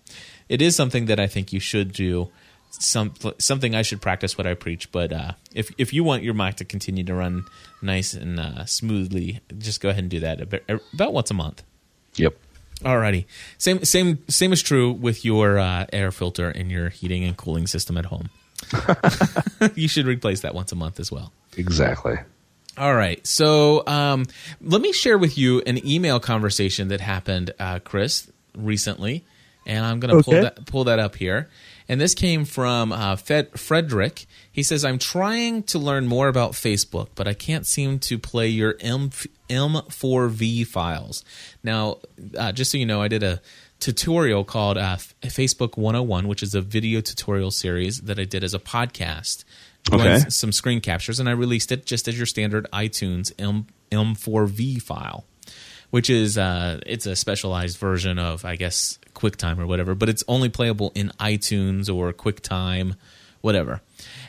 it 0.49 0.61
is 0.61 0.77
something 0.77 1.07
that 1.07 1.19
I 1.21 1.27
think 1.27 1.53
you 1.53 1.61
should 1.61 1.93
do. 1.93 2.31
Some 2.83 3.15
something 3.39 3.75
I 3.75 3.83
should 3.83 4.01
practice 4.01 4.37
what 4.37 4.47
I 4.47 4.55
preach. 4.55 4.91
But 4.93 5.13
uh, 5.13 5.33
if 5.55 5.71
if 5.79 5.93
you 5.93 6.05
want 6.05 6.23
your 6.23 6.35
Mac 6.35 6.57
to 6.57 6.65
continue 6.65 7.05
to 7.05 7.15
run 7.15 7.45
nice 7.83 8.15
and 8.15 8.39
uh, 8.41 8.65
smoothly, 8.65 9.41
just 9.59 9.81
go 9.81 9.89
ahead 9.89 10.05
and 10.05 10.11
do 10.11 10.21
that 10.21 10.41
about, 10.41 10.63
about 10.93 11.13
once 11.13 11.31
a 11.31 11.35
month. 11.35 11.63
Yep. 12.17 12.37
Alrighty. 12.81 13.27
Same 13.59 13.85
same 13.85 14.19
same 14.29 14.53
is 14.53 14.63
true 14.63 14.93
with 14.93 15.25
your 15.25 15.59
uh, 15.59 15.87
air 15.93 16.11
filter 16.11 16.51
in 16.51 16.71
your 16.71 16.89
heating 16.89 17.25
and 17.25 17.37
cooling 17.37 17.67
system 17.67 17.97
at 17.97 18.07
home. 18.07 18.31
you 19.75 19.89
should 19.89 20.07
replace 20.07 20.41
that 20.41 20.55
once 20.55 20.73
a 20.73 20.77
month 20.77 21.01
as 21.01 21.11
well. 21.11 21.33
Exactly. 21.57 22.17
All 22.77 22.95
right. 22.95 23.25
So 23.27 23.87
um, 23.87 24.27
let 24.61 24.81
me 24.81 24.93
share 24.93 25.17
with 25.17 25.39
you 25.39 25.63
an 25.67 25.87
email 25.87 26.19
conversation 26.19 26.89
that 26.89 27.01
happened, 27.01 27.53
uh, 27.61 27.79
Chris, 27.79 28.31
recently, 28.57 29.25
and 29.67 29.85
I'm 29.85 30.01
going 30.01 30.17
to 30.17 30.23
pull 30.23 30.43
that 30.43 30.67
pull 30.67 30.85
that 30.85 30.99
up 30.99 31.15
here. 31.15 31.49
And 31.89 32.01
this 32.01 32.15
came 32.15 32.45
from 32.47 32.93
uh, 32.93 33.17
Fed- 33.17 33.59
Frederick. 33.59 34.27
He 34.51 34.63
says, 34.63 34.85
"I'm 34.85 34.99
trying 34.99 35.65
to 35.65 35.79
learn 35.79 36.07
more 36.07 36.29
about 36.29 36.53
Facebook, 36.53 37.09
but 37.15 37.29
I 37.29 37.35
can't 37.35 37.67
seem 37.67 37.99
to 38.01 38.19
play 38.19 38.49
your 38.49 38.77
M 38.81 39.11
M4V 39.51 40.67
files." 40.67 41.25
Now, 41.63 41.99
uh, 42.37 42.53
just 42.53 42.71
so 42.71 42.79
you 42.79 42.87
know, 42.87 43.03
I 43.03 43.09
did 43.09 43.23
a 43.23 43.41
tutorial 43.81 44.45
called 44.45 44.79
uh, 44.79 44.97
Facebook 45.23 45.77
101, 45.77 46.27
which 46.29 46.43
is 46.43 46.55
a 46.55 46.61
video 46.63 47.01
tutorial 47.01 47.51
series 47.51 48.01
that 48.03 48.19
I 48.19 48.25
did 48.25 48.43
as 48.45 48.55
a 48.55 48.59
podcast 48.59 49.45
Okay. 49.93 50.21
some 50.31 50.53
screen 50.53 50.81
captures, 50.81 51.21
and 51.21 51.29
I 51.29 51.33
released 51.33 51.71
it 51.71 51.85
just 51.85 52.09
as 52.09 52.17
your 52.17 52.25
standard 52.27 52.67
iTunes 52.73 53.31
M 53.39 53.67
M4V 53.93 54.81
file, 54.81 55.27
which 55.91 56.09
is 56.09 56.39
uh, 56.39 56.81
it's 56.87 57.05
a 57.05 57.15
specialized 57.15 57.77
version 57.77 58.19
of 58.19 58.45
I 58.47 58.57
guess 58.57 58.99
QuickTime 59.25 59.59
or 59.59 59.67
whatever, 59.67 59.95
but 59.95 60.09
it's 60.09 60.25
only 60.29 60.49
playable 60.49 60.93
in 60.95 61.11
iTunes 61.19 61.93
or 61.95 62.13
QuickTime 62.13 62.95
whatever. 63.45 63.83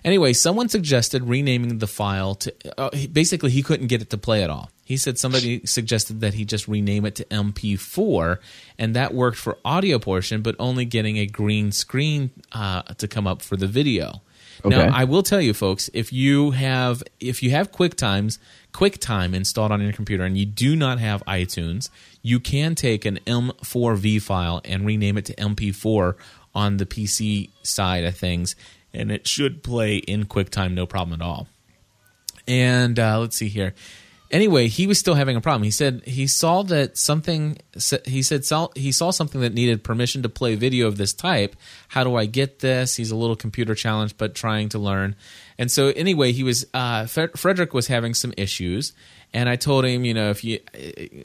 Anyway, 0.04 0.34
someone 0.34 0.68
suggested 0.68 1.24
renaming 1.24 1.78
the 1.80 1.88
file 1.88 2.36
to. 2.36 2.54
Uh, 2.78 2.90
basically, 3.12 3.50
he 3.50 3.64
couldn't 3.64 3.88
get 3.88 4.02
it 4.02 4.10
to 4.10 4.18
play 4.18 4.44
at 4.44 4.50
all. 4.50 4.70
He 4.84 4.98
said 4.98 5.18
somebody 5.18 5.66
suggested 5.66 6.20
that 6.20 6.34
he 6.34 6.44
just 6.44 6.68
rename 6.68 7.06
it 7.06 7.16
to 7.16 7.24
MP4, 7.26 8.38
and 8.78 8.94
that 8.96 9.14
worked 9.14 9.38
for 9.38 9.58
audio 9.64 10.00
portion, 10.00 10.42
but 10.42 10.56
only 10.60 10.84
getting 10.84 11.18
a 11.18 11.26
green 11.26 11.72
screen 11.72 12.30
uh, 12.52 12.82
to 12.82 13.08
come 13.08 13.26
up 13.26 13.42
for 13.42 13.56
the 13.56 13.68
video. 13.68 14.22
Okay. 14.66 14.76
Now, 14.76 14.90
I 14.92 15.04
will 15.04 15.24
tell 15.24 15.42
you, 15.42 15.54
folks, 15.54 15.90
if 15.94 16.12
you 16.12 16.52
have 16.52 17.04
if 17.20 17.44
you 17.44 17.52
have 17.52 17.72
QuickTimes 17.72 18.40
QuickTime 18.76 19.34
installed 19.34 19.72
on 19.72 19.82
your 19.82 19.94
computer 19.94 20.26
and 20.26 20.38
you 20.38 20.46
do 20.46 20.76
not 20.76 21.00
have 21.00 21.24
iTunes, 21.26 21.90
you 22.22 22.42
can 22.42 22.76
take 22.76 23.06
an 23.06 23.20
M4V 23.26 24.22
file 24.22 24.60
and 24.66 24.86
rename 24.86 25.18
it 25.18 25.26
to 25.26 25.36
MP4 25.36 26.16
on 26.54 26.78
the 26.78 26.86
PC 26.86 27.52
side 27.64 28.04
of 28.04 28.18
things, 28.18 28.56
and 28.94 29.12
it 29.12 29.28
should 29.28 29.64
play 29.64 29.98
in 29.98 30.26
QuickTime 30.26 30.74
no 30.74 30.86
problem 30.86 31.22
at 31.22 31.26
all. 31.26 31.48
And 32.48 33.00
uh, 33.00 33.20
let's 33.20 33.38
see 33.38 33.48
here. 33.48 33.74
Anyway, 34.32 34.68
he 34.68 34.88
was 34.88 34.98
still 34.98 35.14
having 35.14 35.36
a 35.36 35.42
problem. 35.42 35.64
He 35.64 35.72
said 35.72 36.02
he 36.06 36.26
saw 36.26 36.64
that 36.64 36.98
something. 36.98 37.58
He 38.06 38.24
said 38.24 38.44
he 38.76 38.92
saw 38.92 39.12
something 39.12 39.42
that 39.42 39.54
needed 39.54 39.84
permission 39.84 40.24
to 40.24 40.30
play 40.30 40.56
video 40.56 40.88
of 40.88 40.98
this 40.98 41.14
type. 41.14 41.56
How 41.90 42.04
do 42.04 42.16
I 42.16 42.26
get 42.26 42.60
this? 42.60 42.96
He's 42.96 43.12
a 43.12 43.16
little 43.16 43.36
computer 43.36 43.76
challenged, 43.76 44.18
but 44.18 44.34
trying 44.34 44.70
to 44.70 44.80
learn. 44.80 45.16
And 45.58 45.72
so, 45.72 45.90
anyway, 45.90 46.32
he 46.32 46.44
was. 46.44 46.66
Uh, 46.74 47.06
Frederick 47.06 47.74
was 47.74 47.88
having 47.88 48.16
some 48.16 48.34
issues, 48.36 48.94
and 49.32 49.48
I 49.48 49.58
told 49.58 49.86
him, 49.86 50.04
you 50.04 50.14
know, 50.14 50.32
if 50.32 50.44
you, 50.44 50.60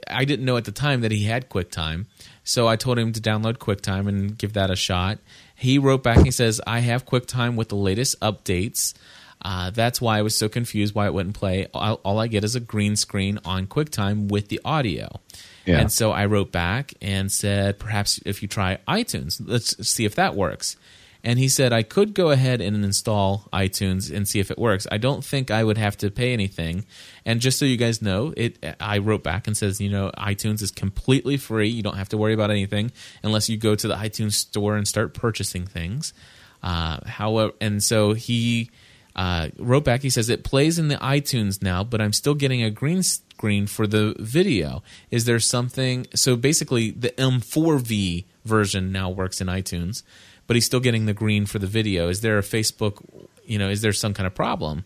I 0.08 0.26
didn't 0.26 0.44
know 0.44 0.58
at 0.58 0.66
the 0.66 0.72
time 0.72 1.00
that 1.00 1.10
he 1.10 1.24
had 1.24 1.48
QuickTime, 1.48 2.06
so 2.44 2.68
I 2.68 2.76
told 2.76 2.98
him 2.98 3.12
to 3.12 3.20
download 3.20 3.56
QuickTime 3.56 4.08
and 4.08 4.36
give 4.36 4.52
that 4.52 4.70
a 4.70 4.76
shot. 4.76 5.18
He 5.54 5.78
wrote 5.78 6.02
back. 6.02 6.24
He 6.24 6.30
says, 6.30 6.60
"I 6.66 6.80
have 6.80 7.06
QuickTime 7.06 7.56
with 7.56 7.70
the 7.70 7.76
latest 7.76 8.20
updates." 8.20 8.92
Uh, 9.42 9.70
that's 9.70 10.00
why 10.00 10.18
I 10.18 10.22
was 10.22 10.36
so 10.36 10.48
confused 10.48 10.94
why 10.94 11.06
it 11.06 11.14
wouldn't 11.14 11.34
play. 11.34 11.66
All, 11.72 12.00
all, 12.04 12.18
I 12.18 12.26
get 12.26 12.44
is 12.44 12.54
a 12.56 12.60
green 12.60 12.96
screen 12.96 13.38
on 13.44 13.66
QuickTime 13.66 14.28
with 14.28 14.48
the 14.48 14.60
audio. 14.64 15.20
Yeah. 15.64 15.78
And 15.78 15.90
so 15.90 16.10
I 16.10 16.26
wrote 16.26 16.52
back 16.52 16.94
and 17.00 17.32
said, 17.32 17.78
perhaps 17.78 18.20
if 18.26 18.42
you 18.42 18.48
try 18.48 18.78
iTunes, 18.86 19.40
let's 19.44 19.88
see 19.88 20.04
if 20.04 20.14
that 20.16 20.34
works. 20.34 20.76
And 21.22 21.38
he 21.38 21.48
said, 21.48 21.72
I 21.72 21.82
could 21.82 22.14
go 22.14 22.30
ahead 22.30 22.60
and 22.60 22.82
install 22.82 23.48
iTunes 23.52 24.14
and 24.14 24.26
see 24.26 24.40
if 24.40 24.50
it 24.50 24.58
works. 24.58 24.86
I 24.90 24.96
don't 24.96 25.22
think 25.22 25.50
I 25.50 25.62
would 25.62 25.76
have 25.76 25.96
to 25.98 26.10
pay 26.10 26.32
anything. 26.32 26.86
And 27.26 27.40
just 27.40 27.58
so 27.58 27.66
you 27.66 27.76
guys 27.76 28.00
know, 28.00 28.32
it 28.36 28.58
I 28.80 28.98
wrote 28.98 29.22
back 29.22 29.46
and 29.46 29.56
says, 29.56 29.80
you 29.80 29.90
know, 29.90 30.10
iTunes 30.16 30.62
is 30.62 30.70
completely 30.70 31.36
free. 31.36 31.68
You 31.68 31.82
don't 31.82 31.96
have 31.96 32.08
to 32.10 32.16
worry 32.16 32.32
about 32.32 32.50
anything 32.50 32.90
unless 33.22 33.50
you 33.50 33.58
go 33.58 33.74
to 33.74 33.88
the 33.88 33.96
iTunes 33.96 34.32
store 34.32 34.76
and 34.76 34.88
start 34.88 35.12
purchasing 35.12 35.66
things. 35.66 36.14
Uh, 36.62 37.00
however, 37.06 37.52
and 37.60 37.82
so 37.82 38.14
he 38.14 38.70
uh, 39.16 39.48
wrote 39.58 39.84
back. 39.84 40.02
He 40.02 40.10
says 40.10 40.28
it 40.28 40.44
plays 40.44 40.78
in 40.78 40.88
the 40.88 40.96
iTunes 40.96 41.62
now, 41.62 41.84
but 41.84 42.00
I'm 42.00 42.12
still 42.12 42.34
getting 42.34 42.62
a 42.62 42.70
green 42.70 43.02
screen 43.02 43.66
for 43.66 43.86
the 43.86 44.14
video. 44.18 44.82
Is 45.10 45.24
there 45.24 45.40
something? 45.40 46.06
So 46.14 46.36
basically, 46.36 46.90
the 46.90 47.10
M4V 47.10 48.24
version 48.44 48.92
now 48.92 49.10
works 49.10 49.40
in 49.40 49.46
iTunes, 49.46 50.02
but 50.46 50.56
he's 50.56 50.66
still 50.66 50.80
getting 50.80 51.06
the 51.06 51.14
green 51.14 51.46
for 51.46 51.58
the 51.58 51.66
video. 51.66 52.08
Is 52.08 52.20
there 52.20 52.38
a 52.38 52.42
Facebook? 52.42 53.02
You 53.44 53.58
know, 53.58 53.68
is 53.68 53.82
there 53.82 53.92
some 53.92 54.14
kind 54.14 54.26
of 54.26 54.34
problem? 54.34 54.84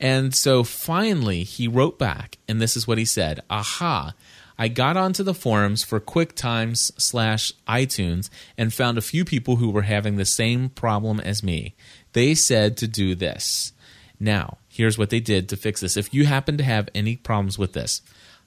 And 0.00 0.34
so 0.34 0.64
finally, 0.64 1.44
he 1.44 1.68
wrote 1.68 1.98
back, 1.98 2.38
and 2.48 2.60
this 2.60 2.76
is 2.76 2.86
what 2.86 2.98
he 2.98 3.04
said: 3.04 3.40
"Aha." 3.48 4.14
I 4.56 4.68
got 4.68 4.96
onto 4.96 5.24
the 5.24 5.34
forums 5.34 5.82
for 5.82 5.98
QuickTimes 5.98 6.92
slash 7.00 7.52
iTunes 7.66 8.30
and 8.56 8.72
found 8.72 8.96
a 8.96 9.02
few 9.02 9.24
people 9.24 9.56
who 9.56 9.70
were 9.70 9.82
having 9.82 10.16
the 10.16 10.24
same 10.24 10.68
problem 10.68 11.18
as 11.18 11.42
me. 11.42 11.74
They 12.14 12.34
said 12.34 12.76
to 12.78 12.88
do 12.88 13.14
this. 13.14 13.72
Now, 14.18 14.58
here's 14.68 14.96
what 14.96 15.10
they 15.10 15.20
did 15.20 15.48
to 15.50 15.56
fix 15.56 15.80
this. 15.80 15.96
If 15.96 16.14
you 16.14 16.24
happen 16.24 16.56
to 16.56 16.64
have 16.64 16.88
any 16.94 17.16
problems 17.16 17.58
with 17.58 17.74
this, 17.74 18.00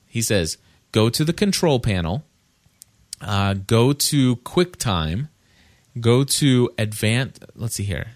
he 0.08 0.22
says 0.22 0.58
go 0.92 1.10
to 1.10 1.24
the 1.24 1.34
control 1.34 1.80
panel, 1.80 2.24
uh, 3.22 3.54
go 3.54 3.94
to 3.94 4.38
QuickTime, 4.38 5.30
go 6.00 6.24
to 6.24 6.72
Advanced. 6.78 7.46
Let's 7.56 7.76
see 7.76 7.84
here. 7.84 8.08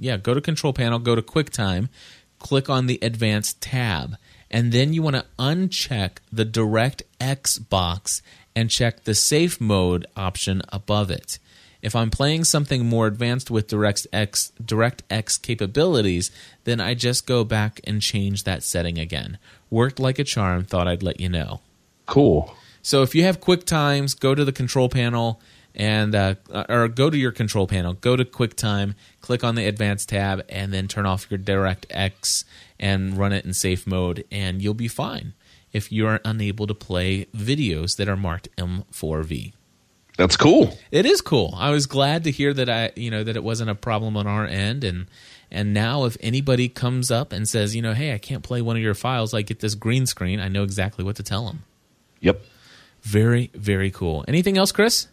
Yeah, 0.00 0.16
go 0.16 0.34
to 0.34 0.40
Control 0.40 0.72
Panel, 0.72 0.98
go 0.98 1.14
to 1.14 1.22
QuickTime, 1.22 1.88
click 2.40 2.68
on 2.68 2.86
the 2.86 2.98
Advanced 3.00 3.60
tab, 3.60 4.16
and 4.50 4.72
then 4.72 4.92
you 4.92 5.00
want 5.00 5.14
to 5.14 5.26
uncheck 5.38 6.18
the 6.32 6.44
DirectX 6.44 7.68
box 7.68 8.20
and 8.56 8.68
check 8.68 9.04
the 9.04 9.14
Safe 9.14 9.60
Mode 9.60 10.06
option 10.16 10.62
above 10.70 11.10
it. 11.10 11.38
If 11.80 11.94
I'm 11.94 12.10
playing 12.10 12.44
something 12.44 12.86
more 12.86 13.06
advanced 13.06 13.50
with 13.50 13.68
DirectX, 13.68 14.52
DirectX 14.62 15.40
capabilities, 15.40 16.30
then 16.64 16.80
I 16.80 16.94
just 16.94 17.26
go 17.26 17.44
back 17.44 17.80
and 17.84 18.02
change 18.02 18.44
that 18.44 18.62
setting 18.62 18.98
again. 18.98 19.38
Worked 19.70 20.00
like 20.00 20.18
a 20.18 20.24
charm, 20.24 20.64
thought 20.64 20.88
I'd 20.88 21.02
let 21.02 21.20
you 21.20 21.28
know. 21.28 21.60
Cool. 22.06 22.54
So 22.82 23.02
if 23.02 23.14
you 23.14 23.22
have 23.24 23.40
QuickTimes, 23.40 24.18
go 24.18 24.34
to 24.34 24.44
the 24.44 24.52
control 24.52 24.88
panel 24.88 25.40
and 25.74 26.14
uh, 26.14 26.34
or 26.68 26.88
go 26.88 27.10
to 27.10 27.16
your 27.16 27.30
control 27.30 27.66
panel, 27.66 27.92
go 27.92 28.16
to 28.16 28.24
QuickTime, 28.24 28.94
click 29.20 29.44
on 29.44 29.54
the 29.54 29.66
Advanced 29.66 30.08
tab, 30.08 30.44
and 30.48 30.72
then 30.72 30.88
turn 30.88 31.06
off 31.06 31.30
your 31.30 31.38
DirectX 31.38 32.44
and 32.80 33.16
run 33.16 33.32
it 33.32 33.44
in 33.44 33.54
safe 33.54 33.86
mode, 33.86 34.24
and 34.30 34.60
you'll 34.60 34.74
be 34.74 34.88
fine 34.88 35.34
if 35.72 35.92
you 35.92 36.06
are 36.06 36.20
unable 36.24 36.66
to 36.66 36.74
play 36.74 37.26
videos 37.26 37.96
that 37.96 38.08
are 38.08 38.16
marked 38.16 38.48
M4V. 38.56 39.52
That's 40.18 40.36
cool. 40.36 40.76
It 40.90 41.06
is 41.06 41.20
cool. 41.20 41.54
I 41.56 41.70
was 41.70 41.86
glad 41.86 42.24
to 42.24 42.32
hear 42.32 42.52
that 42.52 42.68
I, 42.68 42.90
you 42.96 43.08
know, 43.08 43.22
that 43.22 43.36
it 43.36 43.44
wasn't 43.44 43.70
a 43.70 43.76
problem 43.76 44.16
on 44.16 44.26
our 44.26 44.44
end, 44.44 44.82
and 44.82 45.06
and 45.48 45.72
now 45.72 46.04
if 46.06 46.16
anybody 46.20 46.68
comes 46.68 47.12
up 47.12 47.32
and 47.32 47.48
says, 47.48 47.76
you 47.76 47.82
know, 47.82 47.94
hey, 47.94 48.12
I 48.12 48.18
can't 48.18 48.42
play 48.42 48.60
one 48.60 48.76
of 48.76 48.82
your 48.82 48.94
files, 48.94 49.32
I 49.32 49.42
get 49.42 49.60
this 49.60 49.76
green 49.76 50.06
screen, 50.06 50.40
I 50.40 50.48
know 50.48 50.64
exactly 50.64 51.04
what 51.04 51.14
to 51.16 51.22
tell 51.22 51.46
them. 51.46 51.62
Yep. 52.20 52.42
Very, 53.02 53.50
very 53.54 53.92
cool. 53.92 54.24
Anything 54.26 54.58
else, 54.58 54.72
Chris? 54.72 55.06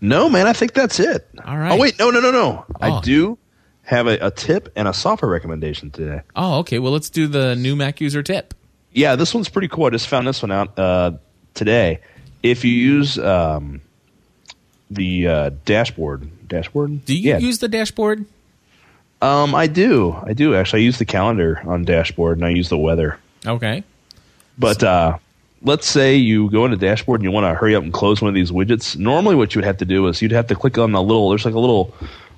No, 0.00 0.30
man, 0.30 0.46
I 0.46 0.52
think 0.52 0.74
that's 0.74 1.00
it. 1.00 1.28
All 1.44 1.58
right. 1.58 1.72
Oh 1.72 1.76
wait, 1.76 1.98
no, 1.98 2.10
no, 2.10 2.20
no, 2.20 2.30
no. 2.30 2.64
Oh. 2.68 2.74
I 2.80 3.00
do 3.00 3.38
have 3.82 4.06
a, 4.06 4.16
a 4.26 4.30
tip 4.30 4.72
and 4.76 4.86
a 4.86 4.94
software 4.94 5.30
recommendation 5.30 5.90
today. 5.90 6.22
Oh, 6.36 6.60
okay. 6.60 6.78
Well, 6.78 6.92
let's 6.92 7.10
do 7.10 7.26
the 7.26 7.56
new 7.56 7.74
Mac 7.74 8.00
user 8.00 8.22
tip. 8.22 8.54
Yeah, 8.92 9.16
this 9.16 9.34
one's 9.34 9.48
pretty 9.48 9.66
cool. 9.66 9.86
I 9.86 9.90
just 9.90 10.06
found 10.06 10.28
this 10.28 10.40
one 10.40 10.52
out 10.52 10.78
uh, 10.78 11.12
today. 11.54 12.00
If 12.44 12.64
you 12.64 12.70
use 12.70 13.18
um, 13.18 13.80
the 14.90 15.26
uh, 15.26 15.50
dashboard, 15.64 16.48
dashboard. 16.48 17.04
Do 17.04 17.16
you 17.16 17.30
yeah. 17.30 17.38
use 17.38 17.58
the 17.58 17.68
dashboard? 17.68 18.24
Um, 19.22 19.54
I 19.54 19.66
do. 19.66 20.16
I 20.22 20.32
do 20.32 20.54
actually. 20.54 20.80
I 20.80 20.84
use 20.84 20.98
the 20.98 21.04
calendar 21.04 21.62
on 21.66 21.84
dashboard, 21.84 22.38
and 22.38 22.46
I 22.46 22.50
use 22.50 22.68
the 22.68 22.78
weather. 22.78 23.18
Okay. 23.46 23.82
But 24.58 24.82
uh, 24.82 25.18
let's 25.62 25.86
say 25.86 26.16
you 26.16 26.50
go 26.50 26.64
into 26.64 26.76
dashboard 26.76 27.20
and 27.20 27.24
you 27.24 27.30
want 27.30 27.44
to 27.44 27.54
hurry 27.54 27.74
up 27.74 27.82
and 27.82 27.92
close 27.92 28.20
one 28.20 28.28
of 28.28 28.34
these 28.34 28.50
widgets. 28.50 28.96
Normally, 28.96 29.34
what 29.34 29.54
you 29.54 29.58
would 29.60 29.66
have 29.66 29.78
to 29.78 29.84
do 29.84 30.06
is 30.06 30.20
you'd 30.22 30.32
have 30.32 30.46
to 30.48 30.54
click 30.54 30.78
on 30.78 30.92
the 30.92 31.02
little. 31.02 31.30
There's 31.30 31.44
like 31.44 31.54
a 31.54 31.58
little, 31.58 31.94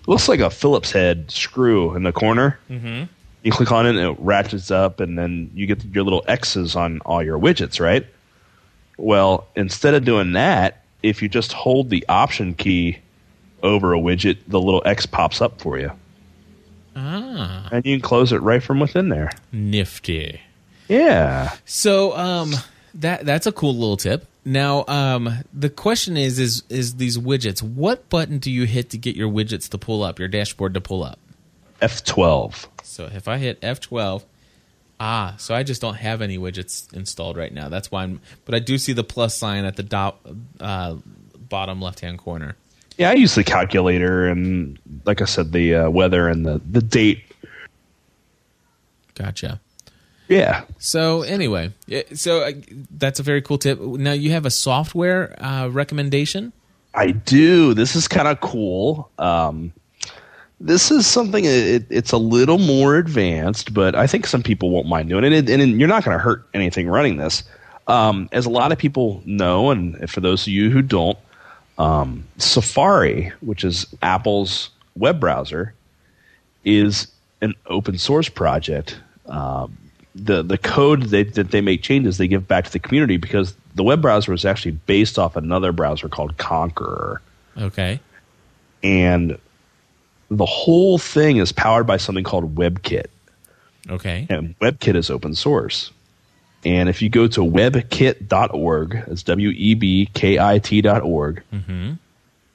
looks 0.07 0.29
like 0.29 0.41
a 0.41 0.51
Phillips 0.51 0.93
head 0.93 1.31
screw 1.31 1.95
in 1.95 2.03
the 2.03 2.13
corner. 2.13 2.59
Mm-hmm. 2.71 3.05
You 3.43 3.53
click 3.53 3.71
on 3.71 3.87
it, 3.87 3.91
and 3.91 3.99
it 4.01 4.17
ratchets 4.21 4.71
up, 4.71 5.01
and 5.01 5.19
then 5.19 5.51
you 5.55 5.67
get 5.67 5.85
your 5.85 6.05
little 6.05 6.25
X's 6.27 6.75
on 6.75 7.01
all 7.01 7.23
your 7.23 7.39
widgets, 7.39 7.81
right? 7.81 8.05
Well, 8.97 9.47
instead 9.55 9.95
of 9.95 10.05
doing 10.05 10.33
that, 10.33 10.85
if 11.03 11.23
you 11.23 11.29
just 11.29 11.53
hold 11.53 11.91
the 11.91 12.05
Option 12.09 12.55
key 12.55 12.99
over 13.63 13.95
a 13.95 13.99
widget, 13.99 14.39
the 14.49 14.61
little 14.61 14.83
X 14.85 15.07
pops 15.07 15.41
up 15.41 15.61
for 15.61 15.79
you, 15.79 15.91
Ah, 16.97 17.69
and 17.71 17.85
you 17.87 17.97
can 17.97 18.03
close 18.03 18.33
it 18.33 18.39
right 18.43 18.63
from 18.63 18.81
within 18.81 19.09
there. 19.09 19.31
nifty. 19.53 20.41
Yeah. 20.89 21.55
So, 21.65 22.17
um, 22.17 22.55
that 22.95 23.25
that's 23.27 23.47
a 23.47 23.53
cool 23.53 23.75
little 23.75 23.97
tip. 23.97 24.27
Now, 24.45 24.85
um, 24.89 25.45
the 25.53 25.69
question 25.69 26.17
is, 26.17 26.39
is 26.39 26.63
is 26.71 26.95
these 26.95 27.19
widgets? 27.19 27.63
What 27.63 28.09
button 28.09 28.39
do 28.39 28.51
you 28.51 28.65
hit 28.65 28.91
to 28.91 28.99
get 28.99 29.15
your 29.15 29.29
widgets 29.31 29.69
to 29.71 29.79
pull 29.79 30.03
up, 30.03 30.19
your 30.19 30.29
dashboard 30.29 30.75
to 30.75 30.81
pull 30.81 31.05
up? 31.05 31.19
F12. 31.83 32.67
So 32.83 33.05
if 33.15 33.29
I 33.29 33.37
hit 33.39 33.61
F12, 33.61 34.23
ah, 35.01 35.35
so 35.39 35.55
I 35.55 35.63
just 35.63 35.81
don't 35.81 35.97
have 35.97 36.23
any 36.23 36.39
widgets 36.39 36.93
installed 36.93 37.37
right 37.37 37.53
now. 37.53 37.69
That's 37.69 37.91
why 37.91 38.03
I'm, 38.05 38.21
but 38.45 38.55
I 38.55 38.59
do 38.59 38.79
see 38.79 38.93
the 38.93 39.05
plus 39.05 39.37
sign 39.37 39.65
at 39.65 39.77
the 39.77 39.83
dot, 39.83 40.19
uh, 40.61 40.97
bottom 41.49 41.81
left 41.81 42.01
hand 42.01 42.19
corner. 42.19 42.57
Yeah, 42.97 43.11
I 43.11 43.15
use 43.15 43.35
the 43.35 43.45
calculator 43.45 44.27
and, 44.27 44.79
like 45.05 45.23
I 45.23 45.25
said, 45.25 45.53
the 45.53 45.75
uh, 45.75 45.91
weather 45.91 46.29
and 46.29 46.45
the, 46.45 46.61
the 46.69 46.83
date. 46.83 47.23
Gotcha. 49.15 49.61
Yeah. 50.29 50.65
So 50.79 51.23
anyway, 51.23 51.73
so 52.15 52.43
uh, 52.43 52.53
that's 52.91 53.19
a 53.19 53.23
very 53.23 53.41
cool 53.41 53.59
tip. 53.59 53.81
Now 53.81 54.13
you 54.13 54.33
have 54.33 54.47
a 54.47 54.51
software 54.51 55.35
uh, 55.43 55.69
recommendation. 55.69 56.53
I 56.95 57.13
do. 57.13 57.73
This 57.75 57.97
is 57.97 58.09
kind 58.09 58.29
of 58.29 58.41
cool. 58.41 59.11
Um, 59.19 59.73
this 60.61 60.91
is 60.91 61.07
something, 61.07 61.45
it, 61.45 61.85
it's 61.89 62.13
a 62.13 62.19
little 62.19 62.59
more 62.59 62.97
advanced, 62.97 63.73
but 63.73 63.95
I 63.95 64.07
think 64.07 64.27
some 64.27 64.43
people 64.43 64.71
won't 64.71 64.87
mind 64.87 65.09
doing 65.09 65.25
it. 65.25 65.33
And, 65.33 65.63
and 65.63 65.79
you're 65.79 65.89
not 65.89 66.05
going 66.05 66.17
to 66.17 66.23
hurt 66.23 66.47
anything 66.55 66.89
running 66.89 67.17
this. 67.17 67.45
Um, 67.87 68.29
as 68.33 68.45
a 68.45 68.51
lot 68.51 68.73
of 68.73 68.79
people 68.79 69.23
know, 69.25 69.71
and 69.71 70.11
for 70.11 70.21
those 70.21 70.43
of 70.43 70.49
you 70.49 70.71
who 70.71 70.83
don't, 70.83 71.19
um, 71.79 72.27
Safari, 72.39 73.33
which 73.41 73.65
is 73.65 73.87
Apple's 74.03 74.71
web 74.97 75.21
browser, 75.21 75.75
is 76.65 77.07
an 77.41 77.55
open 77.67 77.97
source 77.97 78.29
project. 78.29 78.99
Um, 79.27 79.77
the 80.15 80.43
the 80.43 80.59
code 80.59 81.05
they, 81.05 81.23
that 81.23 81.53
they 81.53 81.61
make 81.61 81.83
changes 81.83 82.19
they 82.19 82.27
give 82.27 82.49
back 82.49 82.65
to 82.65 82.73
the 82.73 82.81
community 82.81 83.17
because 83.17 83.55
the 83.77 83.85
web 83.85 84.03
browser 84.03 84.33
is 84.33 84.45
actually 84.45 84.73
based 84.73 85.19
off 85.19 85.37
another 85.37 85.71
browser 85.71 86.09
called 86.09 86.37
Konqueror. 86.37 87.19
Okay. 87.57 88.01
and 88.83 89.39
the 90.31 90.47
whole 90.47 90.99
thing 90.99 91.39
is 91.39 91.53
powered 91.53 91.87
by 91.87 91.97
something 91.97 92.25
called 92.25 92.55
WebKit. 92.55 93.07
Okay. 93.91 94.27
and 94.29 94.59
WebKit 94.59 94.95
is 94.97 95.09
open 95.11 95.35
source. 95.35 95.91
And 96.65 96.89
if 96.91 97.01
you 97.01 97.09
go 97.09 97.27
to 97.29 97.41
webkit.org, 97.41 99.05
that's 99.07 99.23
W 99.23 99.51
E 99.51 99.75
B 99.75 100.11
K 100.15 100.39
I 100.39 100.59
T.org, 100.59 101.43
Mm-hmm. 101.53 101.93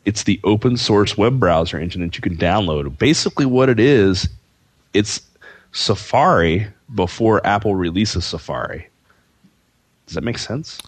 it's 0.06 0.24
the 0.24 0.40
open 0.44 0.78
source 0.78 1.18
web 1.18 1.40
browser 1.40 1.80
engine 1.80 2.02
that 2.02 2.16
you 2.16 2.22
can 2.22 2.36
download. 2.38 2.98
Basically, 2.98 3.46
what 3.46 3.70
it 3.70 3.80
is, 3.80 4.30
it's 4.94 5.22
Safari 5.72 6.68
before 6.94 7.46
Apple 7.48 7.76
releases 7.76 8.26
Safari. 8.26 8.88
Does 10.06 10.16
that 10.16 10.24
make 10.24 10.38
sense? 10.38 10.80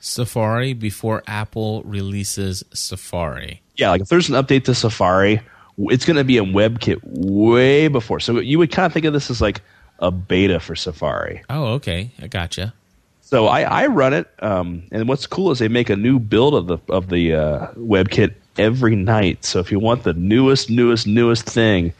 Safari 0.00 0.72
before 0.72 1.22
Apple 1.28 1.82
releases 1.84 2.64
Safari. 2.72 3.60
Yeah, 3.76 3.90
like 3.90 4.00
if 4.00 4.08
there's 4.08 4.28
an 4.28 4.34
update 4.34 4.64
to 4.64 4.74
Safari, 4.74 5.40
it's 5.78 6.04
going 6.04 6.16
to 6.16 6.24
be 6.24 6.36
in 6.36 6.52
WebKit 6.52 7.00
way 7.02 7.88
before. 7.88 8.20
So 8.20 8.38
you 8.40 8.58
would 8.58 8.70
kind 8.70 8.86
of 8.86 8.92
think 8.92 9.06
of 9.06 9.12
this 9.12 9.30
as 9.30 9.40
like 9.40 9.62
a 9.98 10.10
beta 10.10 10.60
for 10.60 10.76
Safari. 10.76 11.42
Oh, 11.48 11.74
okay. 11.74 12.10
I 12.20 12.26
gotcha. 12.26 12.74
So 13.20 13.46
I, 13.46 13.62
I 13.62 13.86
run 13.86 14.12
it, 14.12 14.28
um, 14.40 14.82
and 14.92 15.08
what's 15.08 15.26
cool 15.26 15.50
is 15.52 15.58
they 15.58 15.68
make 15.68 15.88
a 15.88 15.96
new 15.96 16.18
build 16.18 16.54
of 16.54 16.66
the 16.66 16.92
of 16.92 17.08
the 17.08 17.34
uh, 17.34 17.66
WebKit 17.78 18.34
every 18.58 18.94
night. 18.94 19.44
So 19.44 19.58
if 19.58 19.72
you 19.72 19.78
want 19.78 20.02
the 20.02 20.12
newest, 20.12 20.68
newest, 20.68 21.06
newest 21.06 21.44
thing, 21.44 21.94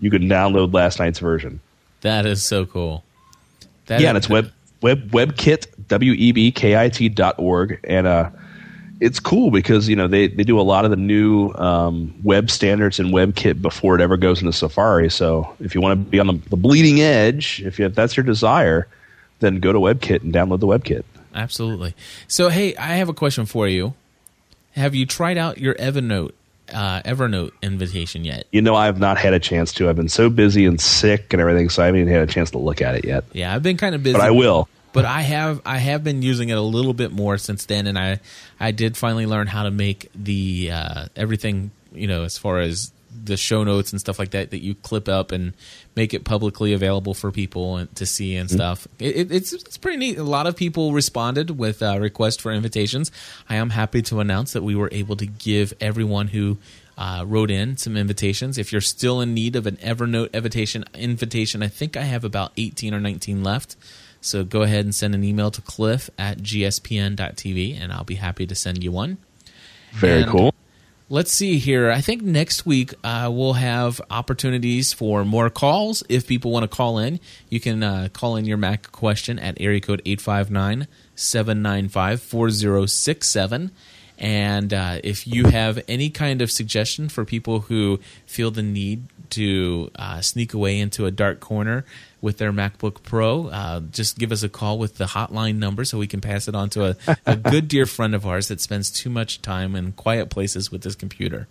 you 0.00 0.10
can 0.10 0.22
download 0.22 0.72
last 0.72 0.98
night's 0.98 1.18
version. 1.18 1.60
That 2.00 2.24
is 2.24 2.42
so 2.42 2.64
cool. 2.64 3.04
That 3.86 4.00
yeah, 4.00 4.08
and 4.08 4.16
it's 4.16 4.28
web 4.30 4.50
web 4.80 5.10
webkit 5.10 5.66
w 5.88 6.12
e 6.12 6.32
b 6.32 6.52
k 6.52 6.76
i 6.76 6.88
t 6.88 7.08
dot 7.08 7.34
org, 7.38 7.80
and 7.84 8.06
uh, 8.06 8.30
it's 9.00 9.20
cool 9.20 9.50
because 9.50 9.88
you 9.88 9.96
know 9.96 10.08
they, 10.08 10.28
they 10.28 10.44
do 10.44 10.58
a 10.58 10.62
lot 10.62 10.84
of 10.84 10.90
the 10.90 10.96
new 10.96 11.52
um, 11.54 12.14
web 12.22 12.50
standards 12.50 12.98
in 12.98 13.08
WebKit 13.08 13.62
before 13.62 13.94
it 13.94 14.00
ever 14.00 14.16
goes 14.16 14.40
into 14.40 14.52
Safari. 14.52 15.10
So 15.10 15.54
if 15.60 15.74
you 15.74 15.80
want 15.80 16.00
to 16.00 16.10
be 16.10 16.18
on 16.18 16.26
the, 16.26 16.34
the 16.50 16.56
bleeding 16.56 17.00
edge, 17.00 17.62
if, 17.64 17.78
you, 17.78 17.86
if 17.86 17.94
that's 17.94 18.16
your 18.16 18.24
desire, 18.24 18.88
then 19.40 19.60
go 19.60 19.72
to 19.72 19.78
WebKit 19.78 20.22
and 20.22 20.32
download 20.34 20.60
the 20.60 20.66
WebKit. 20.66 21.04
Absolutely. 21.34 21.94
So, 22.26 22.48
hey, 22.48 22.74
I 22.76 22.96
have 22.96 23.08
a 23.08 23.14
question 23.14 23.46
for 23.46 23.68
you. 23.68 23.94
Have 24.72 24.94
you 24.94 25.06
tried 25.06 25.38
out 25.38 25.58
your 25.58 25.74
Evernote 25.74 26.32
uh, 26.72 27.02
Evernote 27.02 27.52
invitation 27.62 28.24
yet? 28.24 28.46
You 28.50 28.62
know, 28.62 28.74
I 28.74 28.86
have 28.86 28.98
not 28.98 29.18
had 29.18 29.34
a 29.34 29.38
chance 29.38 29.72
to. 29.74 29.88
I've 29.88 29.96
been 29.96 30.08
so 30.08 30.30
busy 30.30 30.66
and 30.66 30.80
sick 30.80 31.32
and 31.32 31.40
everything, 31.40 31.68
so 31.68 31.82
I 31.82 31.86
haven't 31.86 32.00
even 32.00 32.12
had 32.12 32.28
a 32.28 32.32
chance 32.32 32.50
to 32.52 32.58
look 32.58 32.82
at 32.82 32.96
it 32.96 33.04
yet. 33.04 33.24
Yeah, 33.32 33.54
I've 33.54 33.62
been 33.62 33.76
kind 33.76 33.94
of 33.94 34.02
busy, 34.02 34.14
But 34.18 34.22
I 34.22 34.30
will. 34.30 34.68
But 34.92 35.04
I 35.04 35.22
have 35.22 35.60
I 35.64 35.78
have 35.78 36.02
been 36.02 36.22
using 36.22 36.48
it 36.48 36.56
a 36.56 36.62
little 36.62 36.94
bit 36.94 37.12
more 37.12 37.38
since 37.38 37.66
then, 37.66 37.86
and 37.86 37.98
I 37.98 38.20
I 38.58 38.70
did 38.70 38.96
finally 38.96 39.26
learn 39.26 39.46
how 39.46 39.64
to 39.64 39.70
make 39.70 40.10
the 40.14 40.70
uh, 40.72 41.06
everything 41.14 41.70
you 41.92 42.06
know 42.06 42.24
as 42.24 42.38
far 42.38 42.60
as 42.60 42.92
the 43.24 43.36
show 43.36 43.64
notes 43.64 43.92
and 43.92 44.00
stuff 44.00 44.18
like 44.18 44.30
that 44.30 44.50
that 44.50 44.62
you 44.62 44.74
clip 44.74 45.08
up 45.08 45.32
and 45.32 45.52
make 45.96 46.14
it 46.14 46.24
publicly 46.24 46.72
available 46.72 47.14
for 47.14 47.30
people 47.30 47.76
and 47.76 47.94
to 47.96 48.06
see 48.06 48.36
and 48.36 48.50
stuff. 48.50 48.86
It, 48.98 49.16
it, 49.16 49.32
it's 49.32 49.52
it's 49.52 49.76
pretty 49.76 49.98
neat. 49.98 50.18
A 50.18 50.22
lot 50.22 50.46
of 50.46 50.56
people 50.56 50.92
responded 50.92 51.58
with 51.58 51.82
uh, 51.82 51.98
requests 52.00 52.36
for 52.36 52.52
invitations. 52.52 53.10
I 53.48 53.56
am 53.56 53.70
happy 53.70 54.02
to 54.02 54.20
announce 54.20 54.52
that 54.52 54.62
we 54.62 54.74
were 54.74 54.88
able 54.92 55.16
to 55.16 55.26
give 55.26 55.72
everyone 55.80 56.28
who 56.28 56.58
uh, 56.96 57.24
wrote 57.26 57.50
in 57.50 57.76
some 57.76 57.96
invitations. 57.96 58.58
If 58.58 58.72
you're 58.72 58.80
still 58.80 59.20
in 59.20 59.34
need 59.34 59.56
of 59.56 59.66
an 59.66 59.76
Evernote 59.76 60.32
invitation, 60.32 60.84
invitation, 60.94 61.62
I 61.62 61.68
think 61.68 61.96
I 61.96 62.02
have 62.02 62.24
about 62.24 62.52
18 62.56 62.92
or 62.92 63.00
19 63.00 63.44
left. 63.44 63.76
So 64.20 64.44
go 64.44 64.62
ahead 64.62 64.84
and 64.84 64.94
send 64.94 65.14
an 65.14 65.24
email 65.24 65.50
to 65.50 65.60
cliff 65.60 66.10
at 66.18 66.38
gspn.tv 66.38 67.80
and 67.80 67.92
I'll 67.92 68.04
be 68.04 68.16
happy 68.16 68.46
to 68.46 68.54
send 68.54 68.82
you 68.82 68.92
one. 68.92 69.18
Very 69.92 70.22
And 70.22 70.30
cool. 70.30 70.54
Let's 71.10 71.32
see 71.32 71.56
here. 71.56 71.90
I 71.90 72.02
think 72.02 72.22
next 72.22 72.66
week 72.66 72.92
uh, 73.02 73.30
we'll 73.32 73.54
have 73.54 73.98
opportunities 74.10 74.92
for 74.92 75.24
more 75.24 75.48
calls. 75.48 76.02
If 76.10 76.26
people 76.26 76.50
want 76.50 76.64
to 76.64 76.76
call 76.76 76.98
in, 76.98 77.18
you 77.48 77.60
can 77.60 77.82
uh, 77.82 78.08
call 78.12 78.36
in 78.36 78.44
your 78.44 78.58
Mac 78.58 78.92
question 78.92 79.38
at 79.38 79.56
area 79.58 79.80
code 79.80 80.02
859 80.04 80.86
795 81.14 82.20
4067. 82.20 83.70
And 84.18 84.74
uh, 84.74 84.98
if 85.04 85.26
you 85.26 85.46
have 85.46 85.80
any 85.86 86.10
kind 86.10 86.42
of 86.42 86.50
suggestion 86.50 87.08
for 87.08 87.24
people 87.24 87.60
who 87.60 88.00
feel 88.26 88.50
the 88.50 88.62
need 88.62 89.04
to 89.30 89.90
uh, 89.94 90.20
sneak 90.20 90.54
away 90.54 90.80
into 90.80 91.06
a 91.06 91.10
dark 91.10 91.38
corner 91.38 91.84
with 92.20 92.38
their 92.38 92.52
MacBook 92.52 93.02
Pro, 93.04 93.46
uh, 93.46 93.80
just 93.80 94.18
give 94.18 94.32
us 94.32 94.42
a 94.42 94.48
call 94.48 94.76
with 94.78 94.96
the 94.96 95.04
hotline 95.04 95.56
number 95.56 95.84
so 95.84 95.98
we 95.98 96.08
can 96.08 96.20
pass 96.20 96.48
it 96.48 96.54
on 96.56 96.68
to 96.70 96.86
a, 96.86 96.96
a 97.26 97.36
good 97.50 97.68
dear 97.68 97.86
friend 97.86 98.14
of 98.14 98.26
ours 98.26 98.48
that 98.48 98.60
spends 98.60 98.90
too 98.90 99.08
much 99.10 99.40
time 99.40 99.76
in 99.76 99.92
quiet 99.92 100.30
places 100.30 100.72
with 100.72 100.82
his 100.82 100.96
computer. 100.96 101.46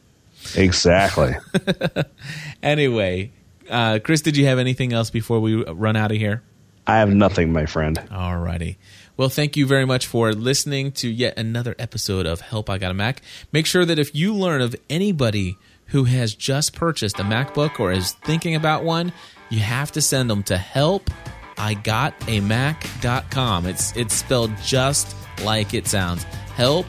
Exactly. 0.56 1.36
Anyway, 2.64 3.32
uh, 3.70 4.00
Chris, 4.04 4.22
did 4.22 4.36
you 4.36 4.46
have 4.46 4.60
anything 4.60 4.92
else 4.92 5.10
before 5.10 5.40
we 5.40 5.64
run 5.64 5.96
out 5.96 6.12
of 6.12 6.18
here? 6.18 6.42
I 6.86 6.98
have 6.98 7.10
nothing, 7.10 7.54
my 7.54 7.66
friend. 7.66 7.98
Alrighty. 8.12 8.78
Well, 9.18 9.30
thank 9.30 9.58
you 9.58 9.66
very 9.66 9.86
much 9.86 10.06
for 10.06 10.32
listening 10.32 10.92
to 10.94 11.10
yet 11.10 11.38
another 11.38 11.76
episode 11.80 12.28
of 12.28 12.40
Help 12.40 12.70
I 12.70 12.78
Got 12.78 12.92
a 12.92 12.94
Mac. 12.94 13.24
Make 13.52 13.66
sure 13.66 13.84
that 13.84 13.98
if 13.98 14.14
you 14.14 14.34
learn 14.34 14.62
of 14.62 14.76
anybody 14.92 15.58
who 15.88 16.04
has 16.04 16.36
just 16.36 16.76
purchased 16.76 17.20
a 17.20 17.24
MacBook 17.24 17.80
or 17.80 17.92
is 17.92 18.12
thinking 18.12 18.54
about 18.54 18.84
one, 18.84 19.12
you 19.50 19.60
have 19.60 19.92
to 19.94 20.02
send 20.02 20.30
them 20.30 20.44
to 20.44 20.58
help 20.58 21.10
I 21.58 21.74
got 21.74 22.14
a 22.28 22.40
mac.com. 22.40 23.66
It's 23.66 23.96
it's 23.98 24.14
spelled 24.14 24.52
just 24.64 25.16
like 25.44 25.74
it 25.74 25.88
sounds. 25.88 26.24
Help 26.56 26.86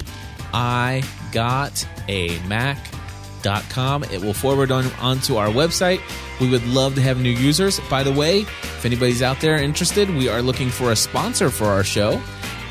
I 0.52 1.02
got 1.32 1.86
a 2.08 2.38
mac.com. 2.40 3.07
It 3.42 4.22
will 4.22 4.34
forward 4.34 4.70
on 4.70 4.86
onto 5.00 5.36
our 5.36 5.48
website. 5.48 6.00
We 6.40 6.48
would 6.50 6.66
love 6.66 6.94
to 6.96 7.00
have 7.00 7.20
new 7.20 7.30
users. 7.30 7.80
By 7.90 8.02
the 8.02 8.12
way, 8.12 8.40
if 8.40 8.84
anybody's 8.84 9.22
out 9.22 9.40
there 9.40 9.56
interested, 9.56 10.08
we 10.10 10.28
are 10.28 10.42
looking 10.42 10.70
for 10.70 10.92
a 10.92 10.96
sponsor 10.96 11.50
for 11.50 11.66
our 11.66 11.84
show. 11.84 12.20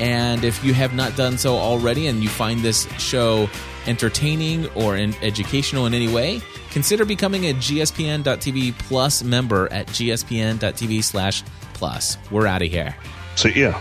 And 0.00 0.44
if 0.44 0.64
you 0.64 0.74
have 0.74 0.94
not 0.94 1.16
done 1.16 1.38
so 1.38 1.56
already 1.56 2.06
and 2.06 2.22
you 2.22 2.28
find 2.28 2.60
this 2.60 2.86
show 2.98 3.48
entertaining 3.86 4.68
or 4.70 4.96
in 4.96 5.14
educational 5.22 5.86
in 5.86 5.94
any 5.94 6.12
way, 6.12 6.40
consider 6.70 7.04
becoming 7.04 7.46
a 7.46 7.54
gspn.tv 7.54 8.78
plus 8.78 9.24
member 9.24 9.72
at 9.72 9.86
gspn.tv 9.88 11.02
slash 11.02 11.42
plus. 11.74 12.16
We're 12.30 12.46
out 12.46 12.62
of 12.62 12.70
here. 12.70 12.94
So, 13.34 13.48
yeah. 13.48 13.80